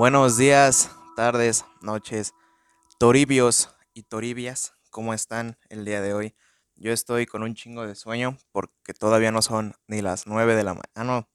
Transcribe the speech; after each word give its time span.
Buenos 0.00 0.38
días, 0.38 0.90
tardes, 1.14 1.66
noches, 1.82 2.32
toribios 2.98 3.68
y 3.92 4.04
toribias, 4.04 4.72
¿cómo 4.88 5.12
están 5.12 5.58
el 5.68 5.84
día 5.84 6.00
de 6.00 6.14
hoy? 6.14 6.34
Yo 6.74 6.90
estoy 6.90 7.26
con 7.26 7.42
un 7.42 7.54
chingo 7.54 7.86
de 7.86 7.94
sueño 7.94 8.38
porque 8.50 8.94
todavía 8.94 9.30
no 9.30 9.42
son 9.42 9.74
ni 9.88 10.00
las 10.00 10.26
nueve 10.26 10.56
de 10.56 10.64
la 10.64 10.70
mañana. 10.70 10.88
Ah, 10.94 11.04
no. 11.04 11.28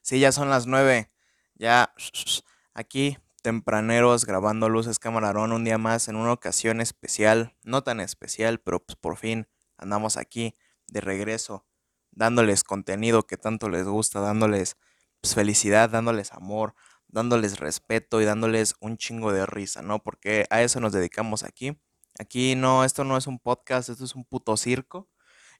Sí, 0.00 0.18
ya 0.18 0.32
son 0.32 0.48
las 0.48 0.66
nueve. 0.66 1.12
Ya 1.56 1.92
aquí, 2.72 3.18
tempraneros, 3.42 4.24
grabando 4.24 4.70
luces 4.70 4.98
camarón 4.98 5.52
un 5.52 5.64
día 5.64 5.76
más 5.76 6.08
en 6.08 6.16
una 6.16 6.32
ocasión 6.32 6.80
especial. 6.80 7.54
No 7.64 7.82
tan 7.82 8.00
especial, 8.00 8.60
pero 8.60 8.82
pues 8.82 8.96
por 8.96 9.18
fin 9.18 9.46
andamos 9.76 10.16
aquí 10.16 10.54
de 10.86 11.02
regreso, 11.02 11.66
dándoles 12.12 12.64
contenido 12.64 13.26
que 13.26 13.36
tanto 13.36 13.68
les 13.68 13.84
gusta, 13.84 14.20
dándoles 14.20 14.78
pues, 15.20 15.34
felicidad, 15.34 15.90
dándoles 15.90 16.32
amor, 16.32 16.74
dándoles 17.08 17.58
respeto 17.58 18.20
y 18.20 18.24
dándoles 18.24 18.74
un 18.80 18.96
chingo 18.96 19.32
de 19.32 19.46
risa, 19.46 19.82
¿no? 19.82 20.02
Porque 20.02 20.46
a 20.50 20.62
eso 20.62 20.80
nos 20.80 20.92
dedicamos 20.92 21.42
aquí. 21.44 21.78
Aquí 22.18 22.54
no, 22.56 22.84
esto 22.84 23.04
no 23.04 23.16
es 23.16 23.26
un 23.26 23.38
podcast, 23.38 23.88
esto 23.88 24.04
es 24.04 24.14
un 24.14 24.24
puto 24.24 24.56
circo. 24.56 25.08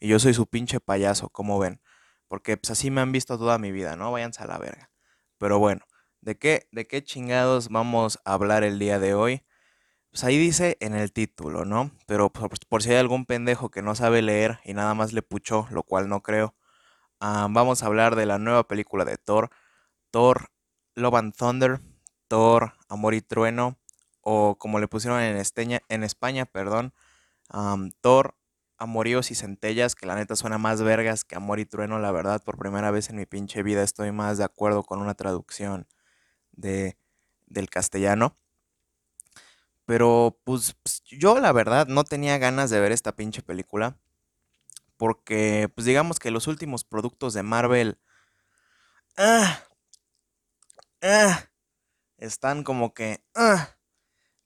Y 0.01 0.09
yo 0.09 0.19
soy 0.19 0.35
su 0.35 0.47
pinche 0.47 0.81
payaso, 0.81 1.31
como 1.31 1.59
ven. 1.59 1.81
Porque 2.29 2.57
pues 2.57 2.71
así 2.71 2.91
me 2.91 3.01
han 3.01 3.13
visto 3.13 3.39
toda 3.39 3.59
mi 3.59 3.73
vida, 3.73 3.97
¿no? 3.97 4.13
Váyanse 4.13 4.43
a 4.43 4.47
la 4.47 4.59
verga. 4.59 4.91
Pero 5.39 5.59
bueno, 5.59 5.83
¿de 6.21 6.39
qué, 6.39 6.69
de 6.73 6.87
qué 6.87 7.03
chingados 7.05 7.69
vamos 7.69 8.19
a 8.25 8.35
hablar 8.35 8.65
el 8.65 8.79
día 8.79 8.99
de 8.99 9.15
hoy? 9.15 9.47
Pues 10.11 10.25
ahí 10.25 10.39
dice 10.39 10.79
en 10.81 10.95
el 10.95 11.13
título, 11.13 11.65
¿no? 11.65 11.91
Pero 12.07 12.31
por, 12.33 12.83
si 12.83 12.91
hay 12.91 12.97
algún 12.97 13.27
pendejo 13.27 13.71
que 13.71 13.83
no 13.83 13.95
sabe 13.95 14.23
leer 14.23 14.61
y 14.65 14.75
nada 14.75 14.95
más 14.95 15.13
le 15.13 15.23
puchó, 15.23 15.67
lo 15.71 15.83
cual 15.83 16.09
no 16.09 16.23
creo. 16.23 16.55
Ah, 17.21 17.49
vamos 17.51 17.83
a 17.83 17.87
hablar 17.87 18.17
de 18.17 18.27
la 18.27 18.39
nueva 18.39 18.67
película 18.67 19.05
de 19.05 19.19
Thor, 19.19 19.51
Thor 20.11 20.51
Love 20.97 21.15
and 21.15 21.35
Thunder, 21.35 21.81
Thor 22.27 22.73
Amor 22.89 23.15
y 23.15 23.21
Trueno, 23.21 23.79
o 24.23 24.57
como 24.59 24.81
le 24.81 24.89
pusieron 24.89 25.21
en, 25.21 25.41
en 25.89 26.03
España, 26.03 26.47
perdón, 26.47 26.93
Thor 28.01 28.35
Amoríos 28.79 29.31
y 29.31 29.35
Centellas, 29.35 29.95
que 29.95 30.07
la 30.07 30.17
neta 30.17 30.37
suena 30.37 30.59
más 30.59 30.83
vergas 30.83 31.25
que 31.25 31.37
Amor 31.37 31.61
y 31.61 31.67
Trueno, 31.67 31.99
la 31.99 32.11
verdad, 32.11 32.43
por 32.43 32.59
primera 32.59 32.91
vez 32.91 33.09
en 33.09 33.17
mi 33.17 33.27
pinche 33.27 33.63
vida 33.63 33.83
estoy 33.83 34.11
más 34.11 34.39
de 34.39 34.45
acuerdo 34.45 34.83
con 34.83 35.01
una 35.01 35.15
traducción 35.15 35.87
de, 36.53 36.99
del 37.47 37.71
castellano. 37.71 38.37
Pero 39.85 40.41
pues, 40.45 40.75
pues 40.83 41.03
yo 41.05 41.39
la 41.39 41.53
verdad 41.53 41.87
no 41.87 42.03
tenía 42.03 42.39
ganas 42.39 42.71
de 42.71 42.81
ver 42.81 42.91
esta 42.91 43.15
pinche 43.15 43.43
película 43.43 43.97
porque 44.97 45.71
pues 45.75 45.85
digamos 45.85 46.19
que 46.19 46.31
los 46.31 46.47
últimos 46.47 46.85
productos 46.85 47.35
de 47.35 47.43
Marvel 47.43 47.99
ah, 49.17 49.61
ah, 51.03 51.51
están 52.17 52.65
como 52.65 52.95
que 52.95 53.25
ah. 53.35 53.77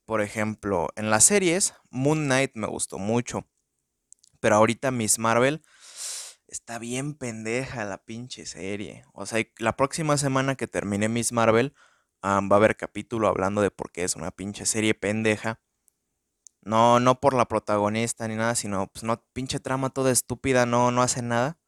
por 0.05 0.23
ejemplo 0.23 0.89
en 0.97 1.11
las 1.11 1.25
series 1.25 1.75
Moon 1.91 2.25
Knight 2.25 2.53
me 2.55 2.67
gustó 2.67 2.99
mucho 2.99 3.49
pero 4.41 4.57
ahorita 4.57 4.91
Miss 4.91 5.19
Marvel 5.19 5.63
está 6.47 6.79
bien 6.79 7.15
pendeja 7.15 7.85
la 7.85 8.05
pinche 8.05 8.47
serie 8.47 9.05
o 9.13 9.27
sea 9.27 9.45
la 9.59 9.77
próxima 9.77 10.17
semana 10.17 10.57
que 10.57 10.67
termine 10.67 11.09
Miss 11.09 11.33
Marvel 11.33 11.75
va 12.25 12.39
a 12.39 12.57
haber 12.57 12.77
capítulo 12.77 13.29
hablando 13.29 13.63
de 13.63 13.71
por 13.71 13.93
qué 13.93 14.05
es 14.05 14.17
una 14.17 14.31
pinche 14.31 14.67
serie 14.67 14.95
pendeja 14.95 15.61
no, 16.63 17.01
no 17.01 17.21
por 17.21 17.35
la 17.35 17.47
protagonista 17.47 18.29
ni 18.29 18.37
nada, 18.37 18.55
sino, 18.55 18.87
pues 18.89 19.03
no, 19.05 19.23
pinche 19.33 19.61
trama 19.61 19.91
toda 19.91 20.11
estúpida, 20.11 20.67
no, 20.67 20.91
no 20.91 21.03
hace 21.03 21.23
nada. 21.23 21.59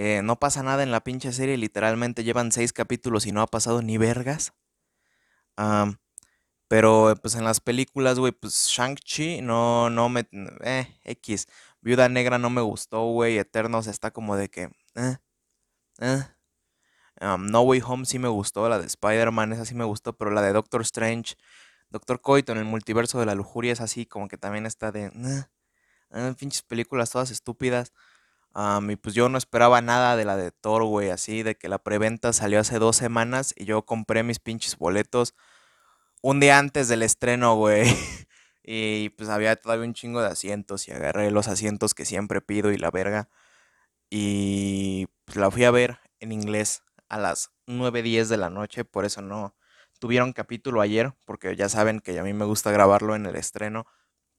Eh, 0.00 0.22
no 0.22 0.38
pasa 0.38 0.62
nada 0.62 0.84
en 0.84 0.92
la 0.92 1.02
pinche 1.02 1.32
serie, 1.32 1.56
literalmente 1.56 2.22
llevan 2.22 2.52
seis 2.52 2.72
capítulos 2.72 3.26
y 3.26 3.32
no 3.32 3.42
ha 3.42 3.48
pasado 3.48 3.82
ni 3.82 3.98
vergas. 3.98 4.52
pero 6.68 7.14
pues 7.20 7.34
en 7.34 7.42
las 7.44 7.60
películas, 7.60 8.18
güey, 8.20 8.30
pues 8.32 8.68
Shang-Chi 8.68 9.42
no, 9.42 9.90
no 9.90 10.08
me... 10.08 10.28
Eh, 10.62 10.86
X. 11.02 11.48
Viuda 11.80 12.08
Negra 12.08 12.38
no 12.38 12.48
me 12.48 12.60
gustó, 12.60 13.06
güey. 13.06 13.38
Eternos 13.38 13.88
está 13.88 14.12
como 14.12 14.36
de 14.36 14.48
que... 14.48 14.70
Eh, 14.94 15.16
eh. 16.00 16.22
no 17.20 17.62
Way 17.62 17.82
Home 17.84 18.06
sí 18.06 18.20
me 18.20 18.28
gustó, 18.28 18.68
la 18.68 18.78
de 18.78 18.86
Spider-Man, 18.86 19.52
esa 19.52 19.64
sí 19.64 19.74
me 19.74 19.84
gustó, 19.84 20.16
pero 20.16 20.30
la 20.30 20.42
de 20.42 20.52
Doctor 20.52 20.82
Strange 20.82 21.34
Doctor 21.90 22.20
Coito 22.20 22.52
en 22.52 22.58
el 22.58 22.64
multiverso 22.66 23.18
de 23.18 23.26
la 23.26 23.34
lujuria 23.34 23.72
es 23.72 23.80
así, 23.80 24.06
como 24.06 24.28
que 24.28 24.38
también 24.38 24.64
está 24.64 24.92
de. 24.92 25.10
pinches 26.38 26.62
películas 26.62 27.10
todas 27.10 27.32
estúpidas. 27.32 27.92
Y 28.90 28.96
pues 28.96 29.14
yo 29.14 29.28
no 29.28 29.38
esperaba 29.38 29.80
nada 29.80 30.16
de 30.16 30.24
la 30.24 30.36
de 30.36 30.50
Thor, 30.50 30.84
güey, 30.84 31.10
así, 31.10 31.42
de 31.42 31.54
que 31.54 31.68
la 31.68 31.78
preventa 31.78 32.32
salió 32.32 32.60
hace 32.60 32.78
dos 32.78 32.96
semanas 32.96 33.54
y 33.56 33.64
yo 33.64 33.82
compré 33.82 34.22
mis 34.22 34.40
pinches 34.40 34.76
boletos 34.76 35.34
un 36.22 36.40
día 36.40 36.58
antes 36.58 36.88
del 36.88 37.02
estreno, 37.02 37.56
güey. 37.56 37.84
y 38.62 39.10
pues 39.10 39.28
había 39.28 39.56
todavía 39.56 39.86
un 39.86 39.94
chingo 39.94 40.20
de 40.20 40.28
asientos 40.28 40.88
y 40.88 40.92
agarré 40.92 41.30
los 41.30 41.48
asientos 41.48 41.94
que 41.94 42.04
siempre 42.04 42.40
pido 42.40 42.72
y 42.72 42.78
la 42.78 42.90
verga. 42.90 43.28
Y 44.10 45.06
pues 45.24 45.36
la 45.36 45.50
fui 45.50 45.64
a 45.64 45.70
ver 45.70 46.00
en 46.20 46.32
inglés 46.32 46.82
a 47.08 47.18
las 47.18 47.50
9.10 47.66 48.26
de 48.28 48.36
la 48.38 48.50
noche, 48.50 48.84
por 48.84 49.04
eso 49.04 49.22
no, 49.22 49.54
tuvieron 49.98 50.32
capítulo 50.32 50.80
ayer, 50.80 51.14
porque 51.24 51.56
ya 51.56 51.68
saben 51.68 52.00
que 52.00 52.18
a 52.18 52.22
mí 52.22 52.32
me 52.32 52.44
gusta 52.44 52.70
grabarlo 52.70 53.14
en 53.16 53.26
el 53.26 53.36
estreno. 53.36 53.86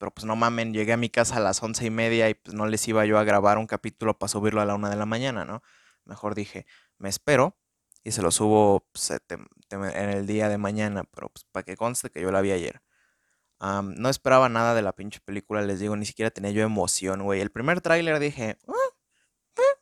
Pero 0.00 0.12
pues 0.12 0.24
no 0.24 0.34
mamen, 0.34 0.72
llegué 0.72 0.94
a 0.94 0.96
mi 0.96 1.10
casa 1.10 1.36
a 1.36 1.40
las 1.40 1.62
once 1.62 1.84
y 1.84 1.90
media 1.90 2.30
y 2.30 2.34
pues 2.34 2.54
no 2.54 2.64
les 2.66 2.88
iba 2.88 3.04
yo 3.04 3.18
a 3.18 3.24
grabar 3.24 3.58
un 3.58 3.66
capítulo 3.66 4.18
para 4.18 4.28
subirlo 4.28 4.62
a 4.62 4.64
la 4.64 4.74
una 4.74 4.88
de 4.88 4.96
la 4.96 5.04
mañana, 5.04 5.44
¿no? 5.44 5.62
Mejor 6.06 6.34
dije, 6.34 6.64
me 6.96 7.10
espero 7.10 7.58
y 8.02 8.12
se 8.12 8.22
lo 8.22 8.30
subo 8.30 8.88
pues, 8.92 9.10
en 9.10 10.08
el 10.08 10.26
día 10.26 10.48
de 10.48 10.56
mañana, 10.56 11.04
pero 11.04 11.28
pues 11.28 11.44
para 11.52 11.64
que 11.64 11.76
conste 11.76 12.08
que 12.08 12.22
yo 12.22 12.32
la 12.32 12.40
vi 12.40 12.52
ayer. 12.52 12.80
no 13.60 14.08
esperaba 14.08 14.48
nada 14.48 14.74
de 14.74 14.80
la 14.80 14.94
pinche 14.94 15.20
película, 15.20 15.60
les 15.60 15.80
digo, 15.80 15.94
ni 15.96 16.06
siquiera 16.06 16.30
tenía 16.30 16.50
yo 16.50 16.62
emoción, 16.62 17.22
güey. 17.22 17.42
El 17.42 17.50
primer 17.50 17.82
tráiler 17.82 18.18
dije, 18.20 18.56
ah, 18.68 18.72
ah, 19.58 19.80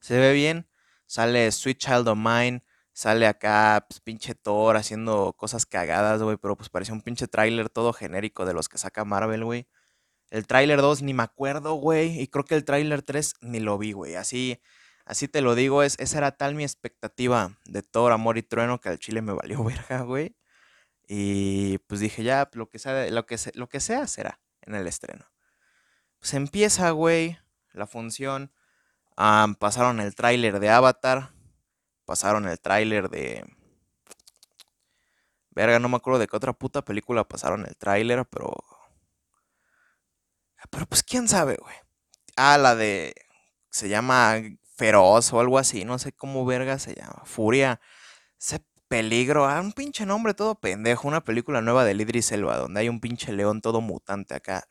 se 0.00 0.18
ve 0.18 0.34
bien, 0.34 0.68
sale 1.06 1.50
Sweet 1.50 1.78
Child 1.78 2.08
of 2.08 2.18
Mine, 2.18 2.62
Sale 2.94 3.26
acá, 3.26 3.86
pues, 3.88 4.00
pinche 4.00 4.36
Thor 4.36 4.76
haciendo 4.76 5.32
cosas 5.36 5.66
cagadas, 5.66 6.22
güey, 6.22 6.36
pero 6.36 6.56
pues 6.56 6.68
parecía 6.70 6.94
un 6.94 7.02
pinche 7.02 7.26
tráiler 7.26 7.68
todo 7.68 7.92
genérico 7.92 8.46
de 8.46 8.54
los 8.54 8.68
que 8.68 8.78
saca 8.78 9.04
Marvel, 9.04 9.44
güey. 9.44 9.66
El 10.30 10.46
tráiler 10.46 10.80
2 10.80 11.02
ni 11.02 11.14
me 11.14 11.24
acuerdo, 11.24 11.74
güey, 11.74 12.20
y 12.20 12.28
creo 12.28 12.44
que 12.44 12.54
el 12.54 12.64
tráiler 12.64 13.02
3 13.02 13.34
ni 13.40 13.60
lo 13.60 13.78
vi, 13.78 13.92
güey. 13.92 14.14
Así, 14.16 14.60
así 15.06 15.28
te 15.28 15.40
lo 15.42 15.56
digo, 15.56 15.82
es, 15.82 15.96
esa 15.98 16.18
era 16.18 16.32
tal 16.36 16.54
mi 16.54 16.62
expectativa 16.64 17.58
de 17.66 17.82
Thor, 17.82 18.12
Amor 18.12 18.38
y 18.38 18.42
Trueno 18.44 18.80
que 18.80 18.90
al 18.90 18.98
chile 19.00 19.22
me 19.22 19.32
valió 19.32 19.64
verga, 19.64 20.02
güey. 20.02 20.36
Y 21.08 21.78
pues 21.88 22.00
dije, 22.00 22.22
ya, 22.24 22.48
lo 22.54 22.70
que 22.70 22.78
sea, 22.78 23.10
lo 23.10 23.26
que, 23.26 23.36
lo 23.54 23.68
que 23.68 23.80
sea 23.80 24.06
será 24.06 24.40
en 24.62 24.74
el 24.76 24.86
estreno. 24.86 25.26
Pues 26.20 26.34
empieza, 26.34 26.90
güey, 26.92 27.38
la 27.72 27.86
función. 27.86 28.52
pasaron 29.58 30.00
el 30.00 30.14
tráiler 30.14 30.60
de 30.60 30.70
Avatar 30.70 31.33
pasaron 32.04 32.46
el 32.48 32.60
tráiler 32.60 33.08
de... 33.08 33.44
Verga, 35.50 35.78
no 35.78 35.88
me 35.88 35.96
acuerdo 35.96 36.18
de 36.18 36.26
qué 36.26 36.36
otra 36.36 36.52
puta 36.52 36.84
película 36.84 37.24
pasaron 37.24 37.64
el 37.66 37.76
tráiler, 37.76 38.26
pero... 38.26 38.54
Pero 40.70 40.86
pues 40.86 41.02
quién 41.02 41.28
sabe, 41.28 41.56
güey. 41.60 41.76
Ah, 42.36 42.58
la 42.58 42.74
de... 42.74 43.14
Se 43.70 43.88
llama 43.88 44.36
Feroz 44.76 45.32
o 45.32 45.40
algo 45.40 45.58
así, 45.58 45.84
no 45.84 45.98
sé 45.98 46.12
cómo 46.12 46.44
verga 46.44 46.78
se 46.78 46.94
llama. 46.94 47.22
Furia. 47.24 47.80
Ese 48.40 48.64
peligro. 48.88 49.46
Ah, 49.46 49.60
un 49.60 49.72
pinche 49.72 50.06
nombre 50.06 50.34
todo 50.34 50.54
pendejo. 50.56 51.08
Una 51.08 51.22
película 51.22 51.60
nueva 51.60 51.84
de 51.84 51.94
Lidris 51.94 52.26
Selva, 52.26 52.56
donde 52.56 52.80
hay 52.80 52.88
un 52.88 53.00
pinche 53.00 53.32
león 53.32 53.60
todo 53.60 53.80
mutante 53.80 54.34
acá. 54.34 54.66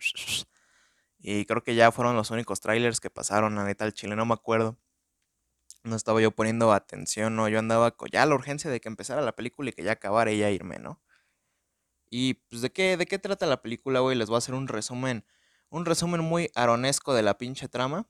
Y 1.20 1.46
creo 1.46 1.64
que 1.64 1.76
ya 1.76 1.92
fueron 1.92 2.16
los 2.16 2.32
únicos 2.32 2.60
trailers 2.60 3.00
que 3.00 3.10
pasaron, 3.10 3.58
a 3.58 3.64
neta, 3.64 3.86
el 3.86 3.94
chile, 3.94 4.16
no 4.16 4.26
me 4.26 4.34
acuerdo 4.34 4.78
no 5.84 5.96
estaba 5.96 6.22
yo 6.22 6.32
poniendo 6.32 6.72
atención, 6.74 7.36
¿no? 7.36 7.50
Yo 7.50 7.60
andaba 7.60 7.92
con 7.92 8.10
ya 8.12 8.26
la 8.26 8.36
urgencia 8.36 8.72
de 8.72 8.80
que 8.82 8.90
empezara 8.90 9.22
la 9.22 9.36
película 9.36 9.70
y 9.70 9.74
que 9.74 9.84
ya 9.84 9.94
acabara 9.94 10.32
y 10.32 10.40
ya 10.40 10.50
irme, 10.52 10.80
¿no? 10.80 11.02
Y 12.10 12.36
pues 12.36 12.62
de 12.62 12.72
qué, 12.72 12.98
de 12.98 13.06
qué 13.06 13.18
trata 13.20 13.46
la 13.46 13.62
película, 13.62 14.00
güey, 14.00 14.16
les 14.18 14.30
voy 14.30 14.36
a 14.36 14.38
hacer 14.40 14.54
un 14.56 14.68
resumen, 14.68 15.26
un 15.70 15.86
resumen 15.86 16.22
muy 16.22 16.52
aronesco 16.56 17.14
de 17.14 17.24
la 17.24 17.38
pinche 17.38 17.68
trama. 17.68 18.08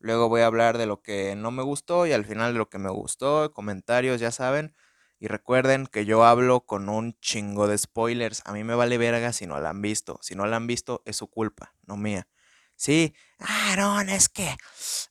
Luego 0.00 0.28
voy 0.28 0.42
a 0.42 0.46
hablar 0.46 0.78
de 0.78 0.86
lo 0.86 1.02
que 1.02 1.36
no 1.36 1.50
me 1.50 1.62
gustó 1.62 2.06
y 2.06 2.12
al 2.12 2.24
final 2.24 2.52
de 2.54 2.58
lo 2.58 2.70
que 2.70 2.78
me 2.78 2.90
gustó, 2.90 3.52
comentarios, 3.52 4.20
ya 4.20 4.32
saben. 4.32 4.74
Y 5.18 5.28
recuerden 5.28 5.86
que 5.86 6.04
yo 6.06 6.24
hablo 6.24 6.62
con 6.66 6.88
un 6.88 7.18
chingo 7.20 7.68
de 7.68 7.78
spoilers. 7.78 8.42
A 8.46 8.52
mí 8.52 8.64
me 8.64 8.74
vale 8.74 8.98
verga 8.98 9.32
si 9.32 9.46
no 9.46 9.60
la 9.60 9.70
han 9.70 9.82
visto. 9.82 10.18
Si 10.22 10.34
no 10.34 10.46
la 10.46 10.56
han 10.56 10.66
visto, 10.66 11.02
es 11.06 11.16
su 11.16 11.28
culpa, 11.28 11.74
no 11.86 11.96
mía. 11.96 12.28
Sí, 12.76 13.14
Aaron, 13.38 14.08
es 14.10 14.28
que 14.28 14.56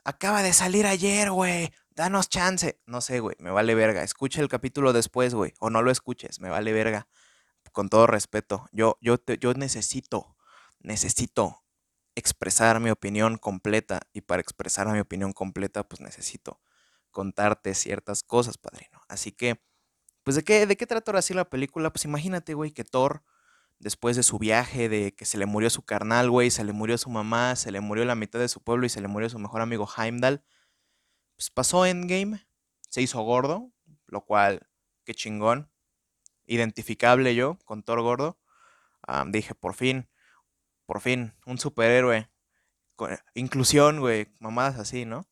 acaba 0.03 0.43
de 0.43 0.53
salir 0.53 0.85
ayer, 0.85 1.31
güey. 1.31 1.71
Danos 1.95 2.29
chance. 2.29 2.79
No 2.85 3.01
sé, 3.01 3.19
güey, 3.19 3.35
me 3.39 3.51
vale 3.51 3.73
verga. 3.75 4.03
Escucha 4.03 4.41
el 4.41 4.49
capítulo 4.49 4.93
después, 4.93 5.33
güey. 5.33 5.53
O 5.59 5.69
no 5.69 5.81
lo 5.81 5.91
escuches, 5.91 6.39
me 6.39 6.49
vale 6.49 6.73
verga. 6.73 7.07
Con 7.73 7.89
todo 7.89 8.07
respeto. 8.07 8.67
Yo, 8.71 8.97
yo, 9.01 9.17
yo 9.41 9.53
necesito, 9.53 10.37
necesito 10.79 11.63
expresar 12.15 12.79
mi 12.79 12.89
opinión 12.91 13.37
completa. 13.37 14.01
Y 14.13 14.21
para 14.21 14.41
expresar 14.41 14.87
mi 14.89 14.99
opinión 14.99 15.33
completa, 15.33 15.83
pues 15.87 16.01
necesito 16.01 16.61
contarte 17.11 17.73
ciertas 17.75 18.23
cosas, 18.23 18.57
padrino. 18.57 19.01
Así 19.09 19.31
que, 19.31 19.61
Pues 20.23 20.35
de 20.35 20.43
qué, 20.43 20.65
de 20.67 20.75
qué 20.77 20.87
trata 20.87 21.11
ahora 21.11 21.21
sí 21.21 21.33
la 21.33 21.45
película, 21.49 21.91
pues 21.91 22.05
imagínate, 22.05 22.53
güey, 22.55 22.71
que 22.71 22.83
Thor, 22.83 23.23
después 23.79 24.15
de 24.15 24.23
su 24.23 24.39
viaje, 24.39 24.89
de 24.89 25.13
que 25.13 25.25
se 25.25 25.37
le 25.37 25.45
murió 25.45 25.69
su 25.69 25.83
carnal, 25.83 26.29
güey, 26.29 26.51
se 26.51 26.63
le 26.63 26.73
murió 26.73 26.97
su 26.97 27.09
mamá, 27.09 27.55
se 27.55 27.71
le 27.71 27.81
murió 27.81 28.05
la 28.05 28.15
mitad 28.15 28.39
de 28.39 28.47
su 28.47 28.61
pueblo 28.63 28.85
y 28.85 28.89
se 28.89 29.01
le 29.01 29.07
murió 29.07 29.29
su 29.29 29.39
mejor 29.39 29.61
amigo 29.61 29.87
Heimdall, 29.97 30.43
pues 31.35 31.49
pasó 31.49 31.85
Endgame, 31.85 32.45
se 32.89 33.01
hizo 33.01 33.21
gordo, 33.21 33.71
lo 34.07 34.21
cual, 34.21 34.67
qué 35.03 35.13
chingón, 35.13 35.69
identificable 36.45 37.35
yo 37.35 37.57
con 37.65 37.83
Thor 37.83 38.01
gordo. 38.01 38.39
dije, 39.27 39.55
por 39.55 39.73
fin, 39.75 40.09
por 40.85 41.01
fin, 41.01 41.33
un 41.45 41.57
superhéroe. 41.57 42.29
inclusión, 43.33 43.99
güey, 43.99 44.27
mamadas 44.39 44.79
así, 44.79 45.05
¿no? 45.05 45.27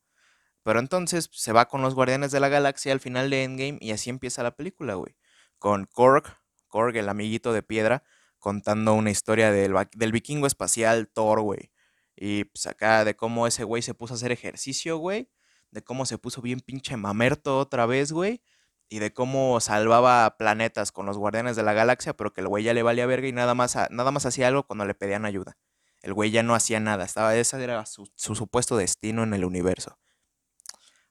Pero 0.63 0.79
entonces 0.79 1.29
se 1.31 1.53
va 1.53 1.67
con 1.67 1.81
los 1.81 1.95
Guardianes 1.95 2.31
de 2.31 2.39
la 2.39 2.49
Galaxia 2.49 2.93
al 2.93 2.99
final 2.99 3.29
de 3.29 3.43
Endgame 3.43 3.77
y 3.81 3.91
así 3.91 4.09
empieza 4.09 4.43
la 4.43 4.55
película, 4.55 4.95
güey. 4.95 5.15
Con 5.59 5.85
Korg, 5.85 6.37
Korg, 6.67 6.95
el 6.97 7.09
amiguito 7.09 7.53
de 7.53 7.63
piedra, 7.63 8.03
contando 8.43 8.93
una 8.93 9.09
historia 9.09 9.53
del, 9.53 9.73
del 9.95 10.11
vikingo 10.11 10.47
espacial 10.47 11.07
Thor, 11.07 11.39
güey. 11.39 11.71
Y 12.13 12.43
pues 12.43 12.67
acá 12.67 13.05
de 13.05 13.15
cómo 13.15 13.47
ese 13.47 13.63
güey 13.63 13.81
se 13.81 13.93
puso 13.93 14.13
a 14.13 14.17
hacer 14.17 14.33
ejercicio, 14.33 14.97
güey. 14.97 15.29
De 15.71 15.81
cómo 15.81 16.05
se 16.05 16.17
puso 16.17 16.41
bien 16.41 16.59
pinche 16.59 16.97
mamerto 16.97 17.57
otra 17.57 17.85
vez, 17.85 18.11
güey. 18.11 18.43
Y 18.89 18.99
de 18.99 19.13
cómo 19.13 19.61
salvaba 19.61 20.35
planetas 20.37 20.91
con 20.91 21.05
los 21.05 21.17
Guardianes 21.17 21.55
de 21.55 21.63
la 21.63 21.71
Galaxia, 21.71 22.17
pero 22.17 22.33
que 22.33 22.41
el 22.41 22.49
güey 22.49 22.65
ya 22.65 22.73
le 22.73 22.83
valía 22.83 23.05
verga 23.05 23.29
y 23.29 23.31
nada 23.31 23.55
más, 23.55 23.77
nada 23.89 24.11
más 24.11 24.25
hacía 24.25 24.49
algo 24.49 24.63
cuando 24.63 24.83
le 24.83 24.93
pedían 24.93 25.23
ayuda. 25.23 25.55
El 26.01 26.13
güey 26.13 26.29
ya 26.29 26.43
no 26.43 26.53
hacía 26.53 26.81
nada. 26.81 27.05
Estaba, 27.05 27.33
ese 27.37 27.63
era 27.63 27.85
su 27.85 28.35
supuesto 28.35 28.75
destino 28.75 29.23
en 29.23 29.33
el 29.33 29.45
universo. 29.45 29.97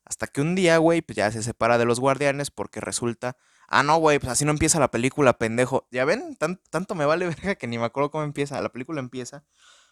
Hasta 0.05 0.27
que 0.27 0.43
un 0.43 0.55
día, 0.55 0.77
güey, 0.77 1.01
pues 1.01 1.17
ya 1.17 1.31
se 1.31 1.43
separa 1.43 1.79
de 1.79 1.87
los 1.87 1.99
guardianes 1.99 2.51
porque 2.51 2.81
resulta. 2.81 3.39
Ah, 3.75 3.83
no, 3.83 3.97
güey, 3.97 4.19
pues 4.19 4.31
así 4.31 4.45
no 4.45 4.51
empieza 4.51 4.79
la 4.79 4.91
película, 4.91 5.39
pendejo. 5.39 5.89
Ya 5.91 6.05
ven, 6.05 6.37
tanto 6.69 6.95
me 6.95 7.07
vale 7.07 7.27
verga 7.35 7.55
que 7.55 7.67
ni 7.67 7.79
me 7.79 7.87
acuerdo 7.87 8.11
cómo 8.11 8.23
empieza. 8.23 8.61
La 8.61 8.69
película 8.69 9.01
empieza 9.01 9.45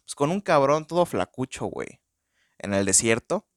pues 0.03 0.15
con 0.15 0.31
un 0.31 0.43
cabrón 0.43 0.87
todo 0.87 1.07
flacucho, 1.07 1.65
güey. 1.65 2.03
En 2.59 2.75
el 2.75 2.85
desierto, 2.85 3.49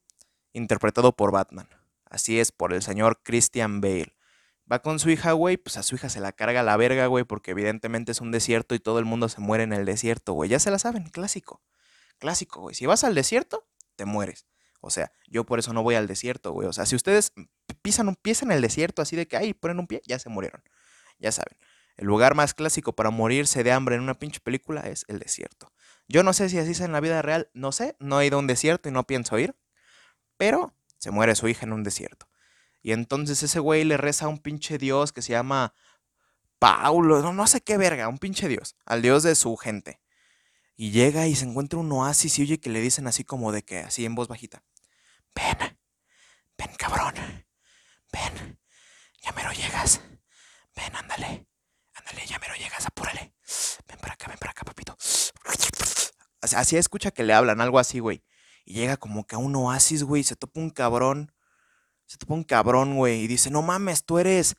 interpretado 0.54 1.12
por 1.12 1.34
Batman. 1.34 1.68
Así 2.06 2.40
es, 2.40 2.54
por 2.54 2.74
el 2.74 2.82
señor 2.82 3.22
Christian 3.22 3.82
Bale. 3.82 4.16
Va 4.72 4.80
con 4.80 4.98
su 4.98 5.10
hija, 5.10 5.34
güey, 5.34 5.58
pues 5.58 5.76
a 5.76 5.84
su 5.84 5.96
hija 5.96 6.08
se 6.08 6.22
la 6.22 6.32
carga 6.32 6.64
la 6.64 6.78
verga, 6.78 7.08
güey, 7.08 7.26
porque 7.26 7.52
evidentemente 7.52 8.14
es 8.14 8.22
un 8.22 8.32
desierto 8.32 8.76
y 8.76 8.80
todo 8.80 9.00
el 9.00 9.06
mundo 9.06 9.28
se 9.28 9.42
muere 9.42 9.66
en 9.66 9.74
el 9.74 9.84
desierto, 9.84 10.32
güey. 10.32 10.50
Ya 10.50 10.60
se 10.60 10.72
la 10.72 10.80
saben, 10.80 11.10
clásico. 11.10 11.62
Clásico, 12.18 12.62
güey. 12.62 12.76
Si 12.76 12.86
vas 12.86 13.04
al 13.04 13.14
desierto, 13.14 13.68
te 13.98 14.06
mueres. 14.06 14.46
O 14.80 14.90
sea, 14.90 15.12
yo 15.28 15.46
por 15.46 15.60
eso 15.60 15.74
no 15.74 15.84
voy 15.84 15.96
al 15.96 16.08
desierto, 16.08 16.54
güey. 16.54 16.70
O 16.70 16.74
sea, 16.74 16.86
si 16.86 16.96
ustedes 16.96 17.34
pisan 17.84 18.08
un 18.08 18.16
pie 18.16 18.34
en 18.42 18.52
el 18.52 18.62
desierto 18.62 19.04
así 19.04 19.16
de 19.16 19.28
que, 19.28 19.38
ay, 19.38 19.54
ponen 19.54 19.78
un 19.78 19.86
pie, 19.86 20.02
ya 20.08 20.18
se 20.18 20.30
murieron. 20.30 20.64
Ya 21.20 21.32
saben. 21.32 21.56
El 21.96 22.08
lugar 22.08 22.34
más 22.34 22.56
clásico 22.56 22.94
para 22.94 23.12
morirse 23.12 23.64
de 23.64 23.72
hambre 23.72 23.96
en 23.96 24.02
una 24.02 24.18
pinche 24.18 24.40
película 24.40 24.82
es 24.82 25.06
el 25.08 25.20
desierto. 25.20 25.72
Yo 26.08 26.24
no 26.24 26.34
sé 26.34 26.50
si 26.50 26.58
así 26.58 26.72
es 26.72 26.80
en 26.80 26.92
la 26.92 27.00
vida 27.00 27.22
real, 27.22 27.50
no 27.54 27.72
sé, 27.72 27.96
no 28.00 28.20
he 28.20 28.26
ido 28.26 28.38
a 28.38 28.40
un 28.40 28.48
desierto 28.48 28.90
y 28.90 28.92
no 28.92 29.06
pienso 29.06 29.38
ir, 29.38 29.56
pero 30.38 30.76
se 30.98 31.12
muere 31.12 31.36
su 31.36 31.48
hija 31.48 31.66
en 31.66 31.74
un 31.74 31.84
desierto. 31.84 32.28
Y 32.82 32.94
entonces 32.94 33.44
ese 33.44 33.60
güey 33.60 33.84
le 33.84 33.98
reza 33.98 34.26
a 34.26 34.30
un 34.30 34.40
pinche 34.40 34.78
dios 34.78 35.14
que 35.14 35.22
se 35.22 35.32
llama 35.32 35.74
Paulo, 36.60 37.22
no, 37.22 37.34
no 37.34 37.46
sé 37.46 37.62
qué 37.62 37.78
verga, 37.78 38.08
un 38.08 38.18
pinche 38.18 38.48
dios, 38.48 38.76
al 38.86 39.02
dios 39.02 39.24
de 39.24 39.36
su 39.36 39.56
gente. 39.56 40.02
Y 40.76 40.92
llega 40.92 41.28
y 41.28 41.36
se 41.36 41.46
encuentra 41.46 41.80
un 41.80 41.92
oasis 41.92 42.40
y 42.40 42.42
oye 42.42 42.60
que 42.60 42.70
le 42.70 42.82
dicen 42.82 43.06
así 43.06 43.24
como 43.24 43.52
de 43.52 43.64
que, 43.64 43.80
así 43.80 44.06
en 44.06 44.16
voz 44.16 44.28
bajita. 44.28 44.64
Ven, 45.36 45.78
ven 46.58 46.76
cabrón, 46.78 47.14
ven, 48.14 48.60
ya 49.22 49.32
me 49.34 49.44
lo 49.44 49.52
llegas. 49.52 50.02
Ven, 50.76 50.96
ándale, 50.96 51.48
ándale, 51.94 52.26
ya 52.26 52.40
me 52.40 52.48
lo 52.48 52.56
llegas, 52.56 52.86
apúrale. 52.86 53.34
Ven 53.88 54.00
para 54.00 54.14
acá, 54.14 54.28
ven 54.28 54.38
para 54.38 54.52
acá, 54.52 54.64
papito. 54.64 54.96
Así 56.42 56.78
escucha 56.78 57.12
que 57.12 57.24
le 57.24 57.34
hablan, 57.34 57.60
algo 57.62 57.80
así, 57.80 58.00
güey. 58.00 58.24
Y 58.66 58.76
llega 58.76 58.98
como 58.98 59.26
que 59.26 59.36
a 59.36 59.40
un 59.40 59.56
oasis, 59.56 60.04
güey, 60.04 60.24
se 60.24 60.36
topa 60.36 60.60
un 60.60 60.70
cabrón. 60.70 61.34
Se 62.06 62.18
topa 62.18 62.34
un 62.34 62.44
cabrón, 62.44 62.96
güey, 62.96 63.22
y 63.22 63.28
dice, 63.28 63.50
no 63.50 63.62
mames, 63.62 64.06
tú 64.06 64.20
eres 64.20 64.56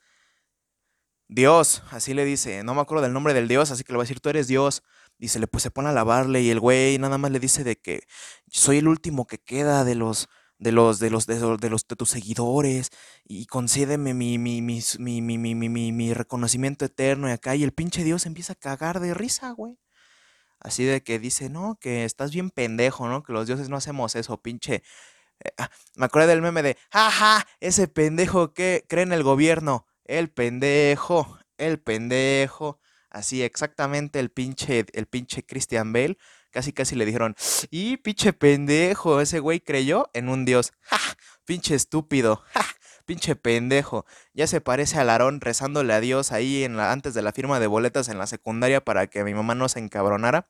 Dios, 1.29 1.83
así 1.91 2.15
le 2.15 2.25
dice, 2.25 2.63
no 2.65 2.75
me 2.75 2.81
acuerdo 2.81 3.03
del 3.03 3.13
nombre 3.13 3.35
del 3.35 3.49
Dios, 3.49 3.71
así 3.71 3.85
que 3.85 3.93
le 3.93 3.97
voy 3.97 4.03
a 4.03 4.07
decir, 4.07 4.21
tú 4.21 4.29
eres 4.29 4.47
Dios. 4.47 4.83
Dice, 5.19 5.39
le 5.39 5.47
pues 5.47 5.63
se 5.63 5.71
pone 5.71 5.89
a 5.89 5.93
lavarle 5.93 6.43
y 6.43 6.51
el 6.51 6.59
güey 6.59 6.99
nada 6.99 7.19
más 7.19 7.31
le 7.31 7.39
dice 7.39 7.63
de 7.65 7.77
que 7.77 8.03
soy 8.49 8.79
el 8.79 8.89
último 8.89 9.27
que 9.27 9.39
queda 9.39 9.85
de 9.85 9.95
los 9.95 10.29
de 10.59 10.73
los, 10.73 10.99
de 10.99 11.11
los, 11.11 11.27
de 11.27 11.39
los, 11.41 11.61
de, 11.61 11.71
los, 11.71 11.87
de 11.87 11.97
tus 11.97 12.11
seguidores 12.11 12.91
y 13.25 13.47
concédeme 13.47 14.15
mi, 14.15 14.39
mi, 14.39 14.63
mi, 14.63 14.81
mi, 14.99 15.21
mi, 15.39 15.55
mi, 15.55 15.93
mi, 15.93 16.15
reconocimiento 16.15 16.85
eterno 16.85 17.29
y 17.29 17.33
acá. 17.33 17.57
Y 17.57 17.65
el 17.65 17.73
pinche 17.73 18.05
Dios 18.05 18.27
empieza 18.27 18.55
a 18.55 18.57
cagar 18.57 19.01
de 19.01 19.15
risa, 19.15 19.51
güey. 19.51 19.79
Así 20.61 20.85
de 20.85 21.03
que 21.03 21.19
dice, 21.19 21.51
no, 21.51 21.79
que 21.81 22.05
estás 22.05 22.33
bien 22.33 22.51
pendejo, 22.51 23.09
¿no? 23.09 23.23
Que 23.23 23.33
los 23.33 23.47
dioses 23.47 23.69
no 23.69 23.77
hacemos 23.77 24.15
eso, 24.15 24.41
pinche. 24.41 24.83
Eh, 25.45 25.51
ah, 25.59 25.71
me 25.97 26.07
acuerdo 26.07 26.29
del 26.29 26.43
meme 26.43 26.63
de, 26.63 26.79
jaja, 26.91 27.47
ese 27.61 27.89
pendejo 27.89 28.55
que 28.55 28.85
cree 28.89 29.03
en 29.05 29.13
el 29.13 29.23
gobierno. 29.23 29.87
El 30.05 30.31
pendejo, 30.31 31.39
el 31.59 31.81
pendejo. 31.81 32.81
Así 33.11 33.43
exactamente 33.43 34.21
el 34.21 34.31
pinche, 34.31 34.87
el 34.93 35.07
pinche 35.07 35.45
Christian 35.45 35.93
Bale 35.93 36.19
Casi 36.55 36.73
casi 36.73 36.95
le 36.95 37.05
dijeron, 37.05 37.35
y 37.69 37.97
pinche 37.97 38.33
pendejo, 38.33 39.21
ese 39.21 39.41
güey 39.41 39.59
creyó 39.59 40.09
en 40.13 40.29
un 40.29 40.45
dios. 40.45 40.73
¡Ja! 40.83 41.01
Pinche 41.45 41.75
estúpido. 41.75 42.45
¡Ja! 42.53 42.65
Pinche 43.07 43.35
pendejo. 43.35 44.07
Ya 44.35 44.47
se 44.47 44.61
parece 44.61 45.01
a 45.01 45.05
Larón 45.05 45.41
rezándole 45.41 45.93
a 45.95 46.01
Dios 46.01 46.31
ahí 46.31 46.63
en 46.63 46.77
la, 46.77 46.93
antes 46.93 47.13
de 47.13 47.23
la 47.23 47.33
firma 47.33 47.59
de 47.59 47.67
boletas 47.67 48.09
en 48.09 48.19
la 48.19 48.29
secundaria 48.29 48.85
para 48.85 49.09
que 49.09 49.25
mi 49.25 49.35
mamá 49.35 49.57
no 49.57 49.69
se 49.69 49.81
encabronara. 49.81 50.47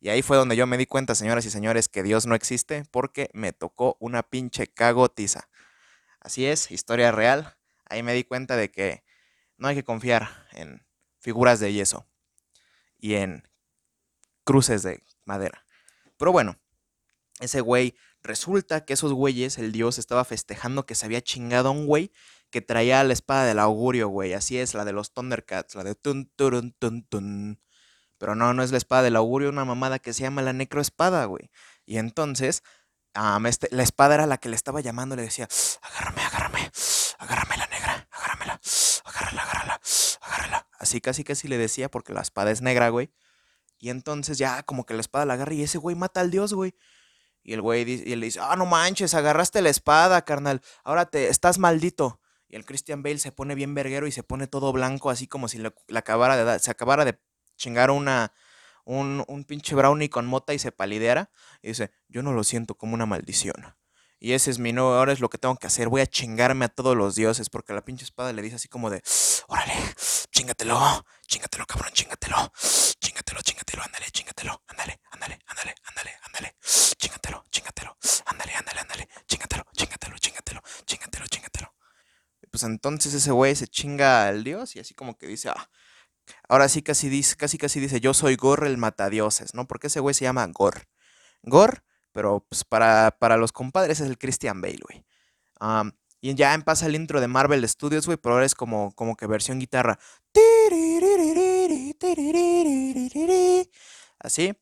Y 0.00 0.08
ahí 0.08 0.20
fue 0.20 0.36
donde 0.36 0.56
yo 0.56 0.66
me 0.66 0.78
di 0.78 0.86
cuenta, 0.86 1.14
señoras 1.14 1.44
y 1.44 1.50
señores, 1.50 1.86
que 1.86 2.02
Dios 2.02 2.26
no 2.26 2.34
existe 2.34 2.84
porque 2.90 3.30
me 3.32 3.52
tocó 3.52 3.96
una 4.00 4.24
pinche 4.24 4.66
cagotiza. 4.66 5.48
Así 6.18 6.44
es, 6.44 6.72
historia 6.72 7.12
real. 7.12 7.56
Ahí 7.88 8.02
me 8.02 8.14
di 8.14 8.24
cuenta 8.24 8.56
de 8.56 8.72
que 8.72 9.04
no 9.58 9.68
hay 9.68 9.76
que 9.76 9.84
confiar 9.84 10.48
en 10.50 10.84
figuras 11.20 11.60
de 11.60 11.72
yeso 11.72 12.04
y 12.98 13.14
en 13.14 13.48
cruces 14.42 14.82
de 14.82 15.06
madera. 15.26 15.64
Pero 16.16 16.32
bueno, 16.32 16.58
ese 17.40 17.60
güey, 17.60 17.94
resulta 18.22 18.84
que 18.84 18.94
esos 18.94 19.12
güeyes, 19.12 19.58
el 19.58 19.72
dios 19.72 19.98
estaba 19.98 20.24
festejando 20.24 20.86
que 20.86 20.94
se 20.94 21.06
había 21.06 21.20
chingado 21.20 21.68
a 21.68 21.72
un 21.72 21.86
güey 21.86 22.12
que 22.50 22.62
traía 22.62 23.04
la 23.04 23.12
espada 23.12 23.44
del 23.44 23.58
augurio, 23.58 24.08
güey. 24.08 24.32
Así 24.32 24.58
es, 24.58 24.74
la 24.74 24.84
de 24.84 24.92
los 24.92 25.12
Thundercats, 25.12 25.74
la 25.74 25.84
de 25.84 25.94
tun, 25.94 26.30
turun, 26.36 26.72
tun, 26.78 27.04
tun. 27.04 27.60
Pero 28.18 28.34
no, 28.34 28.54
no 28.54 28.62
es 28.62 28.70
la 28.70 28.78
espada 28.78 29.02
del 29.02 29.16
augurio, 29.16 29.50
una 29.50 29.64
mamada 29.64 29.98
que 29.98 30.12
se 30.12 30.22
llama 30.22 30.42
la 30.42 30.52
necroespada, 30.52 31.26
güey. 31.26 31.50
Y 31.84 31.98
entonces, 31.98 32.62
este, 33.46 33.68
la 33.70 33.82
espada 33.82 34.14
era 34.14 34.26
la 34.26 34.38
que 34.38 34.48
le 34.48 34.56
estaba 34.56 34.80
llamando, 34.80 35.16
le 35.16 35.22
decía, 35.22 35.48
agárrame, 35.82 36.22
agárrame, 36.22 36.70
agárrame 37.18 37.56
la 37.58 37.66
negra, 37.66 38.08
agárramela, 38.10 38.60
agárrala, 39.04 39.42
agárrala, 39.42 39.80
agárrala. 40.22 40.68
Así 40.78 41.00
casi 41.00 41.24
casi 41.24 41.48
le 41.48 41.58
decía, 41.58 41.90
porque 41.90 42.14
la 42.14 42.22
espada 42.22 42.50
es 42.50 42.62
negra, 42.62 42.88
güey. 42.88 43.10
Y 43.78 43.90
entonces 43.90 44.38
ya 44.38 44.62
como 44.62 44.86
que 44.86 44.94
la 44.94 45.00
espada 45.00 45.24
la 45.26 45.34
agarra 45.34 45.54
y 45.54 45.62
ese 45.62 45.78
güey 45.78 45.96
mata 45.96 46.20
al 46.20 46.30
dios, 46.30 46.54
güey. 46.54 46.74
Y 47.42 47.52
el 47.52 47.60
güey 47.62 47.88
y 47.88 48.12
él 48.12 48.20
le 48.20 48.26
dice, 48.26 48.40
ah, 48.42 48.56
no 48.56 48.66
manches, 48.66 49.14
agarraste 49.14 49.62
la 49.62 49.70
espada, 49.70 50.24
carnal. 50.24 50.62
Ahora 50.82 51.06
te 51.06 51.28
estás 51.28 51.58
maldito. 51.58 52.20
Y 52.48 52.56
el 52.56 52.64
Christian 52.64 53.02
Bale 53.02 53.18
se 53.18 53.32
pone 53.32 53.54
bien 53.54 53.74
verguero 53.74 54.06
y 54.06 54.12
se 54.12 54.22
pone 54.22 54.46
todo 54.46 54.72
blanco, 54.72 55.10
así 55.10 55.26
como 55.26 55.48
si 55.48 55.58
le, 55.58 55.72
acabara 55.94 56.36
de 56.36 56.58
se 56.58 56.70
acabara 56.70 57.04
de 57.04 57.18
chingar 57.56 57.90
una, 57.90 58.32
un, 58.84 59.24
un 59.28 59.44
pinche 59.44 59.74
brownie 59.74 60.08
con 60.08 60.26
mota 60.26 60.54
y 60.54 60.58
se 60.58 60.72
palideara. 60.72 61.30
Y 61.62 61.68
dice, 61.68 61.92
yo 62.08 62.22
no 62.22 62.32
lo 62.32 62.44
siento 62.44 62.76
como 62.76 62.94
una 62.94 63.06
maldición. 63.06 63.76
Y 64.18 64.32
ese 64.32 64.50
es 64.50 64.58
mi 64.58 64.72
nuevo, 64.72 64.94
ahora 64.94 65.12
es 65.12 65.20
lo 65.20 65.28
que 65.28 65.38
tengo 65.38 65.56
que 65.56 65.66
hacer. 65.66 65.88
Voy 65.88 66.00
a 66.00 66.06
chingarme 66.06 66.64
a 66.64 66.68
todos 66.68 66.96
los 66.96 67.14
dioses. 67.14 67.50
Porque 67.50 67.72
la 67.72 67.84
pinche 67.84 68.04
espada 68.04 68.32
le 68.32 68.42
dice 68.42 68.56
así 68.56 68.68
como 68.68 68.90
de, 68.90 69.02
órale, 69.48 69.74
chingatelo, 70.30 71.04
chingatelo, 71.26 71.66
cabrón, 71.66 71.90
chingatelo, 71.92 72.52
chingatelo, 72.98 73.40
chingatelo, 73.42 73.82
ándale, 73.82 74.06
chingatelo, 74.10 74.62
ándale, 74.68 75.00
ándale, 75.10 75.38
ándale, 75.46 75.74
ándale, 75.84 76.10
ándale, 76.22 76.56
chingatelo, 76.96 77.44
chingatelo, 77.50 77.96
ándale, 78.26 78.52
ándale, 78.54 78.80
ándale, 78.80 79.08
chingatelo, 79.26 79.64
chingatelo, 79.74 80.18
chingatelo, 80.18 80.62
chingatelo, 80.86 81.26
chingatelo. 81.26 81.74
Pues 82.50 82.62
entonces 82.62 83.12
ese 83.12 83.32
güey 83.32 83.54
se 83.54 83.66
chinga 83.66 84.28
al 84.28 84.44
dios 84.44 84.76
y 84.76 84.80
así 84.80 84.94
como 84.94 85.18
que 85.18 85.26
dice, 85.26 85.50
ah, 85.50 85.70
ahora 86.48 86.68
sí 86.68 86.82
casi 86.82 87.08
dice, 87.08 87.36
casi 87.36 87.58
casi 87.58 87.80
dice, 87.80 88.00
yo 88.00 88.14
soy 88.14 88.36
Gor 88.36 88.66
el 88.66 88.78
matadioses, 88.78 89.54
¿no? 89.54 89.66
Porque 89.66 89.88
ese 89.88 90.00
güey 90.00 90.14
se 90.14 90.24
llama 90.24 90.46
Gor. 90.46 90.88
Gor 91.42 91.82
pero 92.16 92.40
pues 92.48 92.64
para, 92.64 93.36
los 93.36 93.52
compadres 93.52 94.00
es 94.00 94.08
el 94.08 94.16
Christian 94.16 94.62
Bale, 94.62 94.80
güey. 94.80 95.04
y 96.22 96.34
ya 96.34 96.58
pasa 96.64 96.86
el 96.86 96.94
intro 96.94 97.20
de 97.20 97.28
Marvel 97.28 97.68
Studios, 97.68 98.06
güey, 98.06 98.16
pero 98.16 98.36
ahora 98.36 98.46
es 98.46 98.54
como, 98.54 98.94
como 98.94 99.16
que 99.16 99.26
versión 99.26 99.58
guitarra. 99.58 99.98
Así. 104.18 104.54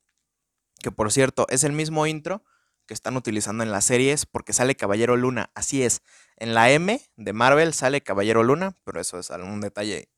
Que 0.83 0.91
por 0.91 1.13
cierto, 1.13 1.47
es 1.49 1.63
el 1.63 1.71
mismo 1.71 2.09
intro 2.09 2.43
que 2.87 2.95
están 2.95 3.17
utilizando 3.17 3.63
en 3.63 3.71
las 3.71 3.85
series 3.85 4.27
porque 4.27 4.53
sale 4.53 4.75
Caballero 4.75 5.17
Luna. 5.17 5.53
Así 5.55 5.85
es, 5.85 6.03
en 6.37 6.55
la 6.55 6.73
M 6.73 7.01
de 7.15 7.33
Marvel 7.33 7.73
sale 7.73 8.03
Caballero 8.03 8.43
Luna, 8.43 8.77
pero 8.83 9.01
eso 9.01 9.21
es 9.21 9.31
un 9.31 9.61
detalle 9.61 10.09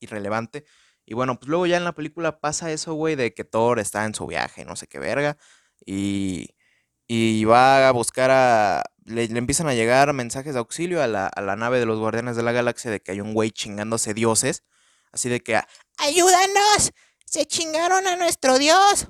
irrelevante. 0.00 0.64
Y 1.04 1.12
bueno, 1.12 1.38
pues 1.38 1.50
luego 1.50 1.66
ya 1.66 1.76
en 1.76 1.84
la 1.84 1.92
película 1.92 2.40
pasa 2.40 2.72
eso, 2.72 2.94
güey, 2.94 3.14
de 3.14 3.34
que 3.34 3.44
Thor 3.44 3.78
está 3.78 4.06
en 4.06 4.14
su 4.14 4.26
viaje, 4.26 4.64
no 4.64 4.74
sé 4.74 4.86
qué 4.86 4.98
verga, 4.98 5.36
y, 5.84 6.54
y 7.08 7.44
va 7.44 7.88
a 7.88 7.92
buscar 7.92 8.30
a... 8.30 8.84
Le, 9.04 9.24
empiezan 9.24 9.66
a 9.66 9.74
llegar 9.74 10.12
mensajes 10.12 10.52
de 10.52 10.60
auxilio 10.60 11.02
a 11.02 11.06
la, 11.06 11.26
a 11.26 11.40
la 11.40 11.56
nave 11.56 11.80
de 11.80 11.86
los 11.86 11.98
Guardianes 11.98 12.36
de 12.36 12.42
la 12.42 12.52
Galaxia 12.52 12.90
de 12.90 13.00
que 13.00 13.12
hay 13.12 13.22
un 13.22 13.32
güey 13.32 13.50
chingándose 13.50 14.12
dioses, 14.12 14.62
así 15.10 15.30
de 15.30 15.40
que... 15.40 15.58
¡Ayúdanos! 15.96 16.92
¡Se 17.24 17.46
chingaron 17.46 18.06
a 18.06 18.16
nuestro 18.16 18.58
dios! 18.58 19.08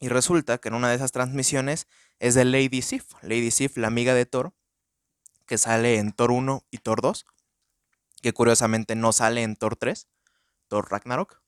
Y 0.00 0.08
resulta 0.08 0.58
que 0.58 0.68
en 0.68 0.74
una 0.74 0.88
de 0.88 0.96
esas 0.96 1.12
transmisiones 1.12 1.86
es 2.18 2.34
de 2.34 2.44
Lady 2.44 2.82
Sif. 2.82 3.12
Lady 3.22 3.52
Sif, 3.52 3.76
la 3.76 3.86
amiga 3.86 4.12
de 4.12 4.26
Thor, 4.26 4.52
que 5.46 5.58
sale 5.58 5.98
en 5.98 6.12
Thor 6.12 6.32
1 6.32 6.64
y 6.70 6.78
Thor 6.78 7.02
2, 7.02 7.24
que 8.22 8.32
curiosamente 8.32 8.96
no 8.96 9.12
sale 9.12 9.42
en 9.42 9.56
Thor 9.56 9.76
3, 9.76 10.08
Thor 10.68 10.90
Ragnarok. 10.90 11.40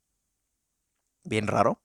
Bien 1.25 1.49
raro. 1.49 1.81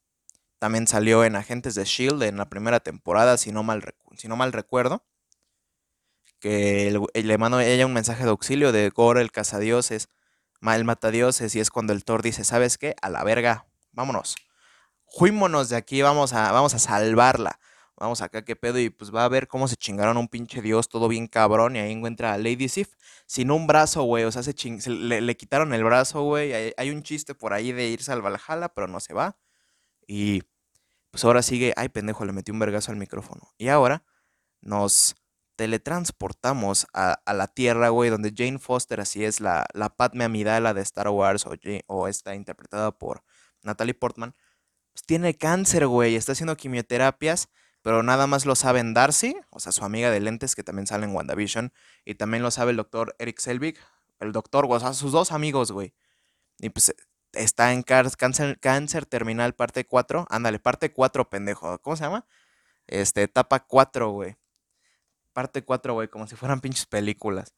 También 0.59 0.87
salió 0.87 1.23
en 1.23 1.35
Agentes 1.35 1.75
de 1.75 1.85
Shield 1.85 2.23
en 2.23 2.37
la 2.37 2.49
primera 2.49 2.79
temporada, 2.79 3.37
si 3.37 3.51
no 3.51 3.63
mal, 3.63 3.83
si 4.17 4.27
no 4.27 4.35
mal 4.35 4.53
recuerdo. 4.53 5.05
Que 6.39 6.99
le 7.13 7.37
mando 7.37 7.57
a 7.57 7.65
ella 7.65 7.85
un 7.85 7.93
mensaje 7.93 8.23
de 8.23 8.29
auxilio 8.29 8.71
de 8.71 8.89
Gore, 8.89 9.21
el 9.21 9.31
cazadioses, 9.31 10.09
el 10.61 10.85
matadioses, 10.85 11.55
y 11.55 11.59
es 11.59 11.71
cuando 11.71 11.93
el 11.93 12.03
Thor 12.03 12.21
dice: 12.21 12.43
¿Sabes 12.43 12.77
qué? 12.77 12.95
A 13.01 13.09
la 13.09 13.23
verga, 13.23 13.65
vámonos 13.91 14.35
juímonos 15.07 15.69
de 15.69 15.77
aquí, 15.77 16.01
vamos 16.01 16.33
a, 16.33 16.51
vamos 16.51 16.73
a 16.75 16.79
salvarla. 16.79 17.59
Vamos 17.99 18.21
acá, 18.21 18.45
qué 18.45 18.55
pedo, 18.55 18.77
y 18.77 18.91
pues 18.91 19.13
va 19.13 19.25
a 19.25 19.27
ver 19.27 19.47
cómo 19.47 19.67
se 19.67 19.75
chingaron 19.75 20.17
un 20.17 20.27
pinche 20.27 20.61
dios 20.61 20.87
todo 20.87 21.07
bien 21.07 21.25
cabrón, 21.25 21.75
y 21.75 21.79
ahí 21.79 21.91
encuentra 21.91 22.33
a 22.33 22.37
Lady 22.37 22.69
Sif 22.69 22.93
sin 23.25 23.49
un 23.49 23.65
brazo, 23.65 24.03
güey, 24.03 24.23
o 24.25 24.31
sea, 24.31 24.43
se, 24.43 24.53
le, 24.53 25.35
quitaron 25.37 25.73
el 25.73 25.83
brazo, 25.83 26.21
güey, 26.21 26.53
hay, 26.77 26.89
un 26.91 27.01
chiste 27.01 27.33
por 27.33 27.53
ahí 27.53 27.71
de 27.71 27.87
irse 27.87 28.11
al 28.11 28.21
Valhalla, 28.21 28.69
pero 28.69 28.87
no 28.87 28.99
se 28.99 29.15
va, 29.15 29.35
y 30.07 30.43
pues 31.11 31.23
ahora 31.25 31.41
sigue, 31.43 31.73
ay 31.77 31.89
pendejo, 31.89 32.25
le 32.25 32.33
metí 32.33 32.51
un 32.51 32.59
vergazo 32.59 32.91
al 32.91 32.97
micrófono, 32.97 33.53
y 33.57 33.67
ahora 33.67 34.03
nos 34.61 35.15
teletransportamos 35.57 36.87
a, 36.93 37.19
la 37.33 37.47
Tierra, 37.47 37.89
güey, 37.89 38.09
donde 38.09 38.33
Jane 38.35 38.59
Foster, 38.59 39.01
así 39.01 39.25
es, 39.25 39.41
la, 39.41 39.65
la 39.73 39.89
Padme 39.89 40.23
Amidala 40.23 40.73
de 40.73 40.81
Star 40.81 41.09
Wars, 41.09 41.45
o, 41.45 41.53
o 41.87 42.07
está 42.07 42.35
interpretada 42.35 42.91
por 42.91 43.23
Natalie 43.63 43.95
Portman, 43.95 44.33
pues, 44.93 45.03
tiene 45.05 45.35
cáncer, 45.35 45.87
güey, 45.87 46.15
está 46.15 46.33
haciendo 46.33 46.55
quimioterapias, 46.57 47.49
pero 47.81 48.03
nada 48.03 48.27
más 48.27 48.45
lo 48.45 48.55
saben 48.55 48.93
Darcy, 48.93 49.35
o 49.49 49.59
sea, 49.59 49.71
su 49.71 49.83
amiga 49.83 50.11
de 50.11 50.19
lentes 50.19 50.55
que 50.55 50.63
también 50.63 50.87
sale 50.87 51.05
en 51.05 51.15
WandaVision, 51.15 51.73
y 52.05 52.15
también 52.15 52.43
lo 52.43 52.51
sabe 52.51 52.71
el 52.71 52.77
doctor 52.77 53.15
Eric 53.19 53.39
Selvig, 53.39 53.77
el 54.19 54.31
doctor, 54.31 54.67
o 54.69 54.79
sea, 54.79 54.93
sus 54.93 55.11
dos 55.11 55.31
amigos, 55.31 55.71
güey. 55.71 55.93
Y 56.59 56.69
pues 56.69 56.93
está 57.37 57.73
en 57.73 57.83
cáncer, 57.83 59.05
terminal 59.05 59.53
parte 59.55 59.85
4, 59.85 60.27
ándale, 60.29 60.59
parte 60.59 60.91
4, 60.91 61.29
pendejo, 61.29 61.79
¿cómo 61.79 61.95
se 61.95 62.03
llama? 62.03 62.25
Este, 62.87 63.23
etapa 63.23 63.61
4, 63.61 64.09
güey. 64.11 64.37
Parte 65.33 65.63
4, 65.63 65.93
güey, 65.93 66.07
como 66.07 66.27
si 66.27 66.35
fueran 66.35 66.61
pinches 66.61 66.85
películas. 66.85 67.53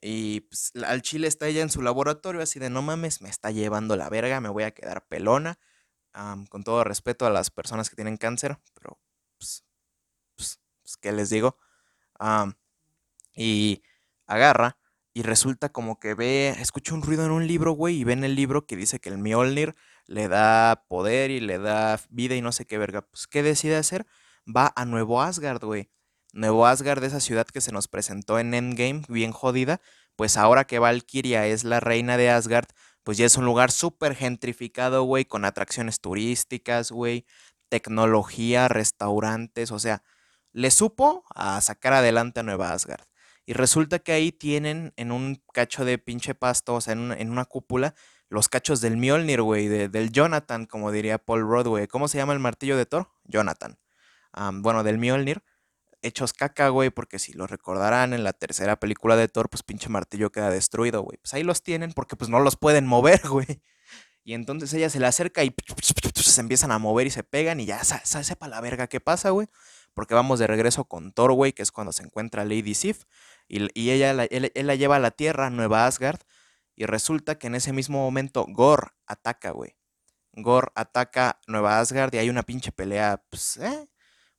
y 0.00 0.40
pues, 0.42 0.72
al 0.86 1.02
chile 1.02 1.28
está 1.28 1.46
ella 1.48 1.62
en 1.62 1.70
su 1.70 1.82
laboratorio 1.82 2.42
así 2.42 2.58
de 2.58 2.70
no 2.70 2.82
mames, 2.82 3.22
me 3.22 3.28
está 3.28 3.50
llevando 3.50 3.96
la 3.96 4.08
verga, 4.08 4.40
me 4.40 4.48
voy 4.48 4.64
a 4.64 4.72
quedar 4.72 5.06
pelona 5.06 5.58
con 6.48 6.64
todo 6.64 6.82
respeto 6.84 7.26
a 7.26 7.30
las 7.30 7.50
personas 7.50 7.90
que 7.90 7.96
tienen 7.96 8.16
cáncer, 8.16 8.58
pero 8.74 8.98
pues, 9.38 9.64
pues, 10.36 10.60
pues 10.82 10.96
¿qué 10.96 11.12
les 11.12 11.30
digo? 11.30 11.58
y 13.34 13.82
agarra 14.26 14.78
y 15.16 15.22
resulta 15.22 15.70
como 15.70 15.98
que 15.98 16.12
ve, 16.12 16.50
escucha 16.60 16.92
un 16.92 17.00
ruido 17.00 17.24
en 17.24 17.30
un 17.30 17.46
libro, 17.46 17.72
güey, 17.72 17.96
y 17.96 18.04
ve 18.04 18.12
en 18.12 18.22
el 18.22 18.34
libro 18.34 18.66
que 18.66 18.76
dice 18.76 19.00
que 19.00 19.08
el 19.08 19.16
Mjolnir 19.16 19.74
le 20.04 20.28
da 20.28 20.84
poder 20.88 21.30
y 21.30 21.40
le 21.40 21.58
da 21.58 21.98
vida 22.10 22.34
y 22.34 22.42
no 22.42 22.52
sé 22.52 22.66
qué 22.66 22.76
verga. 22.76 23.00
Pues, 23.00 23.26
¿qué 23.26 23.42
decide 23.42 23.76
hacer? 23.76 24.06
Va 24.46 24.74
a 24.76 24.84
Nuevo 24.84 25.22
Asgard, 25.22 25.64
güey. 25.64 25.88
Nuevo 26.34 26.66
Asgard, 26.66 27.02
esa 27.02 27.20
ciudad 27.20 27.46
que 27.46 27.62
se 27.62 27.72
nos 27.72 27.88
presentó 27.88 28.38
en 28.38 28.52
Endgame, 28.52 29.04
bien 29.08 29.32
jodida, 29.32 29.80
pues 30.16 30.36
ahora 30.36 30.66
que 30.66 30.80
Valkyria 30.80 31.46
es 31.46 31.64
la 31.64 31.80
reina 31.80 32.18
de 32.18 32.28
Asgard, 32.28 32.68
pues 33.02 33.16
ya 33.16 33.24
es 33.24 33.38
un 33.38 33.46
lugar 33.46 33.70
súper 33.70 34.14
gentrificado, 34.16 35.04
güey, 35.04 35.24
con 35.24 35.46
atracciones 35.46 35.98
turísticas, 35.98 36.90
güey, 36.92 37.24
tecnología, 37.70 38.68
restaurantes, 38.68 39.70
o 39.70 39.78
sea, 39.78 40.02
le 40.52 40.70
supo 40.70 41.24
a 41.34 41.58
sacar 41.62 41.94
adelante 41.94 42.40
a 42.40 42.42
Nueva 42.42 42.72
Asgard. 42.74 43.06
Y 43.46 43.52
resulta 43.54 44.00
que 44.00 44.12
ahí 44.12 44.32
tienen 44.32 44.92
en 44.96 45.12
un 45.12 45.42
cacho 45.52 45.84
de 45.84 45.98
pinche 45.98 46.34
pasto, 46.34 46.74
o 46.74 46.80
sea, 46.80 46.92
en, 46.92 47.30
una 47.30 47.44
cúpula, 47.44 47.94
los 48.28 48.48
cachos 48.48 48.80
del 48.80 48.96
Mjolnir, 48.96 49.40
güey, 49.40 49.68
del 49.68 50.10
Jonathan, 50.10 50.66
como 50.66 50.92
diría 50.92 51.18
Paul 51.18 51.44
güey. 51.64 51.86
¿Cómo 51.86 52.08
se 52.08 52.18
llama 52.18 52.32
el 52.32 52.40
martillo 52.40 52.76
de 52.76 52.86
Thor? 52.86 53.08
Jonathan. 53.24 53.78
bueno, 54.62 54.82
del 54.82 54.98
Mjolnir 54.98 55.42
hechos 56.02 56.32
caca, 56.32 56.68
güey, 56.68 56.90
porque 56.90 57.18
si 57.18 57.32
lo 57.32 57.46
recordarán 57.46 58.12
en 58.12 58.24
la 58.24 58.32
tercera 58.32 58.76
película 58.76 59.16
de 59.16 59.28
Thor, 59.28 59.48
pues 59.50 59.62
pinche 59.62 59.88
martillo 59.88 60.30
queda 60.30 60.50
destruido, 60.50 61.02
güey. 61.02 61.18
Pues 61.18 61.34
ahí 61.34 61.42
los 61.42 61.62
tienen 61.62 61.92
porque 61.92 62.16
pues 62.16 62.30
no 62.30 62.40
los 62.40 62.56
pueden 62.56 62.86
mover, 62.86 63.20
güey. 63.28 63.62
Y 64.24 64.34
entonces 64.34 64.72
ella 64.74 64.90
se 64.90 64.98
le 64.98 65.06
acerca 65.06 65.44
y 65.44 65.54
se 66.14 66.40
empiezan 66.40 66.72
a 66.72 66.78
mover 66.78 67.06
y 67.06 67.10
se 67.10 67.22
pegan 67.22 67.60
y 67.60 67.66
ya 67.66 67.82
se, 67.84 68.24
sepa 68.24 68.48
la 68.48 68.60
verga 68.60 68.88
qué 68.88 69.00
pasa, 69.00 69.30
güey. 69.30 69.48
Porque 69.94 70.14
vamos 70.14 70.38
de 70.38 70.46
regreso 70.46 70.84
con 70.84 71.12
Thor, 71.12 71.32
güey, 71.32 71.52
que 71.52 71.62
es 71.62 71.70
cuando 71.70 71.92
se 71.92 72.02
encuentra 72.02 72.44
Lady 72.44 72.74
Sif. 72.74 73.04
Y, 73.48 73.90
ella 73.90 74.12
la, 74.12 74.24
él, 74.24 74.50
la 74.54 74.74
lleva 74.74 74.96
a 74.96 75.00
la 75.00 75.10
Tierra, 75.10 75.50
Nueva 75.50 75.86
Asgard. 75.86 76.20
Y 76.74 76.84
resulta 76.86 77.38
que 77.38 77.46
en 77.46 77.54
ese 77.54 77.72
mismo 77.72 77.98
momento 77.98 78.44
Gore 78.48 78.88
ataca, 79.06 79.50
güey. 79.50 79.76
Gore 80.32 80.68
ataca 80.74 81.40
Nueva 81.46 81.80
Asgard 81.80 82.14
y 82.14 82.18
hay 82.18 82.28
una 82.28 82.42
pinche 82.42 82.70
pelea, 82.70 83.24
pues, 83.30 83.56
eh, 83.56 83.88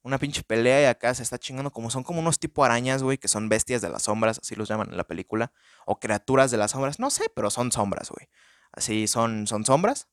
una 0.04 0.20
pinche 0.20 0.44
pelea 0.44 0.84
y 0.84 0.86
acá 0.86 1.14
se 1.14 1.24
está 1.24 1.40
chingando 1.40 1.72
como 1.72 1.90
son 1.90 2.04
como 2.04 2.20
unos 2.20 2.40
tipo 2.40 2.64
arañas, 2.64 3.02
güey, 3.04 3.18
que 3.18 3.28
son 3.28 3.50
bestias 3.50 3.82
de 3.82 3.90
las 3.90 4.04
sombras, 4.04 4.40
así 4.40 4.56
los 4.56 4.70
llaman 4.70 4.90
en 4.92 4.98
la 4.98 5.06
película, 5.06 5.52
o 5.86 6.00
criaturas 6.00 6.52
de 6.52 6.58
las 6.58 6.72
sombras, 6.72 7.00
no 7.00 7.10
sé, 7.10 7.30
pero 7.36 7.50
son 7.50 7.72
sombras, 7.72 8.10
güey. 8.10 8.30
Así 8.72 9.08
son, 9.08 9.48
son 9.48 9.66
sombras, 9.66 10.08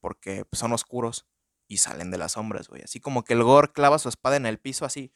porque 0.00 0.44
pues, 0.44 0.60
son 0.60 0.72
oscuros 0.72 1.26
y 1.66 1.78
salen 1.78 2.10
de 2.10 2.18
las 2.18 2.32
sombras, 2.32 2.68
güey. 2.68 2.82
Así 2.82 3.00
como 3.00 3.24
que 3.24 3.32
el 3.32 3.42
Gore 3.42 3.72
clava 3.72 3.98
su 3.98 4.08
espada 4.08 4.36
en 4.36 4.46
el 4.46 4.58
piso, 4.58 4.84
así, 4.84 5.12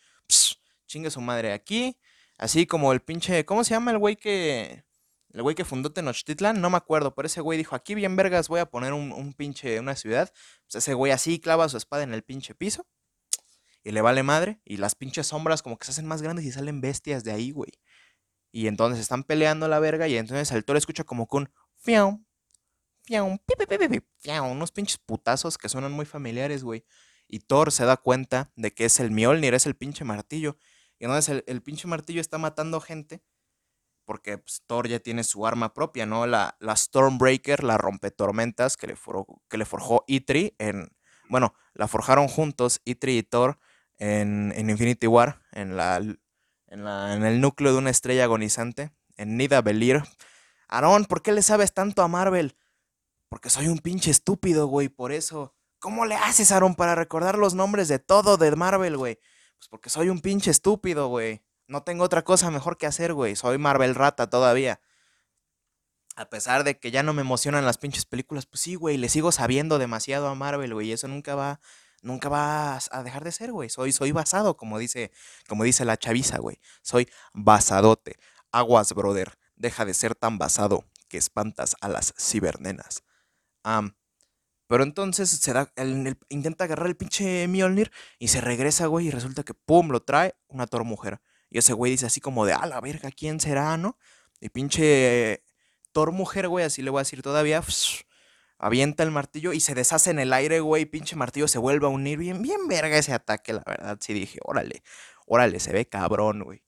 chingue 0.87 1.11
su 1.11 1.21
madre 1.21 1.53
aquí, 1.53 1.99
así 2.39 2.67
como 2.67 2.93
el 2.93 3.01
pinche, 3.01 3.45
¿cómo 3.45 3.65
se 3.65 3.71
llama 3.71 3.91
el 3.91 3.99
güey 3.99 4.17
que... 4.17 4.85
El 5.31 5.43
güey 5.43 5.55
que 5.55 5.67
fundó 5.67 5.93
Tenochtitlan, 5.93 6.59
no 6.59 6.71
me 6.71 6.79
acuerdo, 6.79 7.15
pero 7.15 7.27
ese 7.27 7.43
güey 7.43 7.59
dijo, 7.59 7.77
aquí 7.77 7.95
bien 7.95 8.17
vergas 8.17 8.49
voy 8.49 8.61
a 8.61 8.71
poner 8.71 8.95
un, 8.95 9.35
pinche, 9.35 9.79
una 9.79 9.95
ciudad. 9.95 10.33
Pues 10.65 10.77
ese 10.77 10.95
güey 10.95 11.13
así 11.13 11.39
clava 11.39 11.69
su 11.69 11.77
espada 11.77 12.03
en 12.03 12.15
el 12.15 12.23
pinche 12.23 12.55
piso 12.55 12.87
y 13.85 13.91
le 13.91 14.01
vale 14.01 14.23
madre. 14.23 14.63
Y 14.65 14.79
las 14.79 14.95
pinches 14.95 15.27
sombras 15.27 15.63
como 15.63 15.77
que 15.77 15.85
se 15.85 15.91
hacen 15.91 16.07
más 16.07 16.23
grandes 16.23 16.47
y 16.47 16.51
salen 16.51 16.81
bestias 16.81 17.25
de 17.25 17.33
ahí, 17.33 17.51
güey. 17.51 17.73
Y 18.51 18.69
entonces 18.69 19.01
están 19.01 19.23
peleando 19.23 19.69
la 19.69 19.79
verga 19.81 20.09
y 20.09 20.17
entonces 20.17 20.51
el 20.53 20.65
toro 20.65 20.79
escucha 20.79 21.05
como 21.05 21.27
con 21.27 21.53
fiau, 21.77 22.25
fiau, 23.03 23.39
fiau, 24.19 24.51
unos 24.51 24.73
pinches 24.73 24.97
putazos 24.97 25.59
que 25.59 25.69
suenan 25.69 25.93
muy 25.93 26.07
familiares, 26.07 26.65
güey. 26.65 26.87
Y 27.29 27.41
Thor 27.41 27.71
se 27.71 27.85
da 27.85 27.99
cuenta 27.99 28.51
de 28.57 28.73
que 28.73 28.87
es 28.87 28.99
el 29.01 29.11
Mjolnir, 29.11 29.53
es 29.53 29.67
el 29.67 29.77
pinche 29.77 30.05
martillo. 30.05 30.57
Y 30.99 31.05
entonces 31.05 31.45
el, 31.47 31.63
pinche 31.63 31.87
martillo 31.87 32.21
está 32.21 32.39
matando 32.39 32.81
gente 32.81 33.23
porque 34.05 34.39
pues, 34.39 34.63
Thor 34.67 34.89
ya 34.89 35.01
tiene 35.01 35.23
su 35.23 35.47
arma 35.47 35.75
propia, 35.75 36.07
¿no? 36.07 36.27
La, 36.27 36.57
la 36.61 36.75
Stormbreaker, 36.75 37.63
la 37.63 37.77
rompetormentas 37.77 38.77
que 38.77 38.87
le, 38.87 38.97
que 39.49 39.59
le 39.59 39.65
forjó 39.67 40.05
Itri 40.07 40.55
en... 40.59 40.89
Bueno, 41.29 41.55
la 41.75 41.89
forjaron 41.89 42.27
juntos 42.27 42.81
Itri 42.87 43.19
y 43.19 43.23
Thor 43.23 43.59
en, 43.99 44.55
Infinity 44.57 45.07
War, 45.07 45.43
en, 45.53 45.77
la, 45.77 45.99
en, 45.99 47.25
el 47.25 47.41
núcleo 47.41 47.73
de 47.73 47.79
una 47.79 47.91
estrella 47.91 48.25
agonizante, 48.25 48.93
en 49.17 49.37
Nida 49.37 49.61
Belir. 49.61 50.03
Aaron, 50.69 51.05
¿por 51.05 51.23
qué 51.23 51.33
le 51.33 51.43
sabes 51.43 51.75
tanto 51.75 52.03
a 52.03 52.09
Marvel? 52.09 52.57
Porque 53.29 53.51
soy 53.51 53.69
un 53.69 53.79
pinche 53.79 54.11
estúpido, 54.11 54.69
güey, 54.69 54.89
por 54.89 55.13
eso. 55.13 55.55
¿Cómo 55.81 56.07
le 56.07 56.15
haces, 56.15 56.51
Aaron, 56.51 56.75
para 56.75 56.95
recordar 56.95 57.37
los 57.37 57.55
nombres 57.55 57.89
de 57.89 57.99
todo 57.99 58.37
de 58.37 58.57
Marvel, 58.57 58.97
güey? 58.97 59.19
Pues 59.59 59.69
porque 59.69 59.91
soy 59.91 60.09
un 60.09 60.21
pinche 60.21 60.51
estúpido, 60.51 61.09
güey. 61.09 61.43
No 61.67 61.83
tengo 61.83 62.05
otra 62.05 62.23
cosa 62.23 62.51
mejor 62.51 62.79
que 62.79 62.87
hacer, 62.87 63.13
güey. 63.13 63.37
Soy 63.37 63.59
Marvel 63.59 63.95
Rata 63.95 64.31
todavía. 64.31 64.81
A 66.17 66.31
pesar 66.31 66.65
de 66.65 66.79
que 66.79 66.91
ya 66.91 67.03
no 67.03 67.13
me 67.13 67.23
emocionan 67.23 67.65
las 67.65 67.79
pinches 67.79 68.05
películas, 68.05 68.47
pues 68.47 68.63
sí, 68.63 68.75
güey, 68.75 68.97
le 68.97 69.09
sigo 69.09 69.31
sabiendo 69.31 69.79
demasiado 69.79 70.29
a 70.29 70.35
Marvel, 70.35 70.75
güey. 70.75 70.89
Y 70.89 70.93
eso 70.93 71.07
nunca 71.09 71.35
va 71.35 71.61
nunca 72.03 72.29
vas 72.29 72.89
a 72.93 73.03
dejar 73.03 73.25
de 73.25 73.33
ser, 73.33 73.53
güey. 73.53 73.69
Soy, 73.69 73.93
soy 73.93 74.13
basado, 74.13 74.57
como 74.57 74.79
dice, 74.79 75.13
como 75.49 75.65
dice 75.65 75.85
la 75.85 75.97
chaviza, 75.97 76.39
güey. 76.39 76.61
Soy 76.83 77.09
basadote. 77.33 78.17
Aguas, 78.53 78.93
brother. 78.95 79.39
Deja 79.57 79.85
de 79.85 79.95
ser 79.95 80.15
tan 80.15 80.39
basado 80.39 80.85
que 81.09 81.19
espantas 81.19 81.77
a 81.81 81.89
las 81.89 82.15
cibernenas. 82.19 83.03
Pero 84.69 84.85
entonces 84.85 85.31
se 85.31 85.53
da, 85.53 85.73
intenta 86.29 86.65
agarrar 86.65 86.87
el 86.89 86.97
pinche 86.97 87.49
Mjolnir 87.49 87.91
y 88.19 88.29
se 88.29 88.41
regresa, 88.43 88.87
güey, 88.87 89.09
y 89.09 89.11
resulta 89.11 89.43
que, 89.43 89.55
pum, 89.55 89.89
lo 89.91 90.01
trae 90.01 90.37
una 90.47 90.67
Thor 90.67 90.85
mujer. 90.85 91.21
Y 91.51 91.59
ese 91.59 91.73
güey 91.73 91.93
dice 91.93 92.07
así 92.07 92.21
como 92.21 92.45
de, 92.45 92.53
a 92.53 92.67
la 92.67 92.81
verga, 92.81 93.11
¿quién 93.11 93.41
será, 93.41 93.79
no? 93.79 93.99
Y 94.41 94.51
pinche 94.51 95.43
Thor 95.93 96.13
mujer, 96.13 96.49
güey, 96.49 96.67
así 96.67 96.83
le 96.83 96.91
voy 96.91 96.99
a 96.99 97.03
decir 97.03 97.23
todavía, 97.23 97.63
avienta 98.59 99.03
el 99.05 99.11
martillo 99.11 99.55
y 99.55 99.61
se 99.61 99.75
deshace 99.75 100.11
en 100.11 100.19
el 100.19 100.35
aire, 100.35 100.61
güey, 100.61 100.85
pinche 100.85 101.17
martillo 101.17 101.49
se 101.49 101.59
vuelve 101.59 101.87
a 101.87 101.91
unir. 101.91 102.19
Bien, 102.19 102.43
bien 102.43 102.69
verga 102.69 102.99
ese 102.99 103.15
ataque, 103.15 103.55
la 103.55 103.63
verdad. 103.67 103.99
Sí 104.01 104.13
dije, 104.13 104.39
órale, 104.43 104.83
órale, 105.27 105.61
se 105.61 105.73
ve 105.73 105.87
cabrón, 105.87 106.43
güey. 106.45 106.63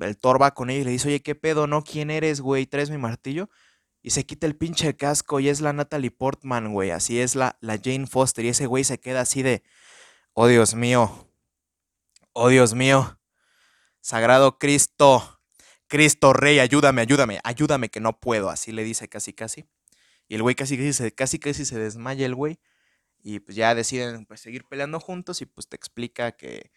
El 0.00 0.16
Thor 0.16 0.40
va 0.40 0.52
con 0.54 0.70
ella 0.70 0.82
y 0.82 0.84
le 0.84 0.90
dice, 0.92 1.08
oye, 1.08 1.22
¿qué 1.22 1.34
pedo, 1.34 1.66
no? 1.66 1.82
¿Quién 1.82 2.10
eres, 2.10 2.40
güey? 2.40 2.66
¿Traes 2.66 2.90
mi 2.90 2.98
martillo? 2.98 3.50
Y 4.02 4.10
se 4.10 4.24
quita 4.24 4.46
el 4.46 4.56
pinche 4.56 4.96
casco 4.96 5.40
y 5.40 5.48
es 5.48 5.60
la 5.60 5.72
Natalie 5.72 6.10
Portman, 6.10 6.72
güey. 6.72 6.90
Así 6.90 7.20
es 7.20 7.34
la, 7.34 7.58
la 7.60 7.78
Jane 7.82 8.06
Foster. 8.06 8.44
Y 8.44 8.48
ese 8.48 8.66
güey 8.66 8.84
se 8.84 8.98
queda 8.98 9.20
así 9.20 9.42
de, 9.42 9.62
oh 10.32 10.46
Dios 10.46 10.74
mío, 10.74 11.28
oh 12.32 12.48
Dios 12.48 12.74
mío, 12.74 13.18
Sagrado 14.00 14.58
Cristo, 14.58 15.40
Cristo 15.86 16.32
Rey, 16.32 16.58
ayúdame, 16.60 17.02
ayúdame, 17.02 17.40
ayúdame 17.44 17.90
que 17.90 18.00
no 18.00 18.18
puedo. 18.18 18.48
Así 18.48 18.72
le 18.72 18.84
dice 18.84 19.08
casi, 19.08 19.32
casi. 19.34 19.66
Y 20.28 20.36
el 20.36 20.42
güey 20.42 20.54
casi, 20.54 20.76
casi, 20.76 20.92
se, 20.92 21.14
casi, 21.14 21.38
casi 21.38 21.64
se 21.64 21.78
desmaya 21.78 22.24
el 22.24 22.34
güey. 22.34 22.58
Y 23.22 23.40
pues 23.40 23.56
ya 23.56 23.74
deciden 23.74 24.24
pues, 24.24 24.40
seguir 24.40 24.64
peleando 24.66 25.00
juntos 25.00 25.42
y 25.42 25.46
pues 25.46 25.68
te 25.68 25.76
explica 25.76 26.32
que 26.32 26.70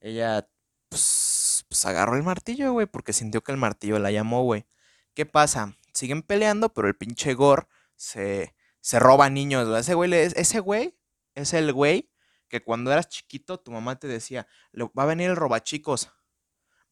ella 0.00 0.48
pues, 0.88 1.64
pues 1.68 1.84
agarró 1.84 2.16
el 2.16 2.22
martillo, 2.22 2.72
güey, 2.72 2.86
porque 2.86 3.12
sintió 3.12 3.42
que 3.42 3.52
el 3.52 3.58
martillo 3.58 3.98
la 3.98 4.10
llamó, 4.10 4.42
güey. 4.44 4.66
¿Qué 5.14 5.26
pasa? 5.26 5.76
Siguen 5.94 6.22
peleando, 6.22 6.72
pero 6.72 6.88
el 6.88 6.96
pinche 6.96 7.34
Gore 7.34 7.66
se, 7.96 8.54
se 8.80 8.98
roba 8.98 9.30
niños, 9.30 9.68
Ese 9.78 9.94
güey, 9.94 10.12
ese 10.14 10.60
güey 10.60 10.98
es 11.34 11.52
el 11.54 11.72
güey 11.72 12.10
que 12.48 12.62
cuando 12.62 12.90
eras 12.92 13.08
chiquito 13.08 13.60
tu 13.60 13.70
mamá 13.70 13.98
te 13.98 14.08
decía, 14.08 14.46
va 14.76 15.02
a 15.04 15.06
venir 15.06 15.30
el 15.30 15.36
robachicos, 15.36 16.10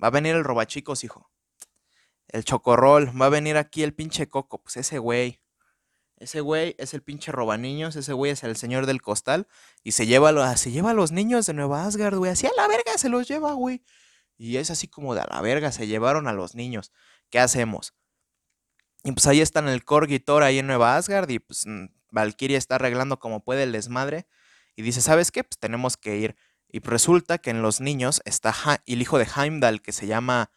va 0.03 0.09
a 0.09 0.11
venir 0.11 0.37
el 0.37 0.45
robachicos, 0.45 1.05
hijo. 1.05 1.31
El 2.29 2.45
chocorrol, 2.45 3.21
va 3.21 3.27
a 3.27 3.31
venir 3.31 3.57
aquí 3.57 3.83
el 3.83 3.95
pinche 3.95 4.29
coco, 4.29 4.63
pues 4.63 4.77
ese 4.77 4.99
güey. 4.99 5.41
Ese 6.19 6.41
güey 6.41 6.75
es 6.79 6.95
el 6.95 7.03
pinche 7.03 7.33
niños, 7.59 7.97
ese 7.97 8.13
güey 8.13 8.33
es 8.33 8.43
el 8.43 8.57
señor 8.57 8.87
del 8.87 9.01
costal 9.01 9.47
y 9.85 9.93
se 9.93 10.07
lleva, 10.07 10.57
se 10.57 10.73
lleva 10.73 10.91
a 10.91 10.95
los 10.95 11.13
niños 11.13 11.47
de 11.47 11.55
Nueva 11.55 11.87
Asgard, 11.87 12.17
güey, 12.17 12.33
así 12.33 12.47
a 12.47 12.51
la 12.57 12.67
verga 12.67 12.99
se 12.99 13.09
los 13.09 13.29
lleva, 13.29 13.53
güey. 13.53 13.83
Y 14.37 14.57
es 14.57 14.71
así 14.71 14.89
como 14.89 15.15
de 15.15 15.21
a 15.21 15.27
la 15.31 15.41
verga, 15.41 15.73
se 15.73 15.87
llevaron 15.87 16.29
a 16.29 16.33
los 16.33 16.55
niños. 16.55 16.93
¿Qué 17.31 17.39
hacemos? 17.39 17.95
Y 19.09 19.13
pues 19.13 19.27
ahí 19.27 19.41
están 19.41 19.69
el 19.69 19.87
Korg 19.87 20.11
y 20.11 20.21
Thor 20.21 20.43
ahí 20.43 20.59
en 20.59 20.67
Nueva 20.67 20.99
Asgard 20.99 21.31
y 21.31 21.39
pues 21.39 21.65
Valkyria 22.11 22.59
está 22.59 22.75
arreglando 22.75 23.19
como 23.19 23.43
puede 23.43 23.63
el 23.63 23.73
desmadre 23.73 24.27
y 24.77 24.83
dice, 24.83 25.01
¿sabes 25.01 25.31
qué? 25.31 25.45
Pues 25.45 25.59
tenemos 25.59 25.97
que 25.97 26.19
ir. 26.19 26.37
Y 26.69 26.81
resulta 26.81 27.39
que 27.39 27.49
en 27.49 27.63
los 27.63 27.81
niños 27.81 28.21
está 28.27 28.55
el 28.85 29.01
hijo 29.01 29.17
de 29.17 29.27
Heimdall 29.35 29.81
que 29.81 29.93
se 29.93 30.07
llama 30.07 30.51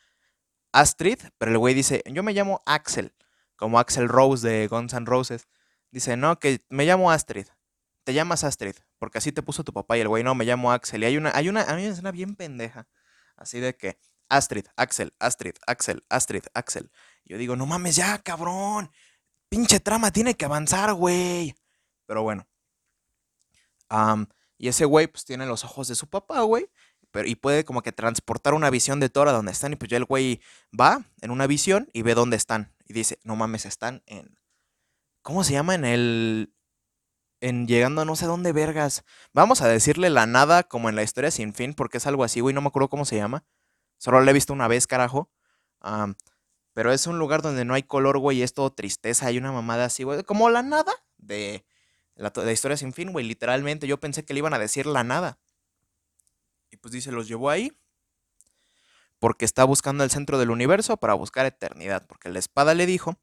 Astrid, 0.73 1.17
pero 1.37 1.51
el 1.51 1.59
güey 1.59 1.73
dice, 1.73 2.03
yo 2.07 2.23
me 2.23 2.33
llamo 2.33 2.61
Axel, 2.65 3.13
como 3.55 3.79
Axel 3.79 4.09
Rose 4.09 4.45
de 4.45 4.67
Guns 4.67 4.91
N' 4.91 5.05
Roses. 5.05 5.47
Dice, 5.89 6.17
no, 6.17 6.37
que 6.37 6.61
me 6.67 6.85
llamo 6.85 7.09
Astrid. 7.09 7.47
Te 8.03 8.13
llamas 8.13 8.43
Astrid, 8.43 8.75
porque 8.99 9.19
así 9.19 9.31
te 9.31 9.43
puso 9.43 9.63
tu 9.63 9.71
papá 9.71 9.97
y 9.97 10.01
el 10.01 10.09
güey, 10.09 10.25
no, 10.25 10.35
me 10.35 10.43
llamo 10.43 10.73
Axel. 10.73 11.03
Y 11.03 11.05
hay 11.05 11.15
una, 11.15 11.31
hay 11.33 11.47
una, 11.47 11.61
hay 11.61 11.85
una 11.85 11.93
escena 11.93 12.11
bien 12.11 12.35
pendeja, 12.35 12.85
así 13.37 13.61
de 13.61 13.77
que 13.77 13.97
Astrid, 14.27 14.65
Axel, 14.75 15.13
Astrid, 15.19 15.55
Axel, 15.67 16.03
Astrid, 16.09 16.43
Axel. 16.53 16.91
Yo 17.31 17.37
digo, 17.37 17.55
no 17.55 17.65
mames 17.65 17.95
ya, 17.95 18.17
cabrón. 18.17 18.91
Pinche 19.47 19.79
trama 19.79 20.11
tiene 20.11 20.35
que 20.35 20.43
avanzar, 20.43 20.93
güey. 20.93 21.55
Pero 22.05 22.23
bueno. 22.23 22.45
y 24.57 24.67
ese 24.67 24.83
güey, 24.83 25.07
pues 25.07 25.23
tiene 25.23 25.45
los 25.45 25.63
ojos 25.63 25.87
de 25.87 25.95
su 25.95 26.07
papá, 26.07 26.41
güey. 26.41 26.69
Pero, 27.09 27.29
y 27.29 27.35
puede 27.35 27.63
como 27.63 27.83
que 27.83 27.93
transportar 27.93 28.53
una 28.53 28.69
visión 28.69 28.99
de 28.99 29.07
Thor 29.07 29.29
a 29.29 29.31
donde 29.31 29.53
están. 29.53 29.71
Y 29.71 29.77
pues 29.77 29.89
ya 29.89 29.95
el 29.95 30.03
güey 30.03 30.41
va 30.77 31.05
en 31.21 31.31
una 31.31 31.47
visión 31.47 31.87
y 31.93 32.01
ve 32.01 32.15
dónde 32.15 32.35
están. 32.35 32.73
Y 32.85 32.91
dice, 32.91 33.17
no 33.23 33.37
mames, 33.37 33.65
están 33.65 34.03
en. 34.07 34.37
¿Cómo 35.21 35.45
se 35.45 35.53
llama? 35.53 35.75
En 35.75 35.85
el. 35.85 36.53
En 37.39 37.65
llegando 37.65 38.01
a 38.01 38.05
no 38.05 38.17
sé 38.17 38.25
dónde 38.25 38.51
vergas. 38.51 39.05
Vamos 39.31 39.61
a 39.61 39.69
decirle 39.69 40.09
la 40.09 40.25
nada 40.25 40.63
como 40.63 40.89
en 40.89 40.97
la 40.97 41.03
historia 41.03 41.31
sin 41.31 41.53
fin, 41.53 41.75
porque 41.75 41.99
es 41.99 42.07
algo 42.07 42.25
así, 42.25 42.41
güey. 42.41 42.53
No 42.53 42.59
me 42.59 42.67
acuerdo 42.67 42.89
cómo 42.89 43.05
se 43.05 43.15
llama. 43.15 43.45
Solo 43.99 44.19
lo 44.19 44.29
he 44.29 44.33
visto 44.33 44.51
una 44.51 44.67
vez, 44.67 44.85
carajo. 44.85 45.29
Pero 46.73 46.91
es 46.91 47.07
un 47.07 47.19
lugar 47.19 47.41
donde 47.41 47.65
no 47.65 47.73
hay 47.73 47.83
color, 47.83 48.17
güey, 48.17 48.41
es 48.41 48.53
todo 48.53 48.71
tristeza. 48.71 49.27
Hay 49.27 49.37
una 49.37 49.51
mamada 49.51 49.85
así, 49.85 50.03
güey. 50.03 50.23
Como 50.23 50.49
la 50.49 50.63
nada 50.63 50.93
de 51.17 51.65
la, 52.15 52.51
historia 52.51 52.77
sin 52.77 52.93
fin, 52.93 53.11
güey. 53.11 53.25
Literalmente 53.25 53.87
yo 53.87 53.99
pensé 53.99 54.23
que 54.23 54.33
le 54.33 54.39
iban 54.39 54.53
a 54.53 54.59
decir 54.59 54.85
la 54.85 55.03
nada. 55.03 55.39
Y 56.69 56.77
pues 56.77 56.91
dice, 56.91 57.11
los 57.11 57.27
llevó 57.27 57.49
ahí. 57.49 57.73
Porque 59.19 59.45
está 59.45 59.63
buscando 59.65 60.03
el 60.03 60.09
centro 60.09 60.37
del 60.39 60.49
universo 60.49 60.97
para 60.97 61.13
buscar 61.13 61.45
eternidad. 61.45 62.05
Porque 62.07 62.29
la 62.29 62.39
espada 62.39 62.73
le 62.73 62.85
dijo 62.85 63.19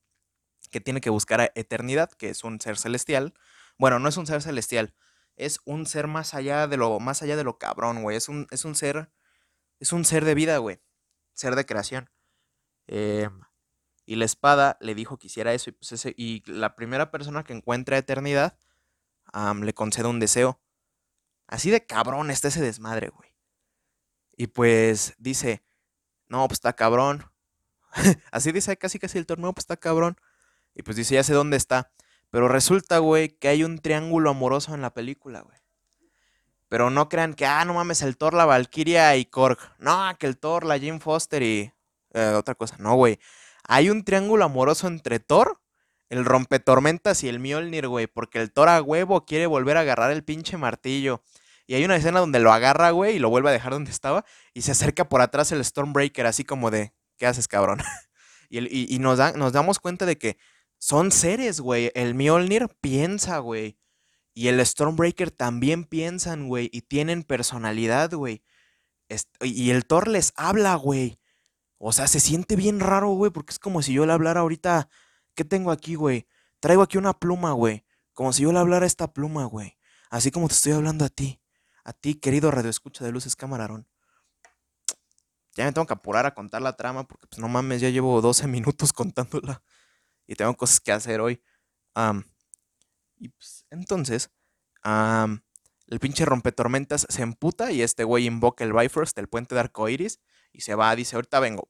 que 0.71 0.81
tiene 0.81 1.01
que 1.01 1.11
buscar 1.11 1.53
eternidad, 1.55 2.11
que 2.11 2.29
es 2.29 2.45
un 2.45 2.61
ser 2.61 2.77
celestial. 2.77 3.35
Bueno, 3.79 3.99
no 3.99 4.09
es 4.09 4.17
un 4.17 4.27
ser 4.27 4.43
celestial. 4.43 4.95
Es 5.37 5.61
un 5.65 5.87
ser 5.87 6.07
más 6.07 6.35
allá 6.35 6.67
de 6.67 6.77
lo, 6.77 7.01
más 7.01 7.23
allá 7.23 7.37
de 7.37 7.45
lo 7.45 7.59
cabrón, 7.59 8.03
güey. 8.03 8.17
Es 8.17 8.29
un, 8.29 8.47
es 8.51 8.65
un 8.65 8.75
ser 8.75 9.11
es 9.81 9.93
un 9.93 10.05
ser 10.05 10.25
de 10.25 10.35
vida, 10.35 10.59
güey. 10.59 10.81
Ser 11.35 11.55
de 11.55 11.65
creación. 11.65 12.11
Em, 12.89 13.41
y 14.07 14.17
la 14.17 14.25
espada 14.25 14.79
le 14.81 14.95
dijo 14.95 15.19
que 15.19 15.29
hiciera 15.29 15.53
eso. 15.53 15.71
Y, 15.71 15.73
pues 15.73 16.07
y 16.17 16.43
la 16.47 16.75
primera 16.75 17.11
persona 17.11 17.45
que 17.45 17.53
encuentra 17.53 17.99
eternidad 17.99 18.59
le 19.63 19.75
concede 19.75 20.09
un 20.09 20.19
deseo. 20.19 20.61
Así 21.47 21.71
de 21.71 21.87
cabrón 21.87 22.31
está 22.31 22.49
ese 22.49 22.63
desmadre, 22.63 23.11
güey. 23.11 23.35
Y 24.37 24.49
pues 24.49 25.15
dice, 25.19 25.63
no, 26.29 26.47
pues 26.49 26.57
está 26.57 26.75
cabrón. 26.75 27.25
Así 28.33 28.53
dice 28.53 28.77
casi 28.77 28.99
casi 28.99 29.19
el 29.19 29.27
torneo, 29.27 29.53
pues 29.53 29.65
está 29.65 29.77
cabrón. 29.77 30.17
Y 30.75 30.83
pues 30.83 30.97
dice, 30.97 31.15
ya 31.15 31.23
sé 31.23 31.35
dónde 31.35 31.57
está. 31.57 31.93
Pero 32.31 32.49
resulta, 32.49 32.99
güey, 32.99 33.31
que 33.31 33.49
hay 33.49 33.65
un 33.65 33.79
triángulo 33.79 34.31
amoroso 34.31 34.75
en 34.75 34.83
la 34.83 34.95
película, 34.95 35.41
güey. 35.41 35.59
Pero 36.69 36.91
no 36.91 37.09
crean 37.09 37.35
que, 37.35 37.47
ah, 37.47 37.65
no 37.65 37.75
mames, 37.75 38.03
el 38.03 38.17
Thor, 38.17 38.35
la 38.35 38.45
Valkyria 38.45 39.17
y 39.17 39.25
Korg. 39.25 39.59
No, 39.79 40.17
que 40.19 40.27
el 40.27 40.39
Thor, 40.39 40.65
la 40.65 40.79
Jim 40.79 41.01
Foster 41.01 41.43
y 41.43 41.73
eh, 42.15 42.35
otra 42.37 42.55
cosa. 42.55 42.77
No, 42.79 42.95
güey. 42.95 43.19
Hay 43.65 43.91
un 43.91 44.05
triángulo 44.05 44.45
amoroso 44.45 44.87
entre 44.87 45.21
Thor, 45.21 45.61
el 46.09 46.25
rompetormentas 46.25 47.23
y 47.25 47.29
el 47.29 47.41
Mjolnir, 47.41 47.89
güey. 47.89 48.07
Porque 48.07 48.41
el 48.41 48.53
Thor 48.53 48.69
a 48.69 48.83
huevo 48.83 49.25
quiere 49.27 49.47
volver 49.47 49.77
a 49.77 49.81
agarrar 49.81 50.11
el 50.11 50.25
pinche 50.25 50.57
martillo. 50.57 51.23
Y 51.67 51.75
hay 51.75 51.85
una 51.85 51.97
escena 51.97 52.21
donde 52.21 52.41
lo 52.41 52.53
agarra, 52.53 52.91
güey, 52.93 53.17
y 53.17 53.19
lo 53.19 53.29
vuelve 53.29 53.51
a 53.51 53.53
dejar 53.53 53.73
donde 53.73 53.91
estaba. 53.91 54.25
Y 54.55 54.63
se 54.63 54.73
acerca 54.73 55.09
por 55.09 55.21
atrás 55.21 55.53
el 55.53 55.65
Stormbreaker, 55.65 56.27
así 56.27 56.45
como 56.45 56.71
de, 56.71 56.95
¿qué 57.19 57.27
haces, 57.27 57.47
cabrón? 57.47 57.81
y, 58.49 58.95
y 58.95 58.99
nos, 58.99 59.19
nos 59.37 59.53
damos 59.53 59.79
cuenta 59.79 60.07
de 60.07 60.17
que 60.17 60.39
son 60.79 61.13
seres, 61.13 61.61
güey. 61.61 61.91
El 61.95 62.15
Mjolnir 62.15 62.69
piensa, 62.81 63.39
güey. 63.39 63.79
Y 64.39 64.49
el 64.49 64.65
Stormbreaker 64.65 65.33
también 65.33 65.85
piensan, 65.85 66.47
güey, 66.47 66.71
y 66.73 66.83
tienen 66.83 67.25
personalidad, 67.25 68.13
güey. 68.13 68.45
Y 69.41 69.71
el 69.71 69.85
Thor 69.85 70.07
les 70.07 70.33
habla, 70.37 70.77
güey. 70.77 71.19
O 71.79 71.93
sea, 71.93 72.09
se 72.09 72.21
siente 72.21 72.57
bien 72.57 72.81
raro, 72.81 73.11
güey, 73.11 73.31
porque 73.31 73.53
es 73.53 73.59
como 73.59 73.83
si 73.83 73.93
yo 73.93 74.05
le 74.05 74.13
hablara 74.13 74.41
ahorita. 74.41 74.89
¿Qué 75.35 75.45
tengo 75.45 75.71
aquí, 75.71 75.95
güey? 75.95 76.27
Traigo 76.61 76.83
aquí 76.83 76.99
una 76.99 77.13
pluma, 77.13 77.53
güey. 77.53 77.85
Como 78.13 78.33
si 78.33 78.43
yo 78.43 78.53
le 78.53 78.59
hablara 78.59 78.85
esta 78.85 79.13
pluma, 79.13 79.45
güey. 79.45 79.79
Así 80.11 80.31
como 80.31 80.49
te 80.49 80.55
estoy 80.55 80.73
hablando 80.73 81.05
a 81.05 81.09
ti. 81.09 81.41
A 81.85 81.93
ti, 81.93 82.17
querido 82.17 82.51
radioescucha 82.51 83.05
de 83.05 83.13
Luces 83.13 83.37
Camarón. 83.37 83.87
Ya 85.55 85.65
me 85.65 85.73
tengo 85.73 85.87
que 85.87 85.95
apurar 85.95 86.27
a 86.27 86.35
contar 86.35 86.63
la 86.63 86.77
trama 86.77 87.07
porque, 87.07 87.27
pues, 87.29 87.39
no 87.41 87.49
mames, 87.49 87.81
ya 87.81 87.89
llevo 87.91 88.21
12 88.21 88.49
minutos 88.49 88.93
contándola. 88.93 89.63
Y 90.27 90.35
tengo 90.35 90.55
cosas 90.57 90.81
que 90.81 90.93
hacer 90.93 91.21
hoy. 91.21 91.41
Y 93.19 93.29
pues, 93.29 93.65
entonces, 93.71 94.31
el 94.85 96.01
pinche 96.01 96.25
rompetormentas 96.25 97.07
se 97.09 97.23
emputa 97.23 97.73
y 97.73 97.83
este 97.83 98.05
güey 98.05 98.27
invoca 98.27 98.65
el 98.65 98.73
Bifrost, 98.73 99.17
el 99.19 99.29
puente 99.29 99.55
de 99.55 99.61
arcoiris, 99.61 100.21
y 100.53 100.63
se 100.63 100.75
va, 100.75 100.95
dice, 100.97 101.17
ahorita 101.17 101.41
vengo. 101.41 101.69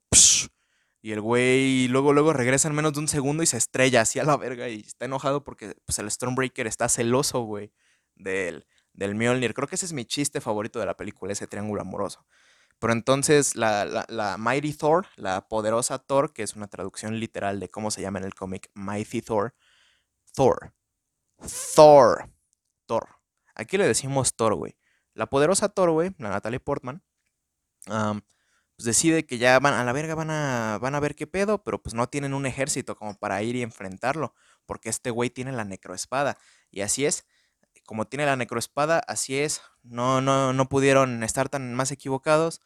y 1.03 1.13
el 1.13 1.21
güey 1.21 1.89
luego, 1.89 2.13
luego 2.13 2.33
regresa 2.33 2.69
en 2.69 2.75
menos 2.75 2.93
de 2.95 3.01
un 3.01 3.09
segundo 3.09 3.43
y 3.43 3.47
se 3.47 3.57
estrella 3.57 4.03
así 4.03 4.19
a 4.19 4.25
la 4.25 4.37
verga 4.37 4.69
y 4.69 4.81
está 4.81 5.05
enojado 5.05 5.45
porque 5.45 5.75
pues, 5.85 5.99
el 5.99 6.11
Stormbreaker 6.11 6.67
está 6.67 6.89
celoso, 6.89 7.41
güey, 7.41 7.73
del, 8.15 8.67
del 8.93 9.15
Mjolnir. 9.15 9.55
Creo 9.55 9.69
que 9.69 9.77
ese 9.77 9.87
es 9.87 9.93
mi 9.93 10.05
chiste 10.05 10.41
favorito 10.41 10.79
de 10.79 10.87
la 10.87 10.97
película, 10.97 11.33
ese 11.33 11.47
triángulo 11.47 11.83
amoroso. 11.83 12.27
Pero 12.79 12.93
entonces 12.93 13.57
la, 13.57 13.85
la, 13.85 14.07
la, 14.09 14.39
Mighty 14.39 14.73
Thor, 14.73 15.07
la 15.17 15.49
poderosa 15.49 15.99
Thor, 15.99 16.33
que 16.33 16.45
es 16.45 16.55
una 16.55 16.69
traducción 16.69 17.19
literal 17.19 17.59
de 17.59 17.69
cómo 17.71 17.91
se 17.91 18.03
llama 18.03 18.21
en 18.21 18.25
el 18.25 18.35
cómic 18.35 18.71
Mighty 18.75 19.21
Thor, 19.21 19.55
Thor, 20.35 20.73
Thor. 21.75 22.31
Thor. 22.87 23.09
Aquí 23.55 23.77
le 23.77 23.87
decimos 23.87 24.35
Thor, 24.35 24.55
güey. 24.55 24.77
La 25.15 25.27
poderosa 25.27 25.69
Thor, 25.69 25.91
güey, 25.91 26.15
la 26.19 26.31
Natalie 26.31 26.61
Portman, 26.61 27.03
pues 28.79 28.87
decide 28.87 29.27
que 29.27 29.39
ya 29.39 29.59
van 29.59 29.75
a 29.75 29.83
la 29.83 29.93
verga, 29.93 30.15
van 30.15 30.31
a, 30.31 30.79
van 30.81 30.95
a 30.95 31.01
ver 31.01 31.17
qué 31.17 31.27
pedo, 31.27 31.65
pero 31.65 31.83
pues 31.83 31.95
no 31.95 32.09
tienen 32.09 32.33
un 32.33 32.47
ejército 32.47 32.95
como 32.95 33.19
para 33.19 33.43
ir 33.43 33.57
y 33.57 33.63
enfrentarlo, 33.63 34.37
porque 34.67 34.89
este 34.89 35.11
güey 35.11 35.31
tiene 35.31 35.51
la 35.51 35.65
necroespada. 35.65 36.39
Y 36.71 36.83
así 36.83 37.05
es, 37.05 37.27
como 37.85 38.07
tiene 38.07 38.25
la 38.25 38.37
necroespada, 38.37 39.01
así 39.01 39.37
es. 39.37 39.63
No, 39.83 40.21
no, 40.21 40.53
no 40.53 40.69
pudieron 40.69 41.25
estar 41.25 41.49
tan 41.49 41.75
más 41.75 41.91
equivocados. 41.91 42.63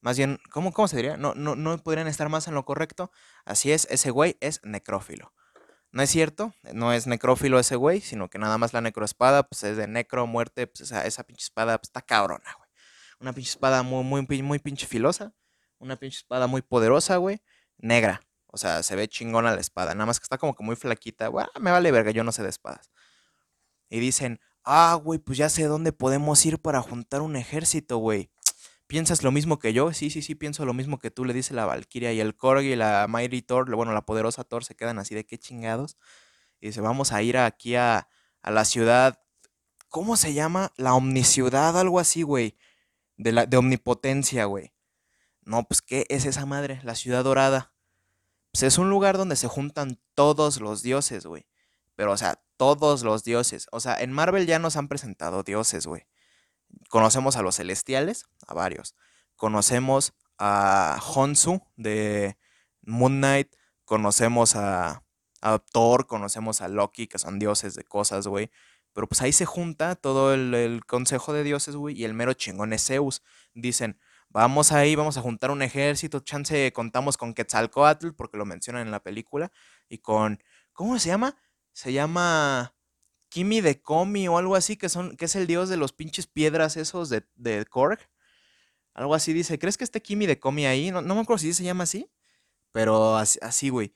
Más 0.00 0.16
bien, 0.16 0.38
¿cómo, 0.52 0.72
cómo 0.72 0.86
se 0.86 0.98
diría? 0.98 1.16
No, 1.16 1.34
no, 1.34 1.56
no 1.56 1.76
podrían 1.78 2.06
estar 2.06 2.28
más 2.28 2.46
en 2.46 2.54
lo 2.54 2.64
correcto. 2.64 3.10
Así 3.44 3.72
es, 3.72 3.88
ese 3.90 4.12
güey 4.12 4.36
es 4.38 4.60
necrófilo. 4.62 5.32
No 5.90 6.00
es 6.00 6.10
cierto, 6.10 6.54
no 6.74 6.92
es 6.92 7.08
necrófilo 7.08 7.58
ese 7.58 7.74
güey, 7.74 8.00
sino 8.00 8.30
que 8.30 8.38
nada 8.38 8.56
más 8.56 8.72
la 8.72 8.82
necroespada, 8.82 9.48
pues 9.48 9.64
es 9.64 9.76
de 9.76 9.88
necro, 9.88 10.28
muerte, 10.28 10.68
pues 10.68 10.82
esa, 10.82 11.04
esa 11.04 11.24
pinche 11.24 11.42
espada 11.42 11.76
pues, 11.78 11.88
está 11.88 12.02
cabrona, 12.02 12.54
güey. 12.56 12.70
Una 13.18 13.32
pinche 13.32 13.50
espada 13.50 13.82
muy, 13.82 14.04
muy, 14.04 14.42
muy 14.42 14.58
pinche 14.60 14.86
filosa. 14.86 15.34
Una 15.78 15.96
pinche 15.96 16.18
espada 16.18 16.46
muy 16.46 16.62
poderosa, 16.62 17.16
güey. 17.16 17.40
Negra. 17.78 18.22
O 18.46 18.58
sea, 18.58 18.82
se 18.82 18.96
ve 18.96 19.08
chingona 19.08 19.54
la 19.54 19.60
espada. 19.60 19.94
Nada 19.94 20.06
más 20.06 20.18
que 20.18 20.24
está 20.24 20.38
como 20.38 20.54
que 20.54 20.64
muy 20.64 20.76
flaquita. 20.76 21.28
Güey, 21.28 21.46
me 21.60 21.70
vale 21.70 21.90
verga, 21.90 22.10
yo 22.10 22.24
no 22.24 22.32
sé 22.32 22.42
de 22.42 22.48
espadas. 22.48 22.90
Y 23.90 24.00
dicen, 24.00 24.40
ah, 24.64 24.98
güey, 25.02 25.18
pues 25.18 25.38
ya 25.38 25.48
sé 25.48 25.64
dónde 25.64 25.92
podemos 25.92 26.44
ir 26.46 26.60
para 26.60 26.82
juntar 26.82 27.22
un 27.22 27.36
ejército, 27.36 27.98
güey. 27.98 28.30
¿Piensas 28.86 29.22
lo 29.22 29.32
mismo 29.32 29.58
que 29.58 29.72
yo? 29.72 29.92
Sí, 29.92 30.10
sí, 30.10 30.22
sí, 30.22 30.34
pienso 30.34 30.64
lo 30.64 30.72
mismo 30.72 30.98
que 30.98 31.10
tú, 31.10 31.24
le 31.24 31.34
dice 31.34 31.54
la 31.54 31.66
Valkyria. 31.66 32.12
Y 32.12 32.20
el 32.20 32.36
Korg 32.36 32.62
y 32.62 32.76
la 32.76 33.06
Mighty 33.08 33.42
Thor, 33.42 33.74
bueno, 33.74 33.92
la 33.92 34.06
poderosa 34.06 34.44
Thor, 34.44 34.64
se 34.64 34.76
quedan 34.76 34.98
así 34.98 35.14
de 35.14 35.26
qué 35.26 35.38
chingados. 35.38 35.96
Y 36.60 36.68
dice, 36.68 36.80
vamos 36.80 37.12
a 37.12 37.22
ir 37.22 37.36
aquí 37.36 37.74
a, 37.76 38.08
la 38.42 38.64
ciudad. 38.64 39.20
¿Cómo 39.88 40.16
se 40.16 40.34
llama? 40.34 40.72
La 40.76 40.94
omniciudad, 40.94 41.78
algo 41.78 41.98
así, 41.98 42.22
güey. 42.22 42.56
De, 43.16 43.46
de 43.46 43.56
omnipotencia, 43.56 44.44
güey. 44.44 44.72
No, 45.46 45.62
pues, 45.62 45.80
¿qué 45.80 46.06
es 46.08 46.26
esa 46.26 46.44
madre? 46.44 46.80
La 46.82 46.96
ciudad 46.96 47.22
dorada. 47.22 47.72
Pues 48.50 48.64
es 48.64 48.78
un 48.78 48.90
lugar 48.90 49.16
donde 49.16 49.36
se 49.36 49.46
juntan 49.46 50.00
todos 50.14 50.60
los 50.60 50.82
dioses, 50.82 51.24
güey. 51.24 51.46
Pero, 51.94 52.12
o 52.12 52.16
sea, 52.16 52.42
todos 52.56 53.04
los 53.04 53.22
dioses. 53.22 53.68
O 53.70 53.78
sea, 53.78 53.96
en 54.00 54.12
Marvel 54.12 54.46
ya 54.46 54.58
nos 54.58 54.76
han 54.76 54.88
presentado 54.88 55.44
dioses, 55.44 55.86
güey. 55.86 56.08
Conocemos 56.88 57.36
a 57.36 57.42
los 57.42 57.56
celestiales, 57.56 58.24
a 58.48 58.54
varios. 58.54 58.96
Conocemos 59.36 60.14
a 60.36 60.98
Honsu 61.14 61.62
de 61.76 62.36
Moon 62.82 63.18
Knight. 63.18 63.54
Conocemos 63.84 64.56
a, 64.56 65.04
a 65.42 65.58
Thor, 65.60 66.08
conocemos 66.08 66.60
a 66.60 66.66
Loki, 66.66 67.06
que 67.06 67.20
son 67.20 67.38
dioses 67.38 67.74
de 67.76 67.84
cosas, 67.84 68.26
güey. 68.26 68.50
Pero 68.92 69.06
pues 69.06 69.22
ahí 69.22 69.32
se 69.32 69.46
junta 69.46 69.94
todo 69.94 70.34
el, 70.34 70.54
el 70.54 70.84
consejo 70.86 71.32
de 71.32 71.44
dioses, 71.44 71.76
güey, 71.76 71.96
y 71.96 72.04
el 72.04 72.14
mero 72.14 72.32
chingón 72.32 72.72
es 72.72 72.84
Zeus. 72.84 73.22
Dicen, 73.54 74.00
vamos 74.28 74.72
ahí, 74.72 74.94
vamos 74.94 75.16
a 75.16 75.22
juntar 75.22 75.50
un 75.50 75.62
ejército, 75.62 76.20
chance 76.20 76.72
contamos 76.72 77.16
con 77.16 77.34
Quetzalcoatl, 77.34 78.10
porque 78.12 78.36
lo 78.36 78.44
mencionan 78.44 78.82
en 78.86 78.90
la 78.90 79.02
película, 79.02 79.50
y 79.88 79.98
con, 79.98 80.42
¿cómo 80.72 80.98
se 80.98 81.08
llama? 81.08 81.36
Se 81.72 81.92
llama 81.92 82.74
Kimi 83.28 83.60
de 83.60 83.80
Komi 83.80 84.28
o 84.28 84.38
algo 84.38 84.56
así, 84.56 84.76
que, 84.76 84.88
son, 84.88 85.16
que 85.16 85.26
es 85.26 85.36
el 85.36 85.46
dios 85.46 85.68
de 85.68 85.76
los 85.76 85.92
pinches 85.92 86.26
piedras 86.26 86.76
esos 86.76 87.08
de, 87.08 87.26
de 87.34 87.64
Korg. 87.66 87.98
Algo 88.94 89.14
así 89.14 89.32
dice, 89.32 89.58
¿crees 89.58 89.76
que 89.76 89.84
esté 89.84 90.00
Kimi 90.00 90.26
de 90.26 90.38
Komi 90.40 90.66
ahí? 90.66 90.90
No, 90.90 91.02
no 91.02 91.14
me 91.14 91.20
acuerdo 91.20 91.38
si 91.38 91.52
se 91.52 91.64
llama 91.64 91.84
así, 91.84 92.10
pero 92.72 93.16
así, 93.16 93.68
güey. 93.68 93.94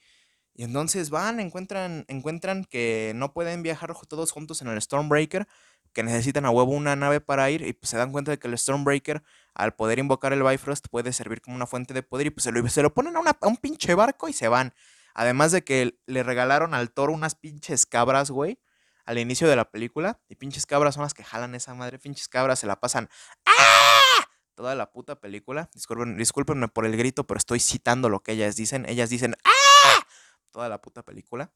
Y 0.55 0.65
entonces 0.65 1.11
van, 1.11 1.41
encuentran, 1.41 2.05
encuentran 2.09 2.65
que 2.65 3.13
no 3.15 3.33
pueden 3.33 3.63
viajar 3.63 3.95
todos 4.09 4.31
juntos 4.31 4.61
en 4.61 4.69
el 4.69 4.83
Stormbreaker, 4.83 5.49
que 5.93 6.03
necesitan 6.03 6.45
a 6.45 6.51
huevo 6.51 6.73
una 6.73 6.97
nave 6.97 7.21
para 7.21 7.51
ir, 7.51 7.63
y 7.63 7.73
pues 7.73 7.91
se 7.91 7.97
dan 7.97 8.13
cuenta 8.13 8.31
de 8.31 8.39
que 8.39 8.49
el 8.49 8.57
Stormbreaker, 8.57 9.23
al 9.55 9.75
poder 9.75 9.99
invocar 9.99 10.33
el 10.33 10.43
Bifrost, 10.43 10.89
puede 10.89 11.13
servir 11.13 11.41
como 11.41 11.57
una 11.57 11.67
fuente 11.67 11.95
de 11.95 12.03
poder, 12.03 12.29
y 12.29 12.31
pues 12.31 12.45
se 12.45 12.53
lo, 12.53 12.69
se 12.69 12.83
lo 12.83 12.95
ponen 12.95 13.17
a, 13.17 13.37
un 13.43 13.57
pinche 13.57 13.95
barco 13.95 14.29
y 14.29 14.33
se 14.33 14.49
van. 14.49 14.75
Además 15.15 15.53
de 15.53 15.65
que 15.65 15.99
le 16.07 16.23
regalaron 16.23 16.75
al 16.75 16.93
toro 16.93 17.13
unas 17.13 17.35
pinches 17.35 17.87
cabras, 17.87 18.31
güey, 18.31 18.61
al 19.05 19.19
inicio 19.19 19.49
de 19.49 19.57
la 19.57 19.71
película. 19.71 20.21
Y 20.29 20.37
pinches 20.37 20.67
cabras 20.67 20.95
son 20.95 21.03
las 21.03 21.15
que 21.15 21.25
jalan 21.25 21.55
esa 21.55 21.75
madre. 21.75 21.99
Pinches 21.99 22.29
cabras 22.29 22.61
se 22.61 22.67
la 22.67 22.79
pasan. 22.79 23.09
¡Ah! 23.45 24.27
Toda 24.55 24.75
la 24.75 24.93
puta 24.93 25.21
película. 25.21 25.69
Disculpen, 25.75 26.17
discúlpenme 26.17 26.69
por 26.69 26.87
el 26.87 26.97
grito, 26.97 27.27
pero 27.27 27.39
estoy 27.39 27.61
citando 27.61 28.09
lo 28.09 28.23
que 28.23 28.33
ellas 28.33 28.57
dicen. 28.57 28.87
Ellas 28.89 29.11
dicen 29.11 29.35
¡Ah! 29.45 30.07
Toda 30.51 30.69
la 30.69 30.81
puta 30.81 31.03
película. 31.03 31.53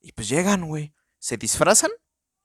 y 0.00 0.12
pues 0.12 0.28
llegan, 0.28 0.66
güey. 0.66 0.94
Se 1.20 1.36
disfrazan 1.36 1.92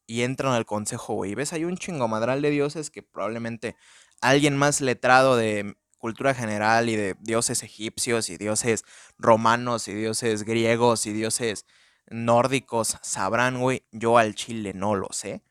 y 0.05 0.21
entran 0.21 0.53
al 0.53 0.67
consejo, 0.67 1.15
güey. 1.15 1.31
Y 1.31 1.35
ves, 1.35 1.53
hay 1.53 1.65
un 1.65 1.77
chingomadral 1.77 2.41
de 2.43 2.51
dioses 2.51 2.91
que 2.91 3.01
probablemente 3.01 3.75
alguien 4.21 4.55
más 4.55 4.81
letrado 4.81 5.35
de 5.35 5.75
cultura 5.97 6.35
general 6.35 6.89
y 6.89 6.95
de 6.95 7.15
dioses 7.21 7.63
egipcios 7.63 8.29
y 8.29 8.37
dioses 8.37 8.83
romanos 9.17 9.87
y 9.87 9.93
dioses 9.95 10.43
griegos 10.43 11.07
y 11.07 11.13
dioses 11.13 11.65
nórdicos 12.07 12.97
sabrán, 13.01 13.59
güey. 13.59 13.83
Yo 13.91 14.17
al 14.17 14.35
chile 14.35 14.73
no 14.75 14.95
lo 14.95 15.07
sé. 15.11 15.41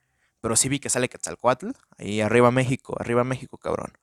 Pero 0.41 0.57
sí 0.57 0.69
vi 0.69 0.79
que 0.79 0.91
sale 0.91 1.09
Quetzalcoatl. 1.09 1.71
Ahí 1.99 2.21
arriba 2.21 2.51
México, 2.51 2.95
arriba 3.01 3.25
México, 3.25 3.59
cabrón. 3.59 3.95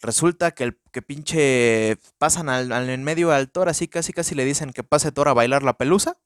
resulta 0.00 0.52
que 0.52 0.64
el 0.64 0.80
que 0.92 1.02
pinche 1.02 1.98
pasan 2.18 2.48
al, 2.48 2.70
en 2.88 3.04
medio 3.04 3.32
al 3.32 3.50
Thor, 3.50 3.68
así 3.68 3.88
casi 3.88 4.12
casi 4.12 4.34
le 4.34 4.44
dicen 4.44 4.72
que 4.72 4.84
pase 4.84 5.12
Thor 5.12 5.28
a 5.28 5.34
bailar 5.34 5.62
la 5.62 5.76
pelusa. 5.76 6.16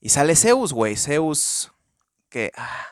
Y 0.00 0.08
sale 0.08 0.36
Zeus, 0.36 0.72
güey. 0.72 0.96
Zeus. 0.96 1.72
Que. 2.28 2.52
Ah, 2.56 2.86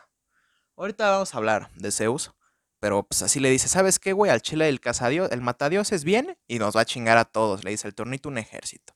ahorita 0.76 1.10
vamos 1.10 1.34
a 1.34 1.36
hablar 1.38 1.70
de 1.76 1.90
Zeus. 1.90 2.32
Pero 2.78 3.04
pues 3.04 3.22
así 3.22 3.40
le 3.40 3.50
dice, 3.50 3.68
¿sabes 3.68 3.98
qué, 3.98 4.12
güey? 4.12 4.30
Al 4.30 4.42
chile 4.42 4.68
el 4.68 4.80
cazadios, 4.80 5.30
el 5.32 5.40
matadioses 5.40 6.04
viene 6.04 6.38
y 6.46 6.58
nos 6.58 6.76
va 6.76 6.82
a 6.82 6.84
chingar 6.84 7.16
a 7.18 7.24
todos. 7.24 7.64
Le 7.64 7.70
dice 7.70 7.88
el 7.88 7.94
tornito 7.94 8.28
un 8.28 8.38
ejército. 8.38 8.94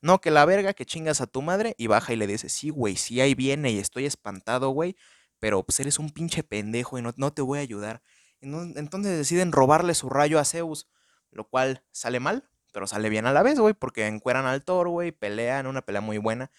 No, 0.00 0.20
que 0.20 0.30
la 0.30 0.44
verga, 0.44 0.74
que 0.74 0.86
chingas 0.86 1.20
a 1.20 1.26
tu 1.26 1.42
madre 1.42 1.74
y 1.78 1.86
baja 1.88 2.12
y 2.12 2.16
le 2.16 2.26
dice, 2.26 2.48
sí, 2.48 2.70
güey, 2.70 2.96
sí 2.96 3.20
ahí 3.20 3.34
viene 3.34 3.70
y 3.72 3.78
estoy 3.78 4.06
espantado, 4.06 4.70
güey, 4.70 4.96
pero 5.38 5.64
pues 5.64 5.80
eres 5.80 5.98
un 5.98 6.10
pinche 6.10 6.42
pendejo 6.42 6.98
y 6.98 7.02
no, 7.02 7.12
no 7.16 7.32
te 7.32 7.42
voy 7.42 7.58
a 7.58 7.62
ayudar. 7.62 8.02
Entonces 8.40 9.16
deciden 9.16 9.52
robarle 9.52 9.94
su 9.94 10.08
rayo 10.08 10.38
a 10.38 10.44
Zeus, 10.44 10.88
lo 11.30 11.48
cual 11.48 11.82
sale 11.90 12.20
mal, 12.20 12.48
pero 12.76 12.86
sale 12.86 13.08
bien 13.08 13.24
a 13.24 13.32
la 13.32 13.42
vez, 13.42 13.58
güey, 13.58 13.72
porque 13.72 14.06
encueran 14.06 14.44
al 14.44 14.62
Thor, 14.62 14.90
güey, 14.90 15.10
pelean, 15.10 15.66
una 15.66 15.80
pelea 15.80 16.02
muy 16.02 16.18
buena, 16.18 16.50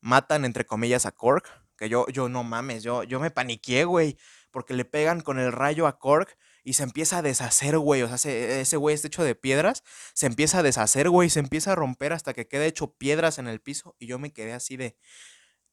matan 0.00 0.46
entre 0.46 0.64
comillas 0.64 1.04
a 1.04 1.12
Korg, 1.12 1.42
que 1.76 1.90
yo, 1.90 2.06
yo 2.08 2.30
no 2.30 2.42
mames, 2.42 2.82
yo, 2.82 3.02
yo 3.02 3.20
me 3.20 3.30
paniqué, 3.30 3.84
güey, 3.84 4.16
porque 4.50 4.72
le 4.72 4.86
pegan 4.86 5.20
con 5.20 5.38
el 5.38 5.52
rayo 5.52 5.86
a 5.86 5.98
Korg 5.98 6.28
y 6.64 6.72
se 6.72 6.84
empieza 6.84 7.18
a 7.18 7.22
deshacer, 7.22 7.76
güey. 7.76 8.00
O 8.00 8.08
sea, 8.08 8.32
ese 8.32 8.78
güey 8.78 8.94
está 8.94 9.08
hecho 9.08 9.24
de 9.24 9.34
piedras, 9.34 9.84
se 10.14 10.24
empieza 10.24 10.60
a 10.60 10.62
deshacer, 10.62 11.10
güey, 11.10 11.28
se 11.28 11.40
empieza 11.40 11.72
a 11.72 11.74
romper 11.74 12.14
hasta 12.14 12.32
que 12.32 12.48
queda 12.48 12.64
hecho 12.64 12.94
piedras 12.94 13.38
en 13.38 13.46
el 13.46 13.60
piso. 13.60 13.94
Y 13.98 14.06
yo 14.06 14.18
me 14.18 14.32
quedé 14.32 14.54
así 14.54 14.78
de, 14.78 14.96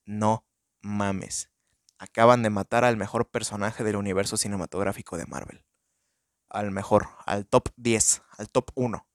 no 0.04 0.46
mames. 0.82 1.52
Acaban 2.00 2.44
de 2.44 2.50
matar 2.50 2.84
al 2.84 2.98
mejor 2.98 3.32
personaje 3.32 3.86
del 3.86 3.96
universo 3.96 4.36
cinematográfico 4.36 5.16
de 5.16 5.26
Marvel. 5.26 5.64
Al 6.50 6.72
mejor, 6.72 7.08
al 7.26 7.48
top 7.48 7.70
10, 7.78 8.24
al 8.38 8.50
top 8.50 8.70
1. 8.76 9.08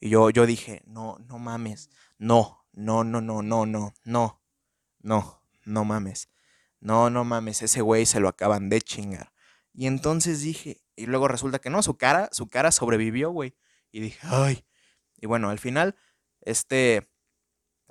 Y 0.00 0.10
yo, 0.10 0.30
yo 0.30 0.46
dije, 0.46 0.82
no, 0.86 1.18
no 1.26 1.38
mames. 1.38 1.90
No, 2.18 2.66
no, 2.72 3.04
no, 3.04 3.20
no, 3.20 3.42
no, 3.42 3.66
no, 3.66 3.96
no, 4.04 4.42
no, 5.00 5.42
no 5.64 5.84
mames. 5.84 6.28
No, 6.80 7.10
no 7.10 7.24
mames, 7.24 7.62
ese 7.62 7.80
güey 7.80 8.06
se 8.06 8.20
lo 8.20 8.28
acaban 8.28 8.68
de 8.68 8.80
chingar. 8.80 9.32
Y 9.72 9.86
entonces 9.86 10.40
dije, 10.40 10.80
y 10.96 11.06
luego 11.06 11.28
resulta 11.28 11.58
que 11.58 11.70
no, 11.70 11.82
su 11.82 11.96
cara, 11.96 12.28
su 12.32 12.48
cara 12.48 12.70
sobrevivió, 12.72 13.30
güey. 13.30 13.56
Y 13.90 14.00
dije, 14.00 14.18
ay. 14.22 14.64
Y 15.16 15.26
bueno, 15.26 15.50
al 15.50 15.58
final, 15.58 15.96
este 16.40 17.08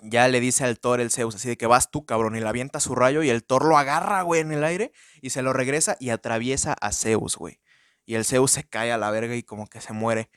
ya 0.02 0.28
le 0.28 0.40
dice 0.40 0.64
al 0.64 0.80
Thor 0.80 1.02
el 1.02 1.12
Zeus, 1.12 1.36
así 1.36 1.50
de 1.50 1.58
que 1.58 1.66
vas 1.66 1.90
tú, 1.90 2.06
cabrón, 2.06 2.36
y 2.36 2.40
le 2.40 2.48
avienta 2.48 2.80
su 2.80 2.94
rayo 2.96 3.24
y 3.24 3.30
el 3.30 3.44
Thor 3.44 3.66
lo 3.66 3.78
agarra, 3.78 4.22
güey, 4.22 4.42
en 4.42 4.52
el 4.52 4.64
aire 4.64 4.92
y 5.22 5.32
se 5.32 5.42
lo 5.42 5.54
regresa 5.54 5.98
y 6.00 6.10
atraviesa 6.10 6.74
a 6.74 6.92
Zeus, 6.92 7.36
güey. 7.36 7.60
Y 8.06 8.16
el 8.16 8.26
Zeus 8.26 8.52
se 8.52 8.64
cae 8.64 8.92
a 8.92 8.98
la 8.98 9.12
verga 9.12 9.36
y 9.36 9.44
como 9.44 9.68
que 9.68 9.82
se 9.82 9.94
muere. 9.94 10.30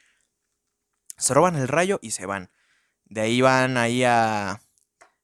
Se 1.20 1.34
roban 1.34 1.56
el 1.56 1.68
rayo 1.68 1.98
y 2.02 2.10
se 2.10 2.26
van. 2.26 2.50
De 3.04 3.20
ahí 3.20 3.40
van 3.40 3.76
ahí 3.76 4.04
a... 4.04 4.60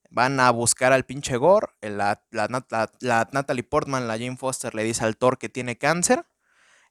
Van 0.09 0.39
a 0.41 0.51
buscar 0.51 0.93
al 0.93 1.05
pinche 1.05 1.37
Gore. 1.37 1.67
La, 1.81 2.23
la 2.31 3.29
Natalie 3.33 3.65
Portman, 3.65 4.07
la 4.07 4.15
Jane 4.15 4.37
Foster, 4.37 4.75
le 4.75 4.85
dice 4.85 5.05
al 5.05 5.17
Thor 5.17 5.37
que 5.37 5.49
tiene 5.49 5.77
cáncer 5.77 6.25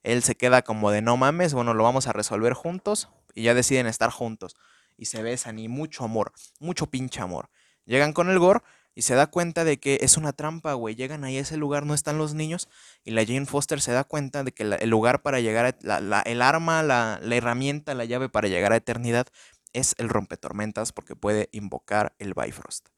él 0.06 0.22
se 0.22 0.36
queda 0.36 0.62
como 0.62 0.92
de 0.92 1.02
no 1.02 1.16
mames, 1.16 1.52
bueno, 1.52 1.74
lo 1.74 1.82
vamos 1.82 2.06
a 2.06 2.12
resolver 2.12 2.52
juntos 2.52 3.08
y 3.34 3.42
ya 3.42 3.54
deciden 3.54 3.88
estar 3.88 4.10
juntos. 4.10 4.54
Y 4.96 5.06
se 5.06 5.20
besan 5.20 5.58
y 5.58 5.66
mucho 5.66 6.04
amor, 6.04 6.32
mucho 6.60 6.86
pinche 6.86 7.20
amor. 7.20 7.50
Llegan 7.86 8.12
con 8.12 8.30
el 8.30 8.38
Gore 8.38 8.60
y 8.96 9.02
se 9.02 9.14
da 9.14 9.26
cuenta 9.26 9.64
de 9.64 9.78
que 9.78 9.98
es 10.00 10.16
una 10.16 10.32
trampa, 10.32 10.72
güey. 10.72 10.94
Llegan 10.94 11.22
ahí 11.22 11.36
a 11.36 11.42
ese 11.42 11.58
lugar, 11.58 11.84
no 11.84 11.92
están 11.92 12.16
los 12.16 12.32
niños. 12.32 12.68
Y 13.04 13.10
la 13.10 13.26
Jane 13.26 13.44
Foster 13.44 13.82
se 13.82 13.92
da 13.92 14.04
cuenta 14.04 14.42
de 14.42 14.52
que 14.52 14.62
el 14.62 14.88
lugar 14.88 15.20
para 15.20 15.38
llegar 15.38 15.66
a. 15.66 16.22
el 16.22 16.40
arma, 16.40 16.82
la, 16.82 17.20
herramienta, 17.30 17.94
la 17.94 18.06
llave 18.06 18.30
para 18.30 18.48
llegar 18.48 18.72
a 18.72 18.76
eternidad 18.76 19.26
es 19.74 19.94
el 19.98 20.08
rompetormentas 20.08 20.92
porque 20.92 21.14
puede 21.14 21.50
invocar 21.52 22.14
el 22.18 22.32
Bifrost. 22.32 22.88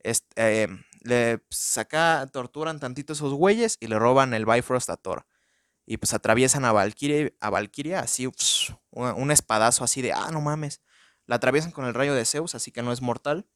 Este, 0.00 0.68
le 1.02 1.40
saca, 1.50 2.28
torturan 2.32 2.80
tantito 2.80 3.12
esos 3.12 3.32
güeyes 3.32 3.78
y 3.78 3.86
le 3.86 4.00
roban 4.00 4.34
el 4.34 4.44
Bifrost 4.44 4.90
a 4.90 4.96
Thor 4.96 5.24
y 5.86 5.98
pues 5.98 6.14
atraviesan 6.14 6.64
a 6.64 6.72
Valkyria, 6.72 7.32
a 7.40 7.50
Valkyria 7.50 8.00
así, 8.00 8.28
un, 8.90 9.30
espadazo 9.30 9.84
así 9.84 10.02
de, 10.02 10.12
ah, 10.12 10.30
no 10.32 10.40
mames. 10.40 10.80
La 11.26 11.36
atraviesan 11.36 11.70
con 11.70 11.84
el 11.84 11.94
rayo 11.94 12.14
de 12.14 12.24
Zeus, 12.24 12.56
así 12.56 12.72
que 12.72 12.82
no 12.82 12.92
es 12.92 13.00
mortal. 13.00 13.46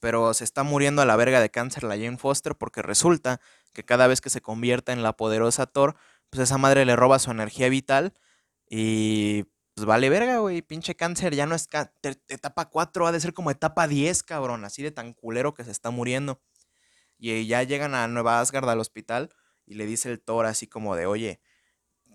Pero 0.00 0.34
se 0.34 0.44
está 0.44 0.62
muriendo 0.62 1.02
a 1.02 1.06
la 1.06 1.16
verga 1.16 1.40
de 1.40 1.50
cáncer 1.50 1.84
la 1.84 1.96
Jane 1.96 2.18
Foster 2.18 2.56
porque 2.56 2.82
resulta 2.82 3.40
que 3.72 3.84
cada 3.84 4.06
vez 4.06 4.20
que 4.20 4.30
se 4.30 4.40
convierte 4.40 4.92
en 4.92 5.02
la 5.02 5.16
poderosa 5.16 5.66
Thor, 5.66 5.96
pues 6.30 6.42
esa 6.42 6.58
madre 6.58 6.84
le 6.84 6.96
roba 6.96 7.18
su 7.18 7.30
energía 7.30 7.68
vital 7.68 8.14
y 8.68 9.44
pues 9.74 9.84
vale 9.84 10.08
verga, 10.08 10.38
güey, 10.38 10.62
pinche 10.62 10.96
cáncer 10.96 11.34
ya 11.34 11.44
no 11.46 11.54
es 11.54 11.68
etapa 12.28 12.70
4, 12.70 13.06
ha 13.06 13.12
de 13.12 13.20
ser 13.20 13.34
como 13.34 13.50
etapa 13.50 13.86
10, 13.86 14.22
cabrón, 14.22 14.64
así 14.64 14.82
de 14.82 14.90
tan 14.90 15.12
culero 15.12 15.54
que 15.54 15.64
se 15.64 15.70
está 15.70 15.90
muriendo. 15.90 16.40
Y 17.18 17.46
ya 17.46 17.62
llegan 17.62 17.94
a 17.94 18.08
Nueva 18.08 18.40
Asgard 18.40 18.68
al 18.68 18.80
hospital 18.80 19.30
y 19.66 19.74
le 19.74 19.86
dice 19.86 20.10
el 20.10 20.20
Thor 20.20 20.46
así 20.46 20.66
como 20.66 20.96
de, 20.96 21.06
oye, 21.06 21.40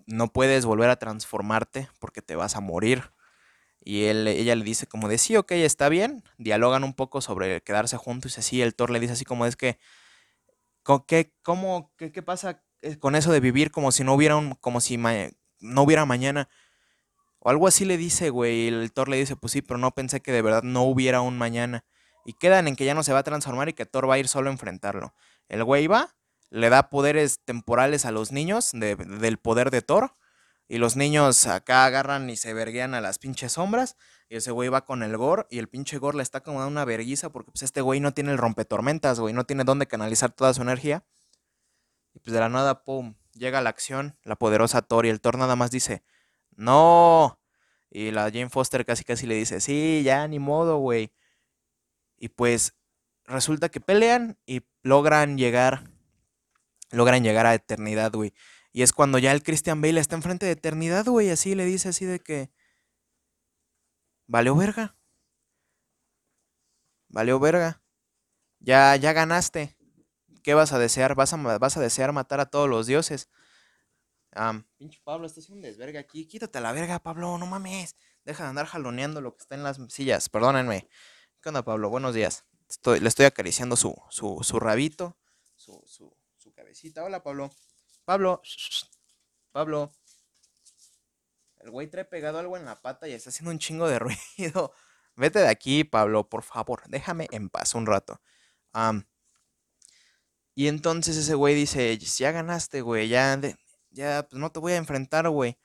no 0.06 0.32
puedes 0.32 0.64
volver 0.64 0.90
a 0.90 0.96
transformarte 0.96 1.88
porque 2.00 2.22
te 2.22 2.34
vas 2.34 2.56
a 2.56 2.60
morir. 2.60 3.12
Y 3.84 4.04
él, 4.04 4.28
ella 4.28 4.54
le 4.54 4.64
dice 4.64 4.86
como 4.86 5.08
de, 5.08 5.18
sí, 5.18 5.36
ok, 5.36 5.52
está 5.52 5.88
bien. 5.88 6.22
Dialogan 6.38 6.84
un 6.84 6.94
poco 6.94 7.20
sobre 7.20 7.62
quedarse 7.62 7.96
juntos 7.96 8.36
y 8.36 8.40
así. 8.40 8.62
El 8.62 8.74
Thor 8.74 8.90
le 8.90 9.00
dice 9.00 9.14
así 9.14 9.24
como 9.24 9.44
es 9.44 9.56
que, 9.56 9.78
¿qué, 11.06 11.34
cómo, 11.42 11.92
qué, 11.96 12.12
qué 12.12 12.22
pasa 12.22 12.62
eh, 12.82 12.98
con 12.98 13.16
eso 13.16 13.32
de 13.32 13.40
vivir 13.40 13.70
como 13.72 13.90
si 13.90 14.04
no 14.04 14.14
hubiera 14.14 14.36
un, 14.36 14.54
como 14.54 14.80
si 14.80 14.96
no 14.96 15.82
hubiera 15.82 16.06
mañana? 16.06 16.48
O 17.40 17.50
algo 17.50 17.66
así 17.66 17.84
le 17.84 17.96
dice, 17.96 18.30
güey. 18.30 18.66
Y 18.66 18.68
el 18.68 18.92
Thor 18.92 19.08
le 19.08 19.16
dice, 19.16 19.34
pues 19.34 19.52
sí, 19.52 19.62
pero 19.62 19.78
no 19.78 19.90
pensé 19.90 20.20
que 20.20 20.30
de 20.30 20.42
verdad 20.42 20.62
no 20.62 20.82
hubiera 20.84 21.20
un 21.20 21.36
mañana. 21.36 21.84
Y 22.24 22.34
quedan 22.34 22.68
en 22.68 22.76
que 22.76 22.84
ya 22.84 22.94
no 22.94 23.02
se 23.02 23.12
va 23.12 23.18
a 23.18 23.24
transformar 23.24 23.68
y 23.68 23.72
que 23.72 23.84
Thor 23.84 24.08
va 24.08 24.14
a 24.14 24.18
ir 24.18 24.28
solo 24.28 24.48
a 24.48 24.52
enfrentarlo. 24.52 25.12
El 25.48 25.64
güey 25.64 25.88
va, 25.88 26.14
le 26.50 26.70
da 26.70 26.88
poderes 26.88 27.40
temporales 27.44 28.04
a 28.06 28.12
los 28.12 28.30
niños 28.30 28.70
del 28.72 29.38
poder 29.38 29.72
de 29.72 29.82
Thor 29.82 30.14
y 30.68 30.78
los 30.78 30.96
niños 30.96 31.46
acá 31.46 31.84
agarran 31.84 32.30
y 32.30 32.36
se 32.36 32.54
verguean 32.54 32.94
a 32.94 33.00
las 33.00 33.18
pinches 33.18 33.52
sombras. 33.52 33.96
Y 34.28 34.36
ese 34.36 34.50
güey 34.50 34.70
va 34.70 34.86
con 34.86 35.02
el 35.02 35.16
Gore. 35.18 35.46
Y 35.50 35.58
el 35.58 35.68
pinche 35.68 35.98
Gore 35.98 36.16
le 36.16 36.22
está 36.22 36.42
como 36.42 36.60
dando 36.60 36.72
una 36.72 36.86
verguiza. 36.86 37.30
Porque 37.30 37.50
pues 37.50 37.62
este 37.62 37.82
güey 37.82 38.00
no 38.00 38.14
tiene 38.14 38.32
el 38.32 38.38
rompetormentas, 38.38 39.20
güey. 39.20 39.34
No 39.34 39.44
tiene 39.44 39.64
dónde 39.64 39.86
canalizar 39.86 40.32
toda 40.32 40.54
su 40.54 40.62
energía. 40.62 41.04
Y 42.14 42.20
pues 42.20 42.32
de 42.32 42.40
la 42.40 42.48
nada, 42.48 42.84
pum. 42.84 43.16
Llega 43.34 43.60
la 43.60 43.68
acción. 43.68 44.16
La 44.24 44.36
poderosa 44.36 44.80
Thor. 44.80 45.04
Y 45.04 45.10
el 45.10 45.20
Thor 45.20 45.36
nada 45.36 45.56
más 45.56 45.70
dice. 45.70 46.02
No. 46.52 47.38
Y 47.90 48.10
la 48.10 48.22
Jane 48.24 48.48
Foster 48.48 48.86
casi 48.86 49.04
casi 49.04 49.26
le 49.26 49.34
dice. 49.34 49.60
Sí, 49.60 50.00
ya, 50.02 50.26
ni 50.26 50.38
modo, 50.38 50.78
güey. 50.78 51.12
Y 52.16 52.28
pues 52.28 52.74
resulta 53.26 53.68
que 53.68 53.80
pelean. 53.80 54.38
Y 54.46 54.62
logran 54.82 55.36
llegar. 55.36 55.90
Logran 56.90 57.22
llegar 57.22 57.44
a 57.44 57.52
eternidad, 57.52 58.12
güey. 58.12 58.32
Y 58.72 58.82
es 58.82 58.92
cuando 58.92 59.18
ya 59.18 59.32
el 59.32 59.42
Christian 59.42 59.80
Bale 59.80 60.00
está 60.00 60.16
enfrente 60.16 60.46
de 60.46 60.52
eternidad, 60.52 61.04
güey, 61.04 61.30
así 61.30 61.54
le 61.54 61.64
dice 61.64 61.90
así 61.90 62.06
de 62.06 62.20
que... 62.20 62.50
Valió 64.26 64.56
verga. 64.56 64.96
Valió 67.08 67.38
verga. 67.38 67.82
Ya, 68.60 68.96
ya 68.96 69.12
ganaste. 69.12 69.76
¿Qué 70.42 70.54
vas 70.54 70.72
a 70.72 70.78
desear? 70.78 71.14
¿Vas 71.14 71.34
a, 71.34 71.36
vas 71.36 71.76
a 71.76 71.80
desear 71.80 72.12
matar 72.12 72.40
a 72.40 72.46
todos 72.46 72.68
los 72.68 72.86
dioses? 72.86 73.28
Ah, 74.34 74.62
pinche 74.78 75.00
Pablo, 75.04 75.26
estás 75.26 75.44
haciendo 75.44 75.58
un 75.58 75.70
desverga 75.70 76.00
aquí. 76.00 76.26
Quítate 76.26 76.60
la 76.60 76.72
verga, 76.72 76.98
Pablo, 76.98 77.36
no 77.36 77.46
mames. 77.46 77.96
Deja 78.24 78.44
de 78.44 78.50
andar 78.50 78.66
jaloneando 78.66 79.20
lo 79.20 79.36
que 79.36 79.42
está 79.42 79.54
en 79.54 79.62
las 79.62 79.78
sillas. 79.88 80.30
Perdónenme. 80.30 80.88
¿Qué 81.42 81.50
onda, 81.50 81.62
Pablo? 81.62 81.90
Buenos 81.90 82.14
días. 82.14 82.46
Estoy, 82.68 83.00
le 83.00 83.08
estoy 83.08 83.26
acariciando 83.26 83.76
su, 83.76 83.94
su, 84.08 84.38
su 84.42 84.58
rabito, 84.58 85.18
su, 85.56 85.82
su, 85.86 86.16
su 86.38 86.52
cabecita. 86.54 87.04
Hola, 87.04 87.22
Pablo. 87.22 87.50
Pablo, 88.04 88.42
Pablo. 89.52 89.92
El 91.60 91.70
güey 91.70 91.86
trae 91.88 92.04
pegado 92.04 92.38
algo 92.38 92.56
en 92.56 92.64
la 92.64 92.80
pata 92.80 93.06
y 93.06 93.12
está 93.12 93.30
haciendo 93.30 93.52
un 93.52 93.58
chingo 93.58 93.88
de 93.88 93.98
ruido. 94.38 94.72
Vete 95.14 95.38
de 95.40 95.48
aquí, 95.48 95.84
Pablo, 95.84 96.28
por 96.28 96.42
favor. 96.42 96.82
Déjame 96.88 97.28
en 97.30 97.48
paz 97.48 97.74
un 97.74 97.86
rato. 97.86 98.20
y 100.54 100.68
entonces 100.68 101.16
ese 101.16 101.34
güey 101.34 101.54
dice, 101.54 101.96
ya 101.98 102.32
ganaste, 102.32 102.80
güey. 102.80 103.08
Ya, 103.08 103.38
ya, 103.90 104.26
pues 104.28 104.40
no 104.40 104.50
te 104.50 104.60
voy 104.60 104.72
a 104.72 104.76
enfrentar, 104.76 105.28
güey. 105.28 105.58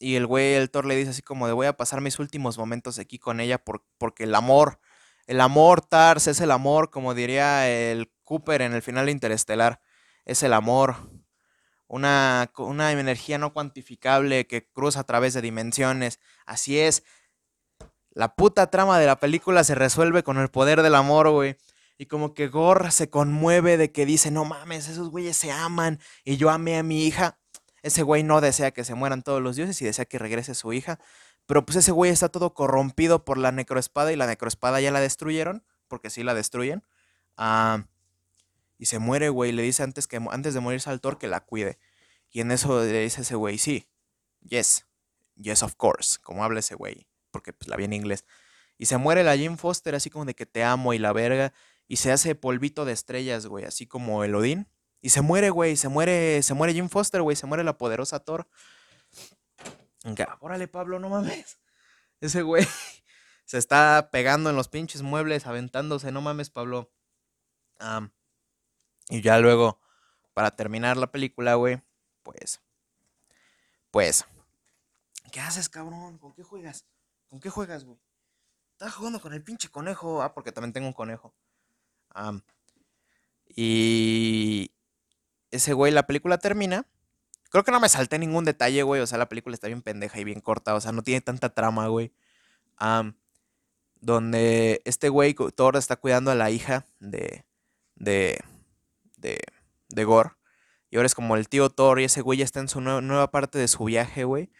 y 0.00 0.14
el 0.16 0.26
güey, 0.26 0.54
el 0.54 0.70
Thor 0.70 0.86
le 0.86 0.96
dice 0.96 1.10
así 1.10 1.22
como 1.22 1.46
de 1.46 1.52
voy 1.52 1.66
a 1.66 1.76
pasar 1.76 2.00
mis 2.00 2.18
últimos 2.18 2.58
momentos 2.58 2.98
aquí 2.98 3.18
con 3.18 3.40
ella 3.40 3.62
porque 3.98 4.24
el 4.24 4.34
amor, 4.34 4.80
el 5.26 5.40
amor, 5.40 5.82
Tars, 5.82 6.26
es 6.26 6.40
el 6.40 6.50
amor, 6.50 6.90
como 6.90 7.14
diría 7.14 7.68
el 7.68 8.10
Cooper 8.28 8.60
en 8.60 8.74
el 8.74 8.82
final 8.82 9.08
interestelar. 9.08 9.80
Es 10.26 10.42
el 10.42 10.52
amor. 10.52 10.96
Una, 11.86 12.52
una 12.58 12.92
energía 12.92 13.38
no 13.38 13.54
cuantificable 13.54 14.46
que 14.46 14.68
cruza 14.68 15.00
a 15.00 15.04
través 15.04 15.32
de 15.32 15.40
dimensiones. 15.40 16.20
Así 16.44 16.78
es. 16.78 17.04
La 18.10 18.34
puta 18.34 18.70
trama 18.70 18.98
de 18.98 19.06
la 19.06 19.18
película 19.18 19.64
se 19.64 19.74
resuelve 19.74 20.22
con 20.22 20.36
el 20.36 20.50
poder 20.50 20.82
del 20.82 20.94
amor, 20.94 21.30
güey. 21.30 21.56
Y 21.96 22.04
como 22.04 22.34
que 22.34 22.48
Gore 22.48 22.90
se 22.90 23.08
conmueve 23.08 23.78
de 23.78 23.92
que 23.92 24.04
dice, 24.04 24.30
no 24.30 24.44
mames, 24.44 24.88
esos 24.88 25.08
güeyes 25.08 25.36
se 25.36 25.50
aman 25.50 25.98
y 26.22 26.36
yo 26.36 26.50
amé 26.50 26.76
a 26.76 26.82
mi 26.82 27.06
hija. 27.06 27.38
Ese 27.82 28.02
güey 28.02 28.24
no 28.24 28.42
desea 28.42 28.72
que 28.72 28.84
se 28.84 28.94
mueran 28.94 29.22
todos 29.22 29.40
los 29.40 29.56
dioses 29.56 29.80
y 29.80 29.86
desea 29.86 30.04
que 30.04 30.18
regrese 30.18 30.54
su 30.54 30.74
hija. 30.74 30.98
Pero 31.46 31.64
pues 31.64 31.76
ese 31.76 31.92
güey 31.92 32.10
está 32.10 32.28
todo 32.28 32.52
corrompido 32.52 33.24
por 33.24 33.38
la 33.38 33.52
necroespada 33.52 34.12
y 34.12 34.16
la 34.16 34.26
necroespada 34.26 34.82
ya 34.82 34.90
la 34.90 35.00
destruyeron, 35.00 35.64
porque 35.88 36.10
sí 36.10 36.22
la 36.22 36.34
destruyen. 36.34 36.84
Ah, 37.38 37.84
y 38.78 38.86
se 38.86 38.98
muere, 38.98 39.28
güey. 39.28 39.52
Le 39.52 39.62
dice 39.62 39.82
antes, 39.82 40.06
que, 40.06 40.20
antes 40.30 40.54
de 40.54 40.60
morirse 40.60 40.88
al 40.88 41.00
Thor 41.00 41.18
que 41.18 41.28
la 41.28 41.40
cuide. 41.40 41.78
Y 42.30 42.40
en 42.40 42.52
eso 42.52 42.82
le 42.82 43.00
dice 43.00 43.22
ese 43.22 43.34
güey, 43.34 43.58
sí, 43.58 43.88
yes, 44.40 44.86
yes, 45.34 45.62
of 45.62 45.74
course. 45.74 46.18
Como 46.22 46.44
habla 46.44 46.60
ese 46.60 46.74
güey, 46.74 47.08
porque 47.30 47.52
pues 47.52 47.68
la 47.68 47.76
vi 47.76 47.84
en 47.84 47.92
inglés. 47.92 48.24
Y 48.78 48.86
se 48.86 48.96
muere 48.96 49.24
la 49.24 49.36
Jim 49.36 49.56
Foster 49.56 49.94
así 49.94 50.08
como 50.08 50.24
de 50.24 50.34
que 50.34 50.46
te 50.46 50.62
amo 50.62 50.94
y 50.94 50.98
la 50.98 51.12
verga. 51.12 51.52
Y 51.88 51.96
se 51.96 52.12
hace 52.12 52.34
polvito 52.34 52.84
de 52.84 52.92
estrellas, 52.92 53.46
güey, 53.46 53.64
así 53.64 53.86
como 53.86 54.22
el 54.24 54.34
Odín. 54.34 54.68
Y 55.00 55.10
se 55.10 55.22
muere, 55.22 55.50
güey, 55.50 55.76
se 55.76 55.88
muere, 55.88 56.42
se 56.42 56.54
muere 56.54 56.74
Jim 56.74 56.88
Foster, 56.88 57.22
güey, 57.22 57.36
se 57.36 57.46
muere 57.46 57.64
la 57.64 57.78
poderosa 57.78 58.20
Thor. 58.20 58.48
Órale, 60.40 60.68
Pablo, 60.68 60.98
no 60.98 61.08
mames. 61.08 61.60
Ese 62.20 62.42
güey 62.42 62.66
se 63.44 63.58
está 63.58 64.10
pegando 64.12 64.50
en 64.50 64.56
los 64.56 64.68
pinches 64.68 65.02
muebles, 65.02 65.46
aventándose, 65.46 66.12
no 66.12 66.20
mames, 66.20 66.50
Pablo. 66.50 66.92
Y 69.10 69.22
ya 69.22 69.38
luego, 69.38 69.80
para 70.34 70.50
terminar 70.50 70.96
la 70.96 71.10
película, 71.10 71.54
güey, 71.54 71.82
pues, 72.22 72.60
pues, 73.90 74.26
¿qué 75.32 75.40
haces, 75.40 75.68
cabrón? 75.68 76.18
¿Con 76.18 76.34
qué 76.34 76.42
juegas? 76.42 76.84
¿Con 77.28 77.40
qué 77.40 77.50
juegas, 77.50 77.84
güey? 77.84 77.98
Estás 78.72 78.94
jugando 78.94 79.20
con 79.20 79.32
el 79.32 79.42
pinche 79.42 79.68
conejo. 79.68 80.22
Ah, 80.22 80.34
porque 80.34 80.52
también 80.52 80.72
tengo 80.72 80.86
un 80.86 80.92
conejo. 80.92 81.34
y 83.48 84.70
ese 85.50 85.72
güey, 85.72 85.92
la 85.92 86.06
película 86.06 86.38
termina. 86.38 86.86
Creo 87.50 87.64
que 87.64 87.72
no 87.72 87.80
me 87.80 87.88
salté 87.88 88.18
ningún 88.18 88.44
detalle, 88.44 88.82
güey. 88.82 89.00
O 89.00 89.06
sea, 89.06 89.18
la 89.18 89.28
película 89.28 89.54
está 89.54 89.66
bien 89.66 89.82
pendeja 89.82 90.20
y 90.20 90.24
bien 90.24 90.40
corta. 90.40 90.74
O 90.74 90.80
sea, 90.80 90.92
no 90.92 91.02
tiene 91.02 91.20
tanta 91.20 91.48
trama, 91.54 91.88
güey. 91.88 92.12
donde 94.00 94.82
este 94.84 95.08
güey, 95.08 95.34
Thor 95.34 95.76
está 95.76 95.96
cuidando 95.96 96.30
a 96.30 96.34
la 96.34 96.50
hija 96.50 96.86
de, 97.00 97.44
de, 97.96 98.38
de, 99.18 99.38
de 99.88 100.04
Gore. 100.04 100.30
Y 100.90 100.96
ahora 100.96 101.06
es 101.06 101.14
como 101.14 101.36
el 101.36 101.48
tío 101.48 101.68
Thor 101.70 102.00
y 102.00 102.04
ese 102.04 102.22
güey 102.22 102.38
ya 102.38 102.44
está 102.44 102.60
en 102.60 102.68
su 102.68 102.80
nueva, 102.80 103.30
parte 103.30 103.58
de 103.58 103.68
su 103.68 103.84
viaje, 103.84 104.24
güey. 104.24 104.50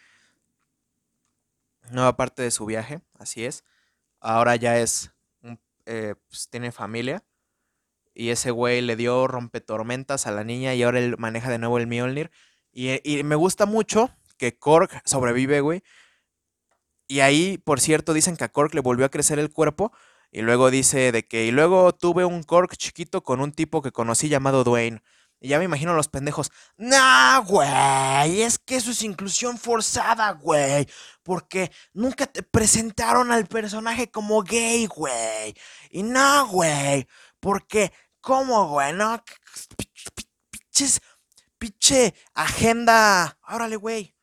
Nueva 1.90 2.16
parte 2.16 2.42
de 2.42 2.51
su 2.51 2.66
viaje, 2.66 3.01
así 3.18 3.44
es. 3.44 3.64
Ahora 4.21 4.57
ya 4.57 4.79
es, 4.79 5.11
eh, 5.87 6.14
pues, 6.29 6.49
tiene 6.51 6.71
familia. 6.71 7.25
Y 8.14 8.31
ese 8.31 8.51
güey 8.51 8.83
le 8.83 8.97
dio 8.97 9.27
rompetormentas 9.27 10.27
a 10.27 10.33
la 10.33 10.44
niña 10.44 10.75
y 10.75 10.83
ahora 10.83 10.99
él 10.99 11.16
maneja 11.18 11.51
de 11.51 11.59
nuevo 11.59 11.79
el 11.79 11.87
Mjolnir. 11.87 12.31
Y, 12.73 13.01
y 13.05 13.23
me 13.23 13.37
gusta 13.37 13.64
mucho 13.64 14.11
que 14.37 14.59
Korg 14.59 14.90
sobrevive, 15.05 15.61
güey. 15.61 15.83
Y 17.07 17.21
ahí, 17.21 17.57
por 17.59 17.81
cierto, 17.81 18.12
dicen 18.12 18.37
que 18.37 18.44
a 18.44 18.51
Korg 18.51 18.75
le 18.75 18.83
volvió 18.83 19.07
a 19.07 19.09
crecer 19.09 19.38
el 19.38 19.51
cuerpo 19.51 19.92
y 20.31 20.43
luego 20.43 20.71
dice 20.71 21.12
de 21.12 21.27
que, 21.27 21.47
y 21.47 21.51
luego 21.51 21.93
tuve 21.95 22.25
un 22.25 22.43
cork 22.43 22.77
chiquito 22.77 23.23
con 23.23 23.41
un 23.41 23.53
tipo 23.53 23.83
que 23.83 23.93
conocí 23.93 24.29
llamado 24.29 24.64
Dwayne. 24.64 25.03
Y 25.41 25.49
ya 25.49 25.59
me 25.59 25.64
imagino 25.64 25.95
los 25.95 26.09
pendejos. 26.09 26.51
Nah, 26.77 27.38
güey, 27.38 28.43
es 28.43 28.59
que 28.59 28.77
eso 28.77 28.91
es 28.91 29.03
inclusión 29.03 29.57
forzada, 29.57 30.33
güey. 30.33 30.88
Porque 31.23 31.71
nunca 31.93 32.27
te 32.27 32.43
presentaron 32.43 33.31
al 33.31 33.47
personaje 33.47 34.11
como 34.11 34.43
gay, 34.43 34.87
güey. 34.87 35.55
Y 35.91 36.03
no, 36.03 36.49
güey. 36.49 37.07
Porque, 37.38 37.93
¿cómo, 38.21 38.69
güey? 38.69 38.93
No, 38.95 39.23
pinches, 40.51 41.01
pinche 41.59 42.14
agenda. 42.35 43.38
Órale, 43.49 43.77
güey 43.77 44.17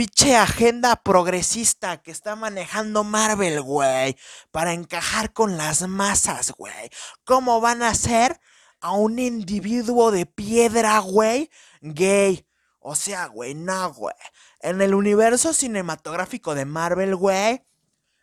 pinche 0.00 0.34
agenda 0.34 0.96
progresista 0.96 1.98
que 2.00 2.10
está 2.10 2.34
manejando 2.34 3.04
Marvel, 3.04 3.60
güey, 3.60 4.16
para 4.50 4.72
encajar 4.72 5.34
con 5.34 5.58
las 5.58 5.86
masas, 5.86 6.52
güey. 6.56 6.88
¿Cómo 7.24 7.60
van 7.60 7.82
a 7.82 7.88
hacer 7.88 8.40
a 8.80 8.92
un 8.92 9.18
individuo 9.18 10.10
de 10.10 10.24
piedra, 10.24 11.00
güey, 11.00 11.50
gay? 11.82 12.46
O 12.78 12.94
sea, 12.94 13.26
güey, 13.26 13.54
no, 13.54 13.92
güey. 13.92 14.14
En 14.60 14.80
el 14.80 14.94
universo 14.94 15.52
cinematográfico 15.52 16.54
de 16.54 16.64
Marvel, 16.64 17.14
güey, 17.14 17.62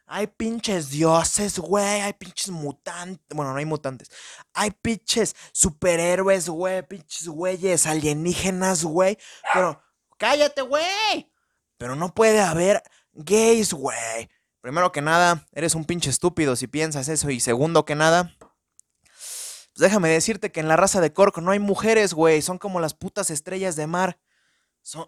Hay 0.08 0.26
pinches 0.26 0.90
dioses, 0.90 1.60
güey. 1.60 2.02
Hay 2.02 2.14
pinches 2.14 2.50
mutantes. 2.50 3.28
Bueno, 3.36 3.52
no 3.52 3.60
hay 3.60 3.66
mutantes. 3.66 4.10
Hay 4.54 4.72
pinches 4.72 5.36
superhéroes, 5.52 6.50
güey. 6.50 6.82
Pinches 6.88 7.28
güeyes 7.28 7.86
alienígenas, 7.86 8.84
güey. 8.84 9.18
Pero, 9.54 9.80
cállate, 10.18 10.62
güey. 10.64 11.30
Pero 11.78 11.96
no 11.96 12.14
puede 12.14 12.42
haber 12.42 12.84
gays, 13.14 13.74
güey. 13.74 14.30
Primero 14.62 14.92
que 14.92 15.02
nada, 15.02 15.48
eres 15.54 15.76
un 15.76 15.86
pinche 15.86 16.10
estúpido 16.10 16.56
si 16.56 16.68
piensas 16.68 17.08
eso. 17.08 17.30
Y 17.30 17.40
segundo 17.40 17.86
que 17.86 17.96
nada, 17.96 18.36
pues 19.78 19.90
déjame 19.90 20.10
decirte 20.10 20.52
que 20.52 20.60
en 20.60 20.68
la 20.68 20.76
raza 20.76 21.02
de 21.02 21.14
Cork 21.14 21.38
no 21.38 21.52
hay 21.52 21.60
mujeres, 21.60 22.16
güey. 22.16 22.42
Son 22.42 22.58
como 22.58 22.80
las 22.80 22.96
putas 22.96 23.30
estrellas 23.30 23.76
de 23.76 23.86
mar. 23.86 24.20
Son, 24.82 25.08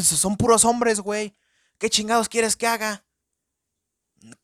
son, 0.00 0.36
puros 0.36 0.64
hombres, 0.64 1.00
güey. 1.00 1.36
¿Qué 1.78 1.90
chingados 1.90 2.30
quieres 2.30 2.56
que 2.56 2.66
haga? 2.66 3.04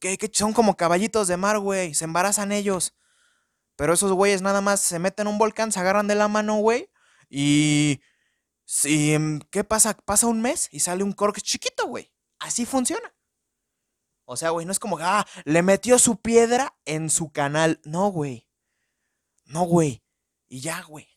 Que, 0.00 0.18
son 0.34 0.52
como 0.52 0.76
caballitos 0.76 1.28
de 1.28 1.38
mar, 1.38 1.58
güey. 1.60 1.94
Se 1.94 2.04
embarazan 2.04 2.52
ellos. 2.52 2.94
Pero 3.74 3.94
esos 3.94 4.12
güeyes 4.12 4.42
nada 4.42 4.60
más 4.60 4.82
se 4.82 4.98
meten 4.98 5.26
en 5.26 5.32
un 5.32 5.38
volcán, 5.38 5.72
se 5.72 5.80
agarran 5.80 6.08
de 6.08 6.14
la 6.14 6.28
mano, 6.28 6.56
güey. 6.56 6.90
Y. 7.30 8.02
Si, 8.70 9.14
em, 9.14 9.40
¿Qué 9.50 9.64
pasa? 9.64 9.94
Pasa 9.94 10.26
un 10.26 10.42
mes 10.42 10.68
y 10.70 10.80
sale 10.80 11.02
un 11.02 11.12
cork 11.12 11.40
chiquito, 11.40 11.86
güey. 11.86 12.12
Así 12.38 12.66
funciona. 12.66 13.14
O 14.26 14.36
sea, 14.36 14.50
güey, 14.50 14.66
no 14.66 14.72
es 14.72 14.78
como, 14.78 14.98
ah, 15.00 15.26
le 15.46 15.62
metió 15.62 15.98
su 15.98 16.20
piedra 16.20 16.76
en 16.84 17.08
su 17.08 17.32
canal. 17.32 17.80
No, 17.84 18.08
güey. 18.08 18.46
No, 19.46 19.62
güey. 19.62 20.02
Y 20.48 20.60
ya, 20.60 20.82
güey. 20.82 21.08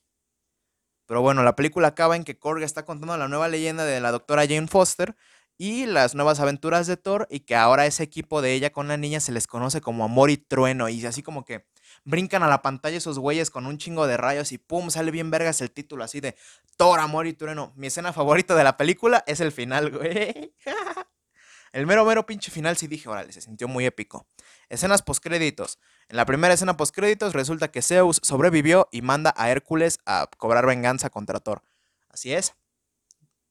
Pero 1.05 1.21
bueno, 1.21 1.43
la 1.43 1.57
película 1.57 1.89
acaba 1.89 2.15
en 2.15 2.23
que 2.23 2.39
Korg 2.39 2.63
está 2.63 2.85
contando 2.85 3.17
la 3.17 3.27
nueva 3.27 3.49
leyenda 3.49 3.83
de 3.83 3.99
la 3.99 4.11
doctora 4.11 4.47
Jane 4.47 4.67
Foster 4.67 5.17
y 5.57 5.87
las 5.87 6.15
nuevas 6.15 6.39
aventuras 6.39 6.87
de 6.87 6.95
Thor 6.95 7.27
y 7.29 7.41
que 7.41 7.57
ahora 7.57 7.85
ese 7.85 8.03
equipo 8.03 8.41
de 8.41 8.53
ella 8.53 8.71
con 8.71 8.87
la 8.87 8.95
niña 8.95 9.19
se 9.19 9.33
les 9.33 9.45
conoce 9.45 9.81
como 9.81 10.05
Amor 10.05 10.29
y 10.31 10.37
Trueno 10.37 10.87
y 10.87 11.05
así 11.05 11.21
como 11.21 11.43
que 11.43 11.67
brincan 12.03 12.43
a 12.43 12.47
la 12.47 12.61
pantalla 12.61 12.97
esos 12.97 13.19
güeyes 13.19 13.49
con 13.49 13.65
un 13.65 13.77
chingo 13.77 14.07
de 14.07 14.17
rayos 14.17 14.51
y 14.51 14.57
pum, 14.57 14.89
sale 14.89 15.11
bien 15.11 15.31
vergas 15.31 15.61
el 15.61 15.71
título 15.71 16.03
así 16.03 16.19
de 16.19 16.35
Thor, 16.77 16.99
Amor 16.99 17.27
y 17.27 17.33
Trueno. 17.33 17.73
Mi 17.75 17.87
escena 17.87 18.13
favorita 18.13 18.55
de 18.55 18.63
la 18.63 18.77
película 18.77 19.23
es 19.27 19.39
el 19.39 19.51
final, 19.51 19.91
güey. 19.91 20.53
el 21.73 21.85
mero 21.85 22.05
mero 22.05 22.25
pinche 22.25 22.51
final 22.51 22.77
sí 22.77 22.87
dije, 22.87 23.07
órale, 23.09 23.31
se 23.31 23.41
sintió 23.41 23.67
muy 23.67 23.85
épico. 23.85 24.27
Escenas 24.69 25.01
postcréditos. 25.01 25.79
En 26.09 26.17
la 26.17 26.25
primera 26.25 26.53
escena 26.53 26.77
postcréditos 26.77 27.33
resulta 27.33 27.71
que 27.71 27.81
Zeus 27.81 28.19
sobrevivió 28.23 28.87
y 28.91 29.01
manda 29.01 29.33
a 29.37 29.49
Hércules 29.49 29.99
a 30.05 30.29
cobrar 30.37 30.65
venganza 30.65 31.09
contra 31.09 31.39
Thor. 31.39 31.61
Así 32.09 32.33
es. 32.33 32.55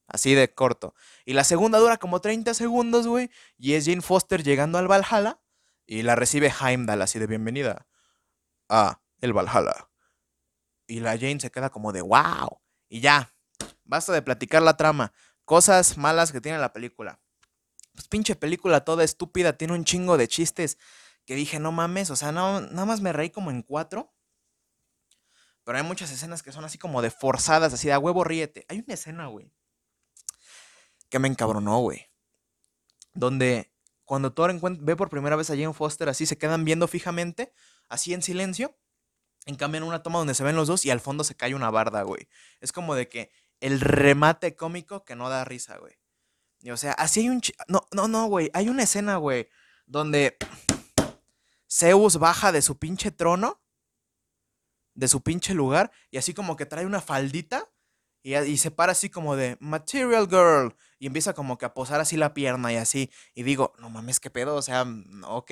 Así 0.06 0.34
de 0.34 0.52
corto. 0.52 0.94
Y 1.24 1.34
la 1.34 1.44
segunda 1.44 1.78
dura 1.78 1.98
como 1.98 2.20
30 2.20 2.52
segundos, 2.54 3.06
güey. 3.06 3.30
Y 3.56 3.74
es 3.74 3.86
Jane 3.86 4.02
Foster 4.02 4.42
llegando 4.42 4.76
al 4.78 4.88
Valhalla. 4.88 5.38
Y 5.86 6.02
la 6.02 6.16
recibe 6.16 6.52
Heimdall 6.60 7.02
así 7.02 7.18
de 7.18 7.26
bienvenida 7.26 7.86
a 8.70 9.02
el 9.20 9.34
Valhalla. 9.34 9.90
Y 10.86 11.00
la 11.00 11.18
Jane 11.18 11.38
se 11.40 11.50
queda 11.50 11.68
como 11.68 11.92
de 11.92 12.00
wow. 12.00 12.60
Y 12.88 13.00
ya. 13.00 13.34
Basta 13.84 14.12
de 14.14 14.22
platicar 14.22 14.62
la 14.62 14.78
trama. 14.78 15.12
Cosas 15.44 15.98
malas 15.98 16.32
que 16.32 16.40
tiene 16.40 16.58
la 16.58 16.72
película. 16.72 17.20
Pues 17.92 18.08
pinche 18.08 18.34
película 18.34 18.84
toda 18.84 19.04
estúpida. 19.04 19.58
Tiene 19.58 19.74
un 19.74 19.84
chingo 19.84 20.16
de 20.16 20.28
chistes 20.28 20.78
que 21.26 21.34
dije, 21.34 21.58
no 21.58 21.72
mames. 21.72 22.08
O 22.08 22.16
sea, 22.16 22.32
no, 22.32 22.62
nada 22.62 22.86
más 22.86 23.02
me 23.02 23.12
reí 23.12 23.28
como 23.28 23.50
en 23.50 23.62
cuatro. 23.62 24.14
Pero 25.64 25.76
hay 25.76 25.84
muchas 25.84 26.10
escenas 26.10 26.42
que 26.42 26.52
son 26.52 26.64
así 26.64 26.78
como 26.78 27.02
de 27.02 27.10
forzadas, 27.10 27.74
así 27.74 27.88
de 27.88 27.92
a 27.92 27.98
huevo 27.98 28.24
ríete. 28.24 28.64
Hay 28.68 28.78
una 28.80 28.94
escena, 28.94 29.26
güey 29.26 29.52
que 31.10 31.18
me 31.18 31.28
encabronó, 31.28 31.80
güey. 31.80 32.08
Donde 33.12 33.70
cuando 34.04 34.32
Thor 34.32 34.58
ve 34.80 34.96
por 34.96 35.10
primera 35.10 35.36
vez 35.36 35.50
a 35.50 35.54
Jane 35.54 35.74
Foster 35.74 36.08
así, 36.08 36.24
se 36.24 36.38
quedan 36.38 36.64
viendo 36.64 36.88
fijamente, 36.88 37.52
así 37.90 38.14
en 38.14 38.22
silencio. 38.22 38.74
En 39.46 39.56
cambio, 39.56 39.78
en 39.78 39.84
una 39.84 40.02
toma 40.02 40.18
donde 40.18 40.34
se 40.34 40.44
ven 40.44 40.56
los 40.56 40.68
dos 40.68 40.86
y 40.86 40.90
al 40.90 41.00
fondo 41.00 41.24
se 41.24 41.34
cae 41.34 41.54
una 41.54 41.70
barda, 41.70 42.02
güey. 42.02 42.28
Es 42.60 42.72
como 42.72 42.94
de 42.94 43.08
que 43.08 43.30
el 43.60 43.80
remate 43.80 44.56
cómico 44.56 45.04
que 45.04 45.16
no 45.16 45.28
da 45.28 45.44
risa, 45.44 45.76
güey. 45.76 45.94
o 46.70 46.76
sea, 46.76 46.92
así 46.92 47.20
hay 47.20 47.28
un... 47.28 47.42
No, 47.68 47.86
no, 47.92 48.08
no, 48.08 48.26
güey. 48.26 48.50
Hay 48.54 48.68
una 48.68 48.84
escena, 48.84 49.16
güey, 49.16 49.48
donde 49.86 50.36
Zeus 51.70 52.18
baja 52.18 52.52
de 52.52 52.62
su 52.62 52.78
pinche 52.78 53.10
trono, 53.10 53.60
de 54.94 55.08
su 55.08 55.22
pinche 55.22 55.54
lugar, 55.54 55.90
y 56.10 56.18
así 56.18 56.32
como 56.34 56.56
que 56.56 56.66
trae 56.66 56.86
una 56.86 57.00
faldita 57.00 57.70
y, 58.22 58.56
se 58.58 58.70
para 58.70 58.92
así 58.92 59.08
como 59.08 59.34
de 59.34 59.56
Material 59.60 60.28
Girl. 60.28 60.76
Y 60.98 61.06
empieza 61.06 61.32
como 61.32 61.56
que 61.56 61.64
a 61.64 61.72
posar 61.72 62.00
así 62.00 62.16
la 62.16 62.34
pierna 62.34 62.72
y 62.72 62.76
así. 62.76 63.10
Y 63.34 63.42
digo, 63.44 63.72
no 63.78 63.88
mames, 63.88 64.20
qué 64.20 64.30
pedo. 64.30 64.56
O 64.56 64.62
sea, 64.62 64.84
mm, 64.84 65.24
ok. 65.24 65.50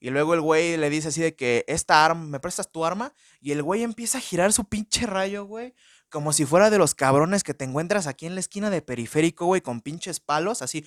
Y 0.00 0.10
luego 0.10 0.34
el 0.34 0.40
güey 0.40 0.76
le 0.76 0.90
dice 0.90 1.08
así 1.08 1.20
de 1.20 1.36
que 1.36 1.64
esta 1.68 2.04
arma, 2.04 2.24
¿me 2.24 2.40
prestas 2.40 2.72
tu 2.72 2.84
arma? 2.84 3.14
Y 3.40 3.52
el 3.52 3.62
güey 3.62 3.82
empieza 3.82 4.18
a 4.18 4.20
girar 4.20 4.52
su 4.52 4.64
pinche 4.64 5.06
rayo, 5.06 5.44
güey. 5.44 5.74
Como 6.08 6.32
si 6.32 6.44
fuera 6.44 6.70
de 6.70 6.78
los 6.78 6.94
cabrones 6.94 7.44
que 7.44 7.54
te 7.54 7.64
encuentras 7.64 8.06
aquí 8.08 8.26
en 8.26 8.34
la 8.34 8.40
esquina 8.40 8.70
de 8.70 8.82
periférico, 8.82 9.46
güey, 9.46 9.60
con 9.60 9.80
pinches 9.80 10.18
palos, 10.18 10.62
así 10.62 10.84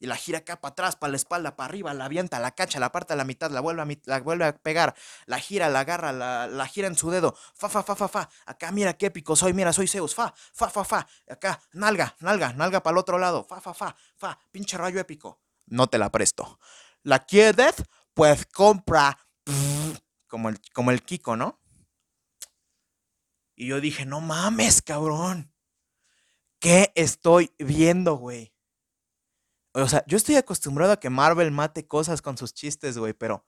y 0.00 0.06
la 0.06 0.16
gira 0.16 0.38
acá 0.38 0.60
para 0.60 0.72
atrás, 0.72 0.96
para 0.96 1.10
la 1.10 1.16
espalda, 1.16 1.56
para 1.56 1.68
arriba, 1.68 1.94
la 1.94 2.06
avienta, 2.06 2.38
la 2.40 2.52
cacha, 2.52 2.78
la 2.80 2.92
parte 2.92 3.12
a 3.12 3.16
la 3.16 3.24
mitad, 3.24 3.50
la 3.50 3.60
vuelve 3.60 3.82
a, 3.82 3.86
la 4.04 4.20
vuelve 4.20 4.44
a 4.44 4.56
pegar, 4.56 4.94
la 5.26 5.38
gira, 5.38 5.68
la 5.68 5.80
agarra, 5.80 6.12
la, 6.12 6.66
gira 6.66 6.88
en 6.88 6.96
su 6.96 7.10
dedo, 7.10 7.34
fa, 7.54 7.68
fa, 7.68 7.82
fa, 7.82 7.96
fa, 7.96 8.08
fa, 8.08 8.28
acá 8.46 8.70
mira 8.72 8.94
qué 8.94 9.06
épico 9.06 9.36
soy, 9.36 9.52
mira, 9.52 9.72
soy 9.72 9.88
Zeus, 9.88 10.14
fa, 10.14 10.32
fa, 10.52 10.70
fa, 10.70 10.84
fa, 10.84 11.06
acá, 11.28 11.60
nalga, 11.72 12.16
nalga, 12.20 12.52
nalga 12.52 12.82
para 12.82 12.94
el 12.94 12.98
otro 12.98 13.18
lado, 13.18 13.44
fa, 13.44 13.60
fa, 13.60 13.74
fa, 13.74 13.96
fa, 14.16 14.38
pinche 14.50 14.76
rayo 14.76 15.00
épico. 15.00 15.40
No 15.70 15.86
te 15.86 15.98
la 15.98 16.10
presto. 16.10 16.58
¿La 17.02 17.24
quieres? 17.24 17.74
Pues 18.14 18.46
compra. 18.46 19.18
Como 20.26 20.48
el, 20.48 20.60
como 20.74 20.90
el 20.90 21.02
Kiko, 21.02 21.36
¿no? 21.36 21.60
Y 23.54 23.68
yo 23.68 23.80
dije, 23.80 24.04
no 24.04 24.20
mames, 24.20 24.82
cabrón. 24.82 25.52
¿Qué 26.60 26.92
estoy 26.94 27.52
viendo, 27.58 28.14
güey? 28.14 28.54
O 29.72 29.88
sea, 29.88 30.04
yo 30.06 30.16
estoy 30.16 30.36
acostumbrado 30.36 30.92
a 30.92 31.00
que 31.00 31.10
Marvel 31.10 31.50
mate 31.50 31.86
cosas 31.86 32.20
con 32.20 32.36
sus 32.36 32.52
chistes, 32.52 32.98
güey, 32.98 33.14
pero 33.14 33.46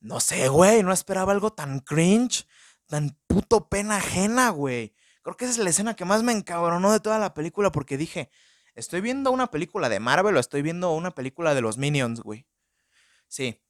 no 0.00 0.20
sé, 0.20 0.48
güey, 0.48 0.82
no 0.82 0.92
esperaba 0.92 1.32
algo 1.32 1.52
tan 1.52 1.80
cringe, 1.80 2.46
tan 2.86 3.18
puto 3.26 3.68
pena 3.68 3.96
ajena, 3.96 4.50
güey. 4.50 4.94
Creo 5.22 5.36
que 5.36 5.44
esa 5.44 5.52
es 5.52 5.58
la 5.58 5.70
escena 5.70 5.96
que 5.96 6.04
más 6.04 6.22
me 6.22 6.32
encabronó 6.32 6.92
de 6.92 7.00
toda 7.00 7.18
la 7.18 7.34
película 7.34 7.72
porque 7.72 7.96
dije, 7.96 8.30
¿estoy 8.76 9.00
viendo 9.00 9.32
una 9.32 9.48
película 9.50 9.88
de 9.88 9.98
Marvel 9.98 10.36
o 10.36 10.40
estoy 10.40 10.62
viendo 10.62 10.92
una 10.92 11.10
película 11.10 11.54
de 11.54 11.62
los 11.62 11.78
Minions, 11.78 12.20
güey? 12.20 12.46
Sí. 13.26 13.60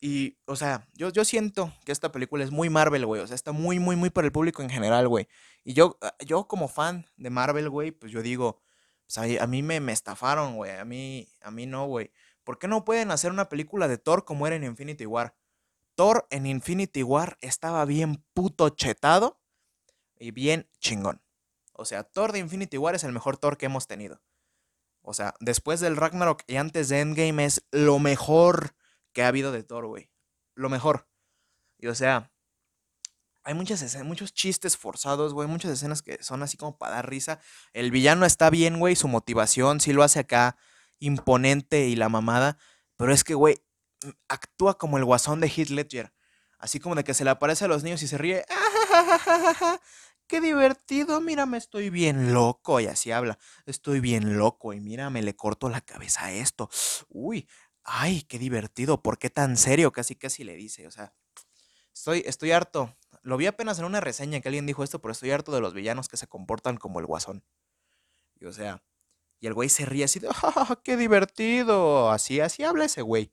Y, 0.00 0.38
o 0.46 0.56
sea, 0.56 0.88
yo, 0.94 1.10
yo 1.10 1.24
siento 1.24 1.72
que 1.84 1.92
esta 1.92 2.10
película 2.10 2.42
es 2.42 2.50
muy 2.50 2.70
Marvel, 2.70 3.06
güey. 3.06 3.20
O 3.20 3.26
sea, 3.26 3.34
está 3.34 3.52
muy, 3.52 3.78
muy, 3.78 3.96
muy 3.96 4.10
para 4.10 4.26
el 4.26 4.32
público 4.32 4.62
en 4.62 4.70
general, 4.70 5.06
güey. 5.08 5.28
Y 5.62 5.74
yo, 5.74 5.98
ah, 6.00 6.14
yo 6.24 6.48
como 6.48 6.68
fan 6.68 7.06
de 7.16 7.30
Marvel, 7.30 7.68
güey, 7.68 7.90
pues 7.92 8.10
yo 8.10 8.22
digo, 8.22 8.60
pues 9.06 9.18
a, 9.40 9.46
mí 9.46 9.62
me, 9.62 9.78
me 9.80 9.92
estafaron, 9.92 10.56
güey. 10.56 10.72
A 10.72 10.84
mí, 10.84 11.28
a 11.42 11.50
mí 11.50 11.66
no, 11.66 11.86
güey. 11.86 12.10
¿Por 12.44 12.58
qué 12.58 12.66
no 12.66 12.84
pueden 12.84 13.10
hacer 13.10 13.30
una 13.30 13.48
película 13.48 13.88
de 13.88 13.98
Thor 13.98 14.24
como 14.24 14.46
era 14.46 14.56
en 14.56 14.64
Infinity 14.64 15.04
War? 15.04 15.36
Thor 15.94 16.26
en 16.30 16.46
Infinity 16.46 17.02
War 17.02 17.36
estaba 17.42 17.84
bien 17.84 18.24
puto 18.32 18.70
chetado 18.70 19.38
y 20.18 20.30
bien 20.30 20.66
chingón. 20.78 21.20
O 21.74 21.84
sea, 21.84 22.04
Thor 22.04 22.32
de 22.32 22.38
Infinity 22.38 22.78
War 22.78 22.94
es 22.94 23.04
el 23.04 23.12
mejor 23.12 23.36
Thor 23.36 23.58
que 23.58 23.66
hemos 23.66 23.86
tenido. 23.86 24.22
O 25.02 25.14
sea, 25.14 25.34
después 25.40 25.80
del 25.80 25.96
Ragnarok 25.96 26.42
y 26.46 26.56
antes 26.56 26.88
de 26.88 27.00
Endgame 27.00 27.44
es 27.44 27.64
lo 27.70 27.98
mejor 27.98 28.74
que 29.12 29.22
ha 29.22 29.28
habido 29.28 29.52
de 29.52 29.62
Thor, 29.62 29.86
güey. 29.86 30.10
Lo 30.54 30.68
mejor. 30.68 31.08
Y 31.78 31.86
o 31.86 31.94
sea, 31.94 32.30
hay 33.42 33.54
muchas 33.54 33.80
escenas, 33.82 34.06
muchos 34.06 34.34
chistes 34.34 34.76
forzados, 34.76 35.32
güey. 35.32 35.48
Muchas 35.48 35.72
escenas 35.72 36.02
que 36.02 36.22
son 36.22 36.42
así 36.42 36.56
como 36.56 36.76
para 36.76 36.96
dar 36.96 37.08
risa. 37.08 37.40
El 37.72 37.90
villano 37.90 38.26
está 38.26 38.50
bien, 38.50 38.78
güey. 38.78 38.96
Su 38.96 39.08
motivación 39.08 39.80
sí 39.80 39.92
lo 39.92 40.02
hace 40.02 40.20
acá 40.20 40.56
imponente 40.98 41.86
y 41.86 41.96
la 41.96 42.08
mamada. 42.08 42.58
Pero 42.96 43.12
es 43.12 43.24
que, 43.24 43.34
güey, 43.34 43.62
actúa 44.28 44.76
como 44.76 44.98
el 44.98 45.04
guasón 45.04 45.40
de 45.40 45.48
Heath 45.48 45.70
Ledger. 45.70 46.12
Así 46.58 46.78
como 46.78 46.94
de 46.94 47.04
que 47.04 47.14
se 47.14 47.24
le 47.24 47.30
aparece 47.30 47.64
a 47.64 47.68
los 47.68 47.82
niños 47.82 48.02
y 48.02 48.08
se 48.08 48.18
ríe. 48.18 48.44
¡Qué 50.30 50.40
divertido! 50.40 51.20
Mírame, 51.20 51.58
estoy 51.58 51.90
bien 51.90 52.32
loco. 52.32 52.78
Y 52.78 52.86
así 52.86 53.10
habla. 53.10 53.36
Estoy 53.66 53.98
bien 53.98 54.38
loco. 54.38 54.72
Y 54.72 54.78
mírame, 54.78 55.22
le 55.22 55.34
corto 55.34 55.68
la 55.68 55.80
cabeza 55.80 56.26
a 56.26 56.32
esto. 56.32 56.70
Uy, 57.08 57.48
ay, 57.82 58.22
qué 58.22 58.38
divertido, 58.38 59.02
¿por 59.02 59.18
qué 59.18 59.28
tan 59.28 59.56
serio? 59.56 59.90
Casi, 59.90 60.14
casi 60.14 60.44
le 60.44 60.54
dice, 60.54 60.86
o 60.86 60.92
sea, 60.92 61.12
estoy, 61.92 62.22
estoy 62.26 62.52
harto. 62.52 62.96
Lo 63.22 63.38
vi 63.38 63.46
apenas 63.46 63.80
en 63.80 63.86
una 63.86 64.00
reseña 64.00 64.40
que 64.40 64.46
alguien 64.46 64.66
dijo 64.66 64.84
esto, 64.84 65.00
pero 65.00 65.10
estoy 65.10 65.32
harto 65.32 65.50
de 65.50 65.60
los 65.60 65.74
villanos 65.74 66.08
que 66.08 66.16
se 66.16 66.28
comportan 66.28 66.76
como 66.76 67.00
el 67.00 67.06
guasón. 67.06 67.42
Y 68.38 68.44
o 68.44 68.52
sea, 68.52 68.84
y 69.40 69.48
el 69.48 69.54
güey 69.54 69.68
se 69.68 69.84
ríe 69.84 70.04
así 70.04 70.20
de, 70.20 70.28
¡ah, 70.30 70.78
qué 70.84 70.96
divertido! 70.96 72.08
Así, 72.08 72.38
así 72.38 72.62
habla 72.62 72.84
ese 72.84 73.02
güey. 73.02 73.32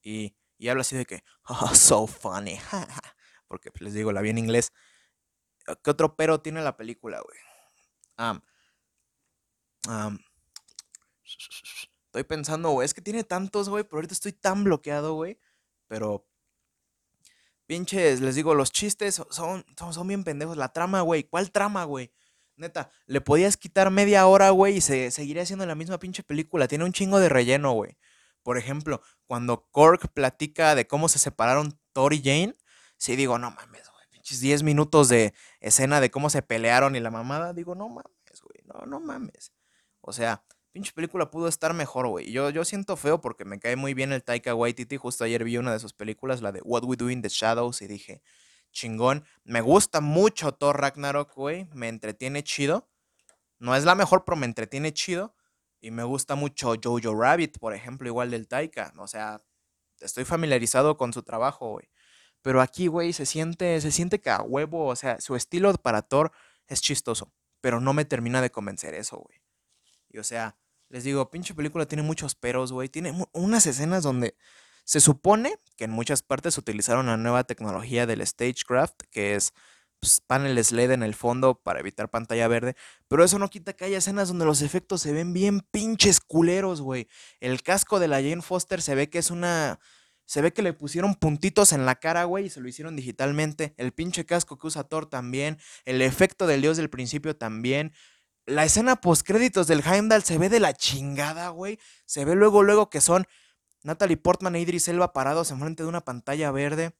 Y, 0.00 0.36
y 0.58 0.68
habla 0.68 0.82
así 0.82 0.96
de 0.96 1.06
que, 1.06 1.24
¡oh, 1.48 1.74
so 1.74 2.06
funny! 2.06 2.60
Porque 3.48 3.72
pues, 3.72 3.82
les 3.82 3.94
digo, 3.94 4.12
la 4.12 4.20
vi 4.20 4.30
en 4.30 4.38
inglés. 4.38 4.72
¿Qué 5.76 5.90
otro 5.90 6.16
pero 6.16 6.40
tiene 6.40 6.62
la 6.62 6.76
película, 6.76 7.20
güey? 7.20 7.38
Ah, 8.16 8.40
estoy 12.06 12.24
pensando, 12.24 12.70
güey, 12.70 12.84
es 12.84 12.94
que 12.94 13.00
tiene 13.00 13.24
tantos, 13.24 13.68
güey, 13.68 13.84
pero 13.84 13.98
ahorita 13.98 14.14
estoy 14.14 14.32
tan 14.32 14.64
bloqueado, 14.64 15.14
güey. 15.14 15.38
Pero 15.86 16.26
pinches, 17.66 18.20
les 18.20 18.34
digo, 18.34 18.54
los 18.54 18.72
chistes 18.72 19.22
son, 19.30 19.64
son, 19.76 19.94
son 19.94 20.08
bien 20.08 20.24
pendejos. 20.24 20.56
La 20.56 20.72
trama, 20.72 21.02
güey, 21.02 21.24
¿cuál 21.24 21.50
trama, 21.52 21.84
güey? 21.84 22.12
Neta, 22.56 22.90
le 23.06 23.20
podías 23.20 23.56
quitar 23.56 23.90
media 23.90 24.26
hora, 24.26 24.50
güey, 24.50 24.76
y 24.76 24.80
se 24.80 25.10
seguiría 25.10 25.44
haciendo 25.44 25.64
la 25.66 25.74
misma 25.74 25.98
pinche 25.98 26.22
película. 26.22 26.68
Tiene 26.68 26.84
un 26.84 26.92
chingo 26.92 27.18
de 27.18 27.28
relleno, 27.28 27.72
güey. 27.72 27.96
Por 28.42 28.58
ejemplo, 28.58 29.02
cuando 29.26 29.68
Cork 29.70 30.08
platica 30.12 30.74
de 30.74 30.86
cómo 30.86 31.08
se 31.08 31.18
separaron 31.18 31.78
Thor 31.92 32.12
y 32.12 32.22
Jane, 32.22 32.56
sí 32.96 33.16
digo, 33.16 33.38
no 33.38 33.50
mames, 33.50 33.88
güey, 33.90 34.04
pinches 34.10 34.40
10 34.40 34.62
minutos 34.62 35.08
de 35.08 35.32
escena 35.60 36.00
de 36.00 36.10
cómo 36.10 36.30
se 36.30 36.42
pelearon 36.42 36.96
y 36.96 37.00
la 37.00 37.10
mamada, 37.10 37.52
digo, 37.52 37.74
no 37.74 37.88
mames, 37.88 38.42
güey, 38.42 38.60
no, 38.64 38.86
no 38.86 39.00
mames. 39.00 39.52
O 40.00 40.12
sea, 40.12 40.44
pinche 40.72 40.92
película 40.92 41.30
pudo 41.30 41.48
estar 41.48 41.74
mejor, 41.74 42.08
güey. 42.08 42.32
Yo, 42.32 42.50
yo 42.50 42.64
siento 42.64 42.96
feo 42.96 43.20
porque 43.20 43.44
me 43.44 43.58
cae 43.58 43.76
muy 43.76 43.94
bien 43.94 44.12
el 44.12 44.22
Taika 44.22 44.54
Waititi. 44.54 44.96
Justo 44.96 45.24
ayer 45.24 45.44
vi 45.44 45.58
una 45.58 45.72
de 45.72 45.78
sus 45.78 45.92
películas, 45.92 46.42
la 46.42 46.52
de 46.52 46.60
What 46.62 46.84
We 46.84 46.96
Do 46.96 47.10
in 47.10 47.22
the 47.22 47.28
Shadows, 47.28 47.82
y 47.82 47.86
dije, 47.86 48.22
chingón. 48.72 49.24
Me 49.44 49.60
gusta 49.60 50.00
mucho 50.00 50.52
Thor 50.52 50.80
Ragnarok, 50.80 51.34
güey. 51.34 51.66
Me 51.72 51.88
entretiene 51.88 52.42
chido. 52.42 52.88
No 53.58 53.76
es 53.76 53.84
la 53.84 53.94
mejor, 53.94 54.24
pero 54.24 54.36
me 54.36 54.46
entretiene 54.46 54.92
chido. 54.92 55.34
Y 55.80 55.90
me 55.90 56.04
gusta 56.04 56.34
mucho 56.34 56.74
Jojo 56.82 57.14
Rabbit, 57.14 57.58
por 57.58 57.74
ejemplo, 57.74 58.08
igual 58.08 58.30
del 58.30 58.48
Taika. 58.48 58.92
O 58.98 59.06
sea, 59.06 59.42
estoy 59.98 60.24
familiarizado 60.24 60.96
con 60.96 61.12
su 61.12 61.22
trabajo, 61.22 61.70
güey. 61.72 61.88
Pero 62.42 62.60
aquí, 62.60 62.86
güey, 62.86 63.12
se 63.12 63.26
siente, 63.26 63.80
se 63.80 63.90
siente 63.92 64.20
que 64.20 64.30
a 64.30 64.42
huevo, 64.42 64.86
o 64.86 64.96
sea, 64.96 65.20
su 65.20 65.36
estilo 65.36 65.72
para 65.74 66.02
Thor 66.02 66.32
es 66.66 66.80
chistoso. 66.80 67.32
Pero 67.60 67.80
no 67.80 67.92
me 67.92 68.04
termina 68.04 68.40
de 68.40 68.50
convencer 68.50 68.94
eso, 68.94 69.18
güey. 69.18 69.40
Y 70.08 70.18
o 70.18 70.24
sea, 70.24 70.56
les 70.88 71.04
digo, 71.04 71.30
pinche 71.30 71.54
película 71.54 71.86
tiene 71.86 72.02
muchos 72.02 72.34
peros, 72.34 72.72
güey. 72.72 72.88
Tiene 72.88 73.14
unas 73.32 73.66
escenas 73.66 74.02
donde 74.02 74.34
se 74.84 75.00
supone 75.00 75.56
que 75.76 75.84
en 75.84 75.92
muchas 75.92 76.22
partes 76.22 76.58
utilizaron 76.58 77.06
la 77.06 77.16
nueva 77.16 77.44
tecnología 77.44 78.06
del 78.06 78.26
Stagecraft, 78.26 79.02
que 79.10 79.36
es 79.36 79.52
pues, 80.00 80.20
paneles 80.20 80.72
LED 80.72 80.90
en 80.90 81.02
el 81.02 81.14
fondo 81.14 81.54
para 81.62 81.78
evitar 81.78 82.10
pantalla 82.10 82.48
verde. 82.48 82.74
Pero 83.06 83.22
eso 83.22 83.38
no 83.38 83.50
quita 83.50 83.74
que 83.74 83.84
haya 83.84 83.98
escenas 83.98 84.28
donde 84.28 84.46
los 84.46 84.62
efectos 84.62 85.02
se 85.02 85.12
ven 85.12 85.32
bien 85.32 85.60
pinches 85.60 86.20
culeros, 86.20 86.80
güey. 86.80 87.06
El 87.38 87.62
casco 87.62 88.00
de 88.00 88.08
la 88.08 88.16
Jane 88.16 88.42
Foster 88.42 88.82
se 88.82 88.94
ve 88.94 89.08
que 89.08 89.18
es 89.18 89.30
una... 89.30 89.78
Se 90.30 90.42
ve 90.42 90.52
que 90.52 90.62
le 90.62 90.72
pusieron 90.72 91.16
puntitos 91.16 91.72
en 91.72 91.84
la 91.84 91.96
cara, 91.96 92.22
güey, 92.22 92.46
y 92.46 92.50
se 92.50 92.60
lo 92.60 92.68
hicieron 92.68 92.94
digitalmente. 92.94 93.74
El 93.76 93.90
pinche 93.90 94.24
casco 94.24 94.58
que 94.58 94.68
usa 94.68 94.84
Thor 94.84 95.06
también. 95.06 95.58
El 95.84 96.00
efecto 96.02 96.46
del 96.46 96.62
dios 96.62 96.76
del 96.76 96.88
principio 96.88 97.36
también. 97.36 97.92
La 98.46 98.64
escena 98.64 99.00
post 99.00 99.26
créditos 99.26 99.66
del 99.66 99.82
Heimdall 99.84 100.22
se 100.22 100.38
ve 100.38 100.48
de 100.48 100.60
la 100.60 100.72
chingada, 100.72 101.48
güey. 101.48 101.80
Se 102.06 102.24
ve 102.24 102.36
luego, 102.36 102.62
luego 102.62 102.90
que 102.90 103.00
son 103.00 103.26
Natalie 103.82 104.18
Portman 104.18 104.54
e 104.54 104.60
Idris 104.60 104.86
Elba 104.86 105.12
parados 105.12 105.50
enfrente 105.50 105.82
de 105.82 105.88
una 105.88 106.04
pantalla 106.04 106.52
verde. 106.52 106.94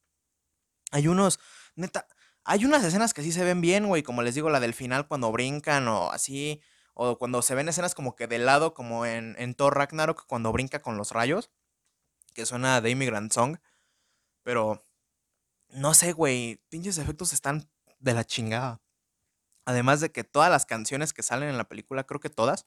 Hay 0.90 1.06
unos, 1.06 1.38
neta, 1.76 2.08
hay 2.42 2.64
unas 2.64 2.82
escenas 2.82 3.14
que 3.14 3.22
sí 3.22 3.30
se 3.30 3.44
ven 3.44 3.60
bien, 3.60 3.86
güey, 3.86 4.02
como 4.02 4.22
les 4.22 4.34
digo, 4.34 4.50
la 4.50 4.58
del 4.58 4.74
final 4.74 5.06
cuando 5.06 5.30
brincan 5.30 5.86
o 5.86 6.10
así, 6.10 6.60
o 6.94 7.16
cuando 7.16 7.42
se 7.42 7.54
ven 7.54 7.68
escenas 7.68 7.94
como 7.94 8.16
que 8.16 8.26
de 8.26 8.40
lado, 8.40 8.74
como 8.74 9.06
en, 9.06 9.36
en 9.38 9.54
Thor 9.54 9.76
Ragnarok, 9.76 10.26
cuando 10.26 10.50
brinca 10.50 10.82
con 10.82 10.96
los 10.96 11.12
rayos, 11.12 11.52
que 12.34 12.46
suena 12.46 12.80
de 12.80 12.90
Immigrant 12.90 13.32
Song. 13.32 13.58
Pero, 14.42 14.86
no 15.68 15.94
sé, 15.94 16.12
güey, 16.12 16.62
pinches 16.68 16.98
efectos 16.98 17.32
están 17.32 17.70
de 17.98 18.14
la 18.14 18.24
chingada. 18.24 18.80
Además 19.64 20.00
de 20.00 20.10
que 20.10 20.24
todas 20.24 20.50
las 20.50 20.66
canciones 20.66 21.12
que 21.12 21.22
salen 21.22 21.48
en 21.48 21.58
la 21.58 21.68
película, 21.68 22.04
creo 22.04 22.20
que 22.20 22.30
todas, 22.30 22.66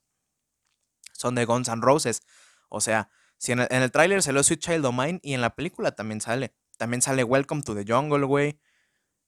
son 1.11 1.36
de 1.36 1.45
Guns 1.45 1.68
N' 1.68 1.82
Roses. 1.82 2.22
O 2.70 2.82
sea, 2.82 3.09
si 3.38 3.51
en 3.51 3.59
el, 3.61 3.68
en 3.72 3.82
el 3.82 3.91
tráiler 3.91 4.22
salió 4.22 4.43
Sweet 4.43 4.59
Child 4.59 4.86
of 4.86 4.95
Mine 4.95 5.20
y 5.24 5.34
en 5.34 5.41
la 5.41 5.55
película 5.55 5.91
también 5.93 6.22
sale. 6.22 6.55
También 6.78 7.01
sale 7.01 7.24
Welcome 7.24 7.64
to 7.64 7.76
the 7.76 7.86
Jungle, 7.86 8.26
güey. 8.26 8.59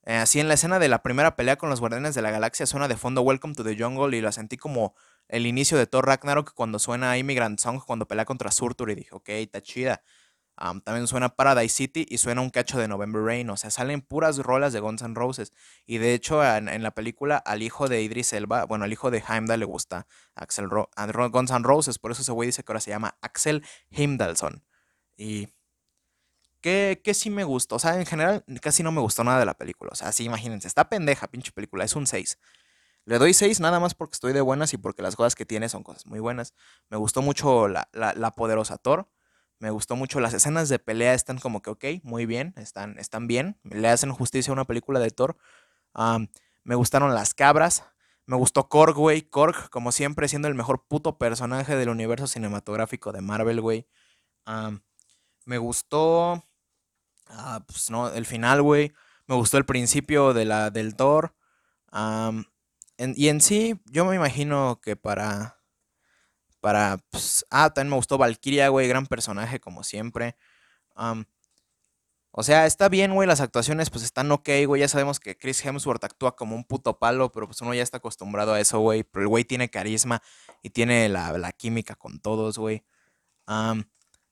Eh, 0.05 0.17
así 0.17 0.39
en 0.39 0.47
la 0.47 0.53
escena 0.53 0.77
de 0.77 0.87
la 0.87 1.01
primera 1.01 1.35
pelea 1.35 1.57
con 1.57 1.69
los 1.69 1.79
Guardianes 1.79 2.13
de 2.13 2.21
la 2.21 2.29
Galaxia 2.29 2.67
suena 2.67 2.87
de 2.87 2.95
fondo 2.95 3.21
Welcome 3.21 3.55
to 3.55 3.63
the 3.63 3.75
Jungle 3.75 4.15
y 4.15 4.21
la 4.21 4.31
sentí 4.31 4.55
como 4.55 4.93
el 5.27 5.47
inicio 5.47 5.79
de 5.79 5.87
Thor 5.87 6.05
Ragnarok 6.05 6.53
cuando 6.53 6.77
suena 6.77 7.17
Immigrant 7.17 7.59
Song 7.59 7.81
cuando 7.83 8.07
pelea 8.07 8.25
contra 8.25 8.51
Surtur 8.51 8.91
y 8.91 8.95
dije, 8.95 9.09
ok, 9.13 9.29
está 9.29 9.61
chida 9.61 10.03
también 10.57 11.07
suena 11.07 11.29
Paradise 11.29 11.75
City 11.75 12.05
y 12.09 12.17
suena 12.17 12.41
un 12.41 12.49
cacho 12.49 12.79
de 12.79 12.87
November 12.87 13.21
Rain. 13.21 13.49
O 13.49 13.57
sea, 13.57 13.69
salen 13.69 14.01
puras 14.01 14.37
rolas 14.37 14.73
de 14.73 14.79
Guns 14.79 15.01
N' 15.01 15.15
Roses. 15.15 15.53
Y 15.85 15.97
de 15.97 16.13
hecho, 16.13 16.43
en, 16.43 16.83
la 16.83 16.91
película, 16.91 17.37
al 17.37 17.61
hijo 17.61 17.87
de 17.89 18.01
Idris 18.01 18.33
Elba, 18.33 18.65
bueno, 18.65 18.85
al 18.85 18.93
hijo 18.93 19.11
de 19.11 19.23
Heimdall 19.27 19.59
le 19.59 19.65
gusta 19.65 20.07
Axel 20.33 20.67
Guns 20.67 21.51
N' 21.51 21.63
Roses. 21.63 21.99
Por 21.99 22.11
eso 22.11 22.21
ese 22.21 22.31
güey 22.31 22.47
dice 22.47 22.63
que 22.63 22.71
ahora 22.71 22.79
se 22.79 22.91
llama 22.91 23.17
Axel 23.21 23.63
Heimdallson. 23.91 24.63
Y. 25.17 25.49
Que, 26.61 27.01
que 27.03 27.13
sí 27.13 27.29
me 27.29 27.43
gustó. 27.43 27.75
O 27.75 27.79
sea, 27.79 27.99
en 27.99 28.05
general, 28.05 28.43
casi 28.61 28.81
no 28.81 28.91
me 28.91 29.01
gustó 29.01 29.23
nada 29.23 29.39
de 29.39 29.45
la 29.45 29.53
película. 29.55 29.91
O 29.93 29.95
sea, 29.95 30.11
sí, 30.11 30.23
imagínense, 30.23 30.67
está 30.67 30.89
pendeja, 30.89 31.27
pinche 31.27 31.51
película. 31.51 31.83
Es 31.83 31.95
un 31.95 32.07
6. 32.07 32.39
Le 33.05 33.19
doy 33.19 33.33
6 33.35 33.59
nada 33.59 33.79
más 33.79 33.93
porque 33.93 34.13
estoy 34.15 34.33
de 34.33 34.41
buenas 34.41 34.73
y 34.73 34.77
porque 34.77 35.03
las 35.03 35.15
cosas 35.15 35.35
que 35.35 35.45
tiene 35.45 35.69
son 35.69 35.83
cosas 35.83 36.07
muy 36.07 36.19
buenas. 36.19 36.55
Me 36.89 36.97
gustó 36.97 37.21
mucho 37.21 37.67
la, 37.67 37.87
la 37.93 38.31
poderosa 38.31 38.77
Thor. 38.79 39.07
Me 39.59 39.69
gustó 39.69 39.95
mucho 39.95 40.19
las 40.19 40.33
escenas 40.33 40.69
de 40.69 40.79
pelea, 40.79 41.13
están 41.13 41.37
como 41.37 41.61
que, 41.61 41.69
ok, 41.69 41.85
muy 42.03 42.25
bien, 42.25 42.53
están, 42.57 42.97
están 42.99 43.27
bien. 43.27 43.57
Le 43.63 43.87
hacen 43.87 44.11
justicia 44.11 44.51
a 44.51 44.53
una 44.53 44.65
película 44.65 44.99
de 44.99 45.11
Thor. 45.11 45.37
me 46.63 46.75
gustaron 46.75 47.13
las 47.13 47.33
cabras. 47.33 47.83
Me 48.27 48.35
gustó 48.35 48.69
Korg, 48.69 48.95
güey. 48.95 49.21
Korg, 49.21 49.69
como 49.69 49.91
siempre, 49.91 50.27
siendo 50.27 50.47
el 50.47 50.55
mejor 50.55 50.85
puto 50.87 51.17
personaje 51.17 51.75
del 51.75 51.89
universo 51.89 52.27
cinematográfico 52.27 53.11
de 53.11 53.21
Marvel, 53.21 53.61
güey. 53.61 53.87
me 55.45 55.57
gustó. 55.57 56.43
Ah, 57.27 57.63
pues 57.67 57.89
no, 57.91 58.09
el 58.09 58.25
final, 58.25 58.61
güey. 58.61 58.93
Me 59.27 59.35
gustó 59.35 59.57
el 59.57 59.65
principio 59.65 60.33
de 60.33 60.45
la, 60.45 60.69
del 60.71 60.95
Thor. 60.95 61.35
y 62.97 63.27
en 63.29 63.41
sí, 63.41 63.79
yo 63.85 64.05
me 64.05 64.15
imagino 64.15 64.79
que 64.81 64.95
para 64.95 65.54
para, 66.65 66.97
pues, 67.11 67.45
ah, 67.51 67.69
también 67.69 67.91
me 67.91 67.95
gustó 67.97 68.17
Valkyria, 68.17 68.69
güey, 68.69 68.87
gran 68.87 69.05
personaje 69.05 69.59
como 69.59 69.83
siempre. 69.83 70.35
o 72.31 72.41
sea, 72.41 72.65
está 72.65 72.89
bien, 72.89 73.13
güey, 73.13 73.27
las 73.27 73.39
actuaciones 73.39 73.91
pues 73.91 74.03
están 74.03 74.31
ok, 74.31 74.49
güey, 74.65 74.81
ya 74.81 74.87
sabemos 74.87 75.19
que 75.19 75.37
Chris 75.37 75.63
Hemsworth 75.63 76.03
actúa 76.03 76.35
como 76.35 76.55
un 76.55 76.63
puto 76.63 76.97
palo, 76.97 77.31
pero 77.31 77.45
pues 77.45 77.61
uno 77.61 77.75
ya 77.75 77.83
está 77.83 77.97
acostumbrado 77.97 78.55
a 78.55 78.59
eso, 78.59 78.79
güey, 78.79 79.03
pero 79.03 79.21
el 79.21 79.27
güey 79.27 79.45
tiene 79.45 79.69
carisma 79.69 80.23
y 80.63 80.71
tiene 80.71 81.07
la, 81.07 81.51
química 81.51 81.93
con 81.93 82.19
todos, 82.19 82.57
güey. 82.57 82.83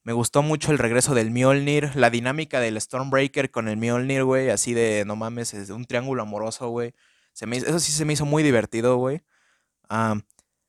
me 0.04 0.14
gustó 0.14 0.42
mucho 0.42 0.72
el 0.72 0.80
regreso 0.80 1.14
del 1.14 1.30
Mjolnir, 1.30 1.96
la 1.96 2.10
dinámica 2.10 2.60
del 2.60 2.82
Stormbreaker 2.82 3.52
con 3.52 3.68
el 3.68 3.78
Mjolnir, 3.78 4.24
güey, 4.24 4.50
así 4.50 4.74
de, 4.74 5.04
no 5.06 5.16
mames, 5.16 5.54
es 5.54 5.70
un 5.70 5.86
triángulo 5.86 6.24
amoroso, 6.24 6.70
güey. 6.70 6.96
eso 7.36 7.80
sí 7.80 7.92
se 7.92 8.06
me 8.06 8.14
hizo 8.14 8.26
muy 8.26 8.42
divertido, 8.42 8.98
güey. 8.98 9.22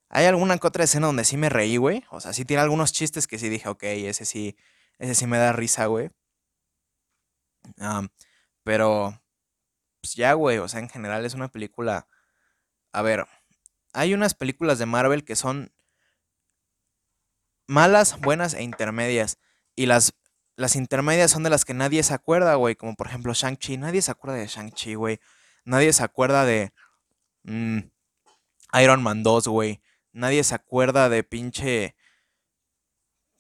Hay 0.09 0.27
alguna 0.27 0.59
que 0.59 0.67
otra 0.67 0.85
escena 0.85 1.07
donde 1.07 1.25
sí 1.25 1.37
me 1.37 1.49
reí, 1.49 1.77
güey. 1.77 2.05
O 2.11 2.21
sea, 2.21 2.33
sí 2.33 2.45
tiene 2.45 2.63
algunos 2.63 2.93
chistes 2.93 3.27
que 3.27 3.39
sí 3.39 3.49
dije, 3.49 3.69
ok, 3.69 3.83
ese 3.83 4.25
sí, 4.25 4.57
ese 4.99 5.15
sí 5.15 5.27
me 5.27 5.39
da 5.39 5.53
risa, 5.53 5.87
güey. 5.87 6.11
pero, 8.63 9.21
pues 10.01 10.15
ya, 10.15 10.33
güey, 10.35 10.59
o 10.59 10.69
sea, 10.69 10.81
en 10.81 10.89
general 10.89 11.25
es 11.25 11.35
una 11.35 11.49
película... 11.49 12.09
A 12.93 13.03
ver, 13.03 13.27
hay 13.93 14.15
unas 14.15 14.35
películas 14.35 14.79
de 14.79 14.87
Marvel 14.87 15.25
que 15.25 15.37
son 15.37 15.73
malas, 17.67 18.21
buenas 18.21 18.55
e 18.55 18.63
intermedias. 18.63 19.39
Y 19.77 19.87
las, 19.87 20.15
las 20.57 20.77
intermedias 20.77 21.31
son 21.31 21.43
de 21.43 21.51
las 21.51 21.65
que 21.65 21.75
nadie 21.75 22.03
se 22.03 22.15
acuerda, 22.15 22.55
güey. 22.57 22.77
Como 22.77 22.95
por 22.95 23.07
ejemplo 23.09 23.33
Shang-Chi. 23.35 23.79
Nadie 23.79 24.03
se 24.03 24.11
acuerda 24.11 24.37
de 24.37 24.47
Shang-Chi, 24.47 24.95
güey. 24.95 25.21
Nadie 25.65 25.93
se 25.93 26.05
acuerda 26.05 26.45
de 26.45 26.73
mm, 27.45 27.79
Iron 28.83 29.03
Man 29.03 29.23
2, 29.23 29.49
güey. 29.49 29.81
Nadie 30.15 30.45
se 30.45 30.55
acuerda 30.55 31.09
de 31.09 31.25
pinche. 31.25 31.97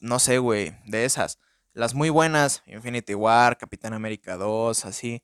No 0.00 0.18
sé, 0.18 0.38
güey, 0.38 0.76
de 0.86 1.04
esas. 1.04 1.38
Las 1.72 1.94
muy 1.94 2.10
buenas, 2.10 2.64
Infinity 2.66 3.14
War, 3.14 3.56
Capitán 3.56 3.94
América 3.94 4.36
2, 4.36 4.84
así. 4.84 5.22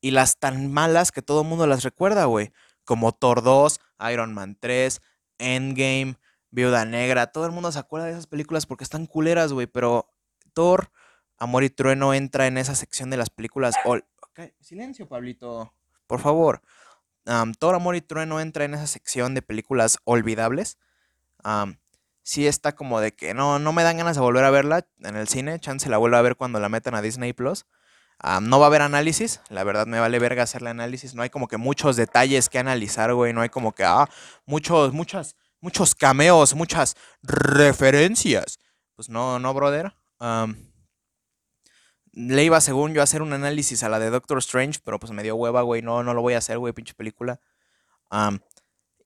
Y 0.00 0.12
las 0.12 0.38
tan 0.38 0.72
malas 0.72 1.12
que 1.12 1.20
todo 1.20 1.42
el 1.42 1.48
mundo 1.48 1.66
las 1.66 1.84
recuerda, 1.84 2.24
güey. 2.24 2.50
Como 2.84 3.12
Thor 3.12 3.42
2, 3.42 3.78
Iron 4.10 4.32
Man 4.32 4.56
3, 4.58 5.02
Endgame, 5.36 6.16
Viuda 6.50 6.86
Negra. 6.86 7.26
Todo 7.26 7.44
el 7.44 7.52
mundo 7.52 7.70
se 7.72 7.78
acuerda 7.78 8.06
de 8.06 8.12
esas 8.12 8.26
películas 8.26 8.64
porque 8.64 8.84
están 8.84 9.04
culeras, 9.06 9.52
güey. 9.52 9.66
Pero 9.66 10.10
Thor, 10.54 10.90
Amor 11.36 11.62
y 11.62 11.68
Trueno 11.68 12.14
entra 12.14 12.46
en 12.46 12.56
esa 12.56 12.74
sección 12.74 13.10
de 13.10 13.18
las 13.18 13.28
películas. 13.28 13.74
Silencio, 14.60 15.06
Pablito. 15.06 15.74
Por 16.06 16.20
favor. 16.20 16.62
Thor, 17.58 17.74
Amor 17.74 17.96
y 17.96 18.00
Trueno 18.00 18.40
entra 18.40 18.64
en 18.64 18.72
esa 18.72 18.86
sección 18.86 19.34
de 19.34 19.42
películas 19.42 19.98
olvidables 20.04 20.78
sí 22.22 22.46
está 22.46 22.74
como 22.74 23.00
de 23.00 23.12
que 23.12 23.34
no, 23.34 23.58
no 23.58 23.72
me 23.72 23.82
dan 23.82 23.96
ganas 23.96 24.16
de 24.16 24.22
volver 24.22 24.44
a 24.44 24.50
verla 24.50 24.86
en 25.02 25.16
el 25.16 25.28
cine. 25.28 25.58
Chance 25.60 25.88
la 25.88 25.98
vuelvo 25.98 26.16
a 26.16 26.22
ver 26.22 26.36
cuando 26.36 26.60
la 26.60 26.68
metan 26.68 26.94
a 26.94 27.02
Disney 27.02 27.32
Plus. 27.32 27.66
no 28.42 28.58
va 28.58 28.66
a 28.66 28.68
haber 28.68 28.82
análisis, 28.82 29.40
la 29.48 29.64
verdad 29.64 29.86
me 29.86 30.00
vale 30.00 30.18
verga 30.18 30.42
hacerle 30.42 30.70
análisis. 30.70 31.14
No 31.14 31.22
hay 31.22 31.30
como 31.30 31.48
que 31.48 31.56
muchos 31.56 31.96
detalles 31.96 32.48
que 32.48 32.58
analizar, 32.58 33.14
güey. 33.14 33.32
No 33.32 33.42
hay 33.42 33.48
como 33.48 33.72
que, 33.72 33.84
ah, 33.84 34.08
muchos, 34.46 34.92
muchas 34.92 35.36
muchos 35.60 35.94
cameos, 35.94 36.54
muchas 36.54 36.96
referencias. 37.22 38.58
Pues 38.94 39.08
no, 39.08 39.38
no, 39.38 39.52
brother. 39.52 39.92
le 42.12 42.44
iba, 42.44 42.60
según 42.60 42.94
yo, 42.94 43.00
a 43.00 43.04
hacer 43.04 43.22
un 43.22 43.32
análisis 43.32 43.82
a 43.82 43.88
la 43.88 43.98
de 43.98 44.10
Doctor 44.10 44.38
Strange, 44.38 44.80
pero 44.84 44.98
pues 44.98 45.12
me 45.12 45.22
dio 45.22 45.36
hueva, 45.36 45.62
güey. 45.62 45.82
No, 45.82 46.02
no 46.02 46.14
lo 46.14 46.22
voy 46.22 46.34
a 46.34 46.38
hacer, 46.38 46.58
güey, 46.58 46.72
pinche 46.72 46.94
película. 46.94 47.40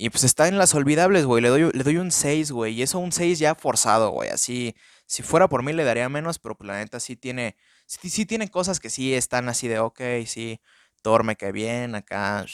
Y 0.02 0.08
pues 0.08 0.24
está 0.24 0.48
en 0.48 0.56
las 0.56 0.74
olvidables, 0.74 1.26
güey. 1.26 1.42
Le 1.42 1.50
doy, 1.50 1.70
le 1.74 1.84
doy 1.84 1.98
un 1.98 2.10
6, 2.10 2.52
güey. 2.52 2.72
Y 2.72 2.80
eso 2.82 2.98
un 2.98 3.12
6 3.12 3.38
ya 3.38 3.54
forzado, 3.54 4.08
güey. 4.08 4.30
Así, 4.30 4.74
si 5.04 5.22
fuera 5.22 5.46
por 5.46 5.62
mí 5.62 5.74
le 5.74 5.84
daría 5.84 6.08
menos, 6.08 6.38
pero 6.38 6.56
pues, 6.56 6.66
la 6.68 6.78
neta 6.78 7.00
sí 7.00 7.16
tiene, 7.16 7.54
sí 7.84 8.24
tiene 8.24 8.48
cosas 8.48 8.80
que 8.80 8.88
sí 8.88 9.12
están 9.12 9.50
así 9.50 9.68
de, 9.68 9.78
ok, 9.78 10.00
sí, 10.24 10.58
Thor 11.02 11.22
me 11.22 11.36
cae 11.36 11.52
bien, 11.52 11.94
acá, 11.94 12.46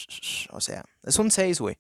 o 0.51 0.61
sea, 0.61 0.85
es 1.05 1.21
un 1.21 1.31
6, 1.31 1.61
güey. 1.61 1.79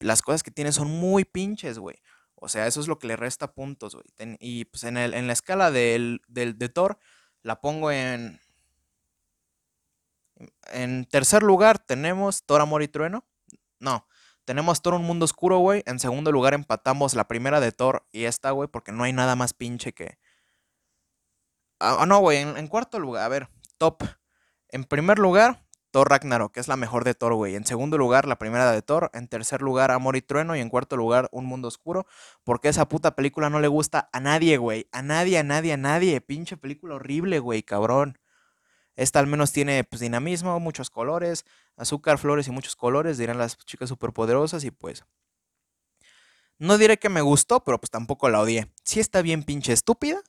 Las 0.00 0.20
cosas 0.20 0.42
que 0.42 0.50
tiene 0.50 0.70
son 0.70 0.88
muy 0.90 1.24
pinches, 1.24 1.78
güey. 1.78 1.96
O 2.34 2.50
sea, 2.50 2.66
eso 2.66 2.82
es 2.82 2.86
lo 2.86 2.98
que 2.98 3.06
le 3.06 3.16
resta 3.16 3.54
puntos, 3.54 3.94
güey. 3.94 4.36
Y 4.38 4.66
pues 4.66 4.84
en, 4.84 4.98
el, 4.98 5.14
en 5.14 5.26
la 5.28 5.32
escala 5.32 5.70
del, 5.70 6.20
del, 6.28 6.58
de 6.58 6.68
Thor, 6.68 6.98
la 7.42 7.62
pongo 7.62 7.90
en... 7.90 8.38
En 10.74 11.06
tercer 11.06 11.42
lugar 11.42 11.78
tenemos 11.78 12.44
Thor, 12.44 12.60
Amor 12.60 12.82
y 12.82 12.88
Trueno. 12.88 13.24
No, 13.78 14.06
tenemos 14.46 14.80
Thor, 14.80 14.94
Un 14.94 15.04
Mundo 15.04 15.26
Oscuro, 15.26 15.58
güey. 15.58 15.82
En 15.84 15.98
segundo 16.00 16.32
lugar 16.32 16.54
empatamos 16.54 17.14
la 17.14 17.28
primera 17.28 17.60
de 17.60 17.72
Thor 17.72 18.06
y 18.12 18.24
esta, 18.24 18.52
güey, 18.52 18.68
porque 18.68 18.92
no 18.92 19.04
hay 19.04 19.12
nada 19.12 19.36
más 19.36 19.52
pinche 19.52 19.92
que... 19.92 20.18
Ah, 21.78 22.06
no, 22.08 22.20
güey, 22.20 22.38
en 22.38 22.68
cuarto 22.68 22.98
lugar, 22.98 23.24
a 23.24 23.28
ver, 23.28 23.50
top. 23.76 24.02
En 24.70 24.84
primer 24.84 25.18
lugar, 25.18 25.66
Thor 25.96 26.10
Ragnarok, 26.10 26.52
que 26.52 26.60
es 26.60 26.68
la 26.68 26.76
mejor 26.76 27.04
de 27.04 27.14
Thor, 27.14 27.32
güey. 27.32 27.54
En 27.54 27.64
segundo 27.64 27.96
lugar, 27.96 28.28
la 28.28 28.36
primera 28.36 28.70
de 28.70 28.82
Thor. 28.82 29.10
En 29.14 29.28
tercer 29.28 29.62
lugar, 29.62 29.90
Amor 29.90 30.16
y 30.16 30.20
Trueno. 30.20 30.54
Y 30.54 30.60
en 30.60 30.68
cuarto 30.68 30.94
lugar, 30.94 31.30
Un 31.32 31.46
Mundo 31.46 31.68
Oscuro. 31.68 32.06
Porque 32.44 32.68
esa 32.68 32.86
puta 32.86 33.16
película 33.16 33.48
no 33.48 33.60
le 33.60 33.68
gusta 33.68 34.10
a 34.12 34.20
nadie, 34.20 34.58
güey. 34.58 34.88
A 34.92 35.00
nadie, 35.00 35.38
a 35.38 35.42
nadie, 35.42 35.72
a 35.72 35.78
nadie. 35.78 36.20
Pinche 36.20 36.58
película 36.58 36.96
horrible, 36.96 37.38
güey, 37.38 37.62
cabrón. 37.62 38.18
Esta 38.96 39.20
al 39.20 39.26
menos 39.26 39.52
tiene 39.52 39.84
pues, 39.84 40.00
dinamismo, 40.00 40.58
muchos 40.58 40.90
colores, 40.90 41.44
azúcar, 41.76 42.18
flores 42.18 42.48
y 42.48 42.50
muchos 42.50 42.76
colores, 42.76 43.18
dirán 43.18 43.38
las 43.38 43.56
chicas 43.58 43.88
superpoderosas 43.88 44.64
y 44.64 44.70
pues... 44.70 45.04
No 46.58 46.78
diré 46.78 46.98
que 46.98 47.10
me 47.10 47.20
gustó, 47.20 47.62
pero 47.62 47.78
pues 47.78 47.90
tampoco 47.90 48.30
la 48.30 48.40
odié. 48.40 48.72
Sí 48.82 48.98
está 48.98 49.20
bien 49.20 49.42
pinche 49.42 49.74
estúpida. 49.74 50.22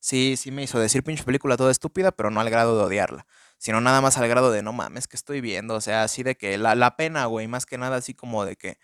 Sí, 0.00 0.36
sí 0.38 0.50
me 0.50 0.62
hizo 0.62 0.78
decir 0.78 1.04
pinche 1.04 1.22
película 1.22 1.58
toda 1.58 1.70
estúpida, 1.70 2.12
pero 2.12 2.30
no 2.30 2.40
al 2.40 2.48
grado 2.48 2.78
de 2.78 2.84
odiarla 2.84 3.26
sino 3.58 3.80
nada 3.80 4.00
más 4.00 4.18
al 4.18 4.28
grado 4.28 4.50
de 4.52 4.62
no 4.62 4.72
mames 4.72 5.08
que 5.08 5.16
estoy 5.16 5.40
viendo, 5.40 5.74
o 5.74 5.80
sea, 5.80 6.02
así 6.02 6.22
de 6.22 6.36
que 6.36 6.58
la, 6.58 6.74
la 6.74 6.96
pena, 6.96 7.26
güey, 7.26 7.48
más 7.48 7.66
que 7.66 7.78
nada 7.78 7.96
así 7.96 8.14
como 8.14 8.44
de 8.44 8.56
que, 8.56 8.78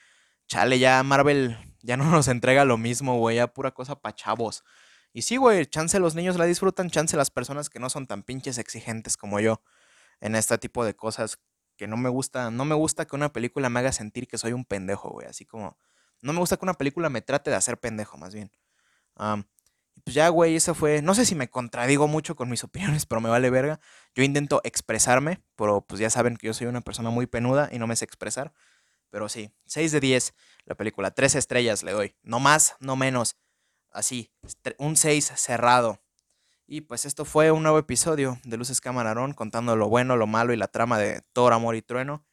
chale, 0.49 0.79
ya 0.79 1.03
Marvel 1.03 1.59
ya 1.83 1.97
no 1.97 2.05
nos 2.11 2.29
entrega 2.29 2.65
lo 2.65 2.79
mismo, 2.79 3.19
güey, 3.19 3.37
ya 3.37 3.49
pura 3.49 3.73
cosa 3.73 3.97
pa' 4.01 4.15
chavos. 4.15 4.65
Y 5.13 5.23
sí, 5.23 5.37
güey, 5.37 5.67
chance 5.67 5.99
los 5.99 6.15
niños 6.15 6.37
la 6.37 6.47
disfrutan, 6.47 6.91
chance 6.91 7.17
las 7.17 7.31
personas 7.31 7.69
que 7.69 7.79
no 7.79 7.91
son 7.91 8.07
tan 8.07 8.23
pinches 8.23 8.59
exigentes 8.59 9.17
como 9.17 9.41
yo 9.41 9.63
en 10.21 10.35
este 10.37 10.57
tipo 10.59 10.85
de 10.85 10.95
cosas 10.95 11.39
que 11.77 11.87
no 11.87 11.97
me 11.97 12.09
gusta, 12.09 12.51
no 12.51 12.65
me 12.65 12.75
gusta 12.75 13.07
que 13.07 13.17
una 13.17 13.33
película 13.33 13.69
me 13.69 13.81
haga 13.81 13.93
sentir 13.93 14.29
que 14.29 14.39
soy 14.39 14.53
un 14.53 14.65
pendejo, 14.65 15.11
güey, 15.11 15.27
así 15.27 15.45
como, 15.45 15.77
no 16.21 16.33
me 16.33 16.39
gusta 16.39 16.57
que 16.57 16.65
una 16.65 16.75
película 16.75 17.11
me 17.11 17.23
trate 17.23 17.51
de 17.51 17.57
hacer 17.57 17.79
pendejo, 17.79 18.17
más 18.17 18.35
bien. 18.35 18.51
Y 19.95 20.01
pues 20.01 20.15
ya, 20.15 20.29
güey, 20.29 20.57
eso 20.57 20.75
fue. 20.75 21.03
No 21.03 21.15
sé 21.15 21.27
si 21.27 21.35
me 21.35 21.51
contradigo 21.51 22.09
mucho 22.09 22.35
con 22.37 22.49
mis 22.49 22.65
opiniones, 22.65 23.07
pero 23.07 23.21
me 23.21 23.29
vale 23.29 23.51
verga. 23.51 23.81
Yo 24.15 24.23
intento 24.23 24.61
expresarme, 24.65 25.43
pero 25.57 25.83
pues 25.83 26.01
ya 26.01 26.11
saben 26.11 26.37
que 26.37 26.47
yo 26.47 26.55
soy 26.55 26.67
una 26.67 26.81
persona 26.81 27.11
muy 27.11 27.27
penuda 27.27 27.69
y 27.73 27.79
no 27.79 27.87
me 27.87 27.97
sé 27.97 28.05
expresar. 28.05 28.53
Pero 29.11 29.29
sí, 29.29 29.53
6 29.67 29.93
de 29.93 30.01
10 30.01 30.35
la 30.65 30.75
película. 30.75 31.11
3 31.11 31.35
estrellas 31.35 31.83
le 31.83 31.93
doy. 31.93 32.17
No 32.23 32.41
más, 32.41 32.77
no 32.81 32.97
menos. 32.97 33.37
Así, 33.93 34.33
un 34.79 34.97
6 34.97 35.33
cerrado. 35.37 36.01
Y 36.67 36.83
pues 36.83 37.05
esto 37.05 37.25
fue 37.25 37.51
un 37.51 37.63
nuevo 37.63 37.79
episodio 37.79 38.39
de 38.45 38.57
Luces 38.57 38.81
Camarón 38.81 39.35
contando 39.35 39.77
lo 39.77 39.89
bueno, 39.89 40.17
lo 40.17 40.27
malo 40.27 40.55
y 40.55 40.57
la 40.57 40.69
trama 40.69 40.99
de 40.99 41.23
Thor, 41.33 41.53
Amor 41.53 41.77
y 41.77 41.83
Trueno. 41.83 42.25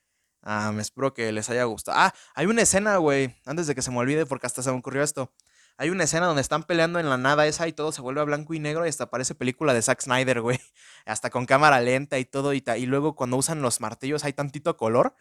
Ah, 0.42 0.72
me 0.74 0.82
espero 0.82 1.14
que 1.14 1.32
les 1.34 1.50
haya 1.50 1.66
gustado. 1.66 1.98
Ah, 2.00 2.14
hay 2.34 2.46
una 2.46 2.62
escena, 2.62 2.96
güey, 2.98 3.36
antes 3.46 3.68
de 3.68 3.76
que 3.76 3.82
se 3.82 3.92
me 3.92 3.98
olvide 3.98 4.26
porque 4.26 4.48
hasta 4.48 4.64
se 4.64 4.72
me 4.72 4.78
ocurrió 4.78 5.04
esto. 5.04 5.34
Hay 5.78 5.90
una 5.90 6.06
escena 6.06 6.28
donde 6.28 6.42
están 6.42 6.64
peleando 6.64 7.00
en 7.00 7.10
la 7.10 7.18
nada 7.18 7.48
esa 7.48 7.68
y 7.68 7.74
todo 7.74 7.92
se 7.92 8.02
vuelve 8.02 8.24
blanco 8.24 8.54
y 8.54 8.60
negro 8.60 8.86
y 8.86 8.90
hasta 8.90 9.10
parece 9.10 9.36
película 9.36 9.74
de 9.74 9.82
Zack 9.82 10.02
Snyder, 10.02 10.42
güey. 10.42 10.60
Hasta 11.06 11.30
con 11.30 11.46
cámara 11.46 11.80
lenta 11.82 12.20
y 12.20 12.26
todo 12.26 12.54
y, 12.54 12.64
y 12.78 12.86
luego 12.86 13.16
cuando 13.16 13.38
usan 13.38 13.62
los 13.62 13.82
martillos 13.82 14.24
hay 14.24 14.34
tantito 14.34 14.76
color 14.78 15.16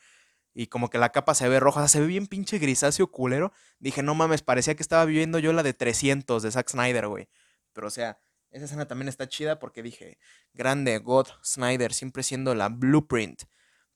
y 0.59 0.67
como 0.67 0.91
que 0.91 0.99
la 0.99 1.11
capa 1.11 1.37
se 1.37 1.49
ve 1.49 1.61
roja, 1.61 1.79
o 1.79 1.83
sea, 1.85 1.89
se 1.89 2.01
ve 2.01 2.09
bien 2.09 2.27
pinche 2.27 2.59
grisáceo 2.59 3.13
culero. 3.13 3.53
Dije, 3.79 4.03
no 4.03 4.17
mames, 4.17 4.43
parecía 4.43 4.75
que 4.75 4.83
estaba 4.83 5.05
viviendo 5.05 5.39
yo 5.39 5.53
la 5.53 5.63
de 5.63 5.73
300 5.73 6.43
de 6.43 6.51
Zack 6.51 6.69
Snyder, 6.71 7.07
güey. 7.07 7.29
Pero 7.73 7.87
o 7.87 7.91
sea, 7.91 8.21
esa 8.51 8.65
escena 8.65 8.89
también 8.89 9.09
está 9.09 9.29
chida 9.29 9.61
porque 9.61 9.85
dije, 9.85 10.19
grande, 10.55 10.99
God 10.99 11.29
Snyder, 11.45 11.95
siempre 11.95 12.25
siendo 12.25 12.57
la 12.57 12.71
blueprint. 12.71 13.45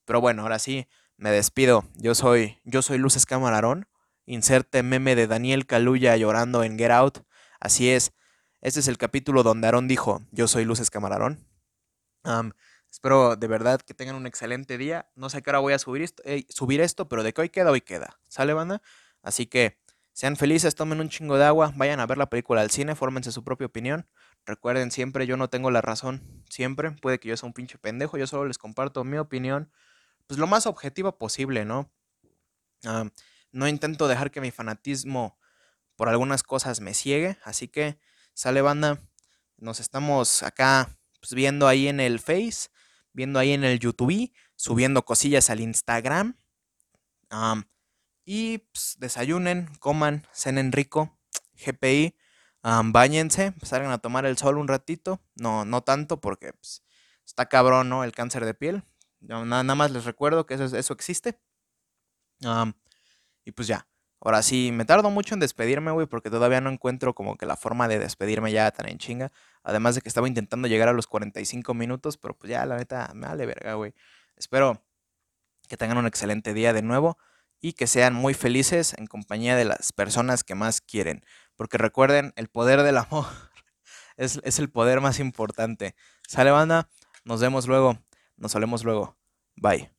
Pero 0.05 0.21
bueno, 0.21 0.43
ahora 0.43 0.57
sí, 0.57 0.87
me 1.17 1.31
despido. 1.31 1.83
Yo 1.95 2.15
soy, 2.15 2.61
yo 2.63 2.81
soy 2.81 2.97
Luces 2.97 3.25
Camarón. 3.25 3.89
Inserte 4.25 4.83
meme 4.83 5.15
de 5.17 5.27
Daniel 5.27 5.65
Caluya 5.65 6.15
llorando 6.15 6.63
en 6.63 6.77
Get 6.77 6.91
Out. 6.91 7.17
Así 7.59 7.89
es. 7.89 8.13
Este 8.61 8.79
es 8.79 8.87
el 8.87 8.97
capítulo 8.97 9.43
donde 9.43 9.67
Aarón 9.67 9.89
dijo, 9.89 10.21
yo 10.31 10.47
soy 10.47 10.63
Luces 10.63 10.89
Camarón. 10.89 11.45
Espero 12.93 13.35
de 13.35 13.47
verdad 13.47 13.81
que 13.81 13.95
tengan 13.95 14.15
un 14.15 14.27
excelente 14.27 14.77
día. 14.77 15.09
No 15.15 15.27
sé 15.31 15.37
a 15.37 15.41
qué 15.41 15.49
hora 15.49 15.57
voy 15.57 15.73
a 15.73 15.79
subir 15.79 16.03
esto, 16.03 16.21
subir 16.49 16.79
esto, 16.79 17.09
pero 17.09 17.23
de 17.23 17.33
que 17.33 17.41
hoy 17.41 17.49
queda, 17.49 17.71
hoy 17.71 17.81
queda. 17.81 18.19
¿Sale, 18.27 18.53
banda? 18.53 18.83
Así 19.23 19.47
que 19.47 19.79
sean 20.11 20.35
felices, 20.37 20.75
tomen 20.75 20.99
un 20.99 21.09
chingo 21.09 21.37
de 21.37 21.45
agua, 21.45 21.73
vayan 21.75 21.99
a 21.99 22.05
ver 22.05 22.19
la 22.19 22.29
película 22.29 22.61
al 22.61 22.69
cine, 22.69 22.93
fórmense 22.93 23.31
su 23.31 23.43
propia 23.43 23.65
opinión. 23.65 24.07
Recuerden 24.45 24.91
siempre, 24.91 25.25
yo 25.25 25.37
no 25.37 25.49
tengo 25.49 25.71
la 25.71 25.81
razón. 25.81 26.43
Siempre. 26.49 26.91
Puede 26.91 27.19
que 27.19 27.29
yo 27.29 27.35
sea 27.35 27.47
un 27.47 27.53
pinche 27.53 27.79
pendejo, 27.79 28.19
yo 28.19 28.27
solo 28.27 28.45
les 28.45 28.59
comparto 28.59 29.03
mi 29.03 29.17
opinión. 29.17 29.71
Pues 30.27 30.39
lo 30.39 30.45
más 30.45 30.67
objetiva 30.67 31.17
posible, 31.17 31.65
¿no? 31.65 31.91
No 33.51 33.67
intento 33.67 34.07
dejar 34.07 34.29
que 34.29 34.39
mi 34.39 34.51
fanatismo 34.51 35.39
por 35.95 36.09
algunas 36.09 36.43
cosas 36.43 36.79
me 36.79 36.93
ciegue, 36.93 37.39
así 37.43 37.67
que 37.67 37.99
sale 38.33 38.61
banda, 38.61 38.99
nos 39.57 39.79
estamos 39.79 40.43
acá 40.43 40.95
pues, 41.19 41.33
viendo 41.33 41.67
ahí 41.67 41.87
en 41.87 41.99
el 41.99 42.19
Face, 42.19 42.69
viendo 43.13 43.39
ahí 43.39 43.51
en 43.51 43.63
el 43.63 43.79
YouTube, 43.79 44.33
subiendo 44.55 45.05
cosillas 45.05 45.49
al 45.49 45.59
Instagram. 45.61 46.37
y 48.25 48.59
pues, 48.59 48.95
desayunen, 48.99 49.69
coman, 49.79 50.27
cenen 50.33 50.71
rico, 50.71 51.17
GPI, 51.53 52.15
bañense, 52.61 53.53
salgan 53.63 53.91
a 53.91 53.97
tomar 53.97 54.25
el 54.25 54.37
sol 54.37 54.57
un 54.57 54.67
ratito, 54.67 55.21
no, 55.35 55.65
no 55.65 55.81
tanto 55.81 56.21
porque 56.21 56.53
pues, 56.53 56.83
está 57.25 57.47
cabrón, 57.47 57.89
¿no? 57.89 58.03
El 58.03 58.13
cáncer 58.13 58.45
de 58.45 58.53
piel. 58.53 58.83
nada, 59.21 59.63
más 59.75 59.91
les 59.91 60.05
recuerdo 60.05 60.45
que 60.45 60.55
eso, 60.55 60.65
eso 60.65 60.93
existe. 60.93 61.39
Y 63.45 63.51
pues 63.51 63.67
ya. 63.67 63.87
Ahora 64.25 64.41
sí, 64.41 64.71
me 64.71 64.85
tardo 64.85 65.09
mucho 65.09 65.33
en 65.33 65.41
despedirme, 65.41 65.91
güey, 65.91 66.07
porque 66.07 66.29
todavía 66.29 66.61
no 66.61 66.69
encuentro 66.69 67.13
como 67.13 67.35
que 67.35 67.45
la 67.45 67.57
forma 67.57 67.89
de 67.89 67.99
despedirme 67.99 68.53
ya 68.53 68.71
tan 68.71 68.87
en 68.87 68.97
chinga. 68.97 69.33
Además 69.63 69.95
de 69.95 70.01
que 70.01 70.07
estaba 70.07 70.29
intentando 70.29 70.69
llegar 70.69 70.87
a 70.87 70.93
los 70.93 71.07
45 71.07 71.73
minutos, 71.73 72.17
pero 72.17 72.33
pues 72.37 72.49
ya, 72.49 72.65
la 72.65 72.77
neta, 72.77 73.11
me 73.13 73.27
vale 73.27 73.45
verga, 73.45 73.73
güey. 73.73 73.93
Espero 74.37 74.81
que 75.67 75.75
tengan 75.75 75.97
un 75.97 76.07
excelente 76.07 76.53
día 76.53 76.71
de 76.71 76.81
nuevo 76.81 77.17
y 77.59 77.73
que 77.73 77.85
sean 77.85 78.13
muy 78.13 78.33
felices 78.33 78.93
en 78.97 79.07
compañía 79.07 79.57
de 79.57 79.65
las 79.65 79.91
personas 79.91 80.45
que 80.45 80.55
más 80.55 80.79
quieren. 80.79 81.25
Porque 81.57 81.77
recuerden, 81.77 82.31
el 82.37 82.47
poder 82.47 82.83
del 82.83 82.99
amor 82.99 83.25
es, 84.15 84.39
es 84.45 84.57
el 84.57 84.69
poder 84.69 85.01
más 85.01 85.19
importante. 85.19 85.95
Sale 86.29 86.51
banda, 86.51 86.87
nos 87.25 87.41
vemos 87.41 87.67
luego, 87.67 87.99
nos 88.37 88.53
solemos 88.53 88.85
luego. 88.85 89.17
Bye. 89.57 89.92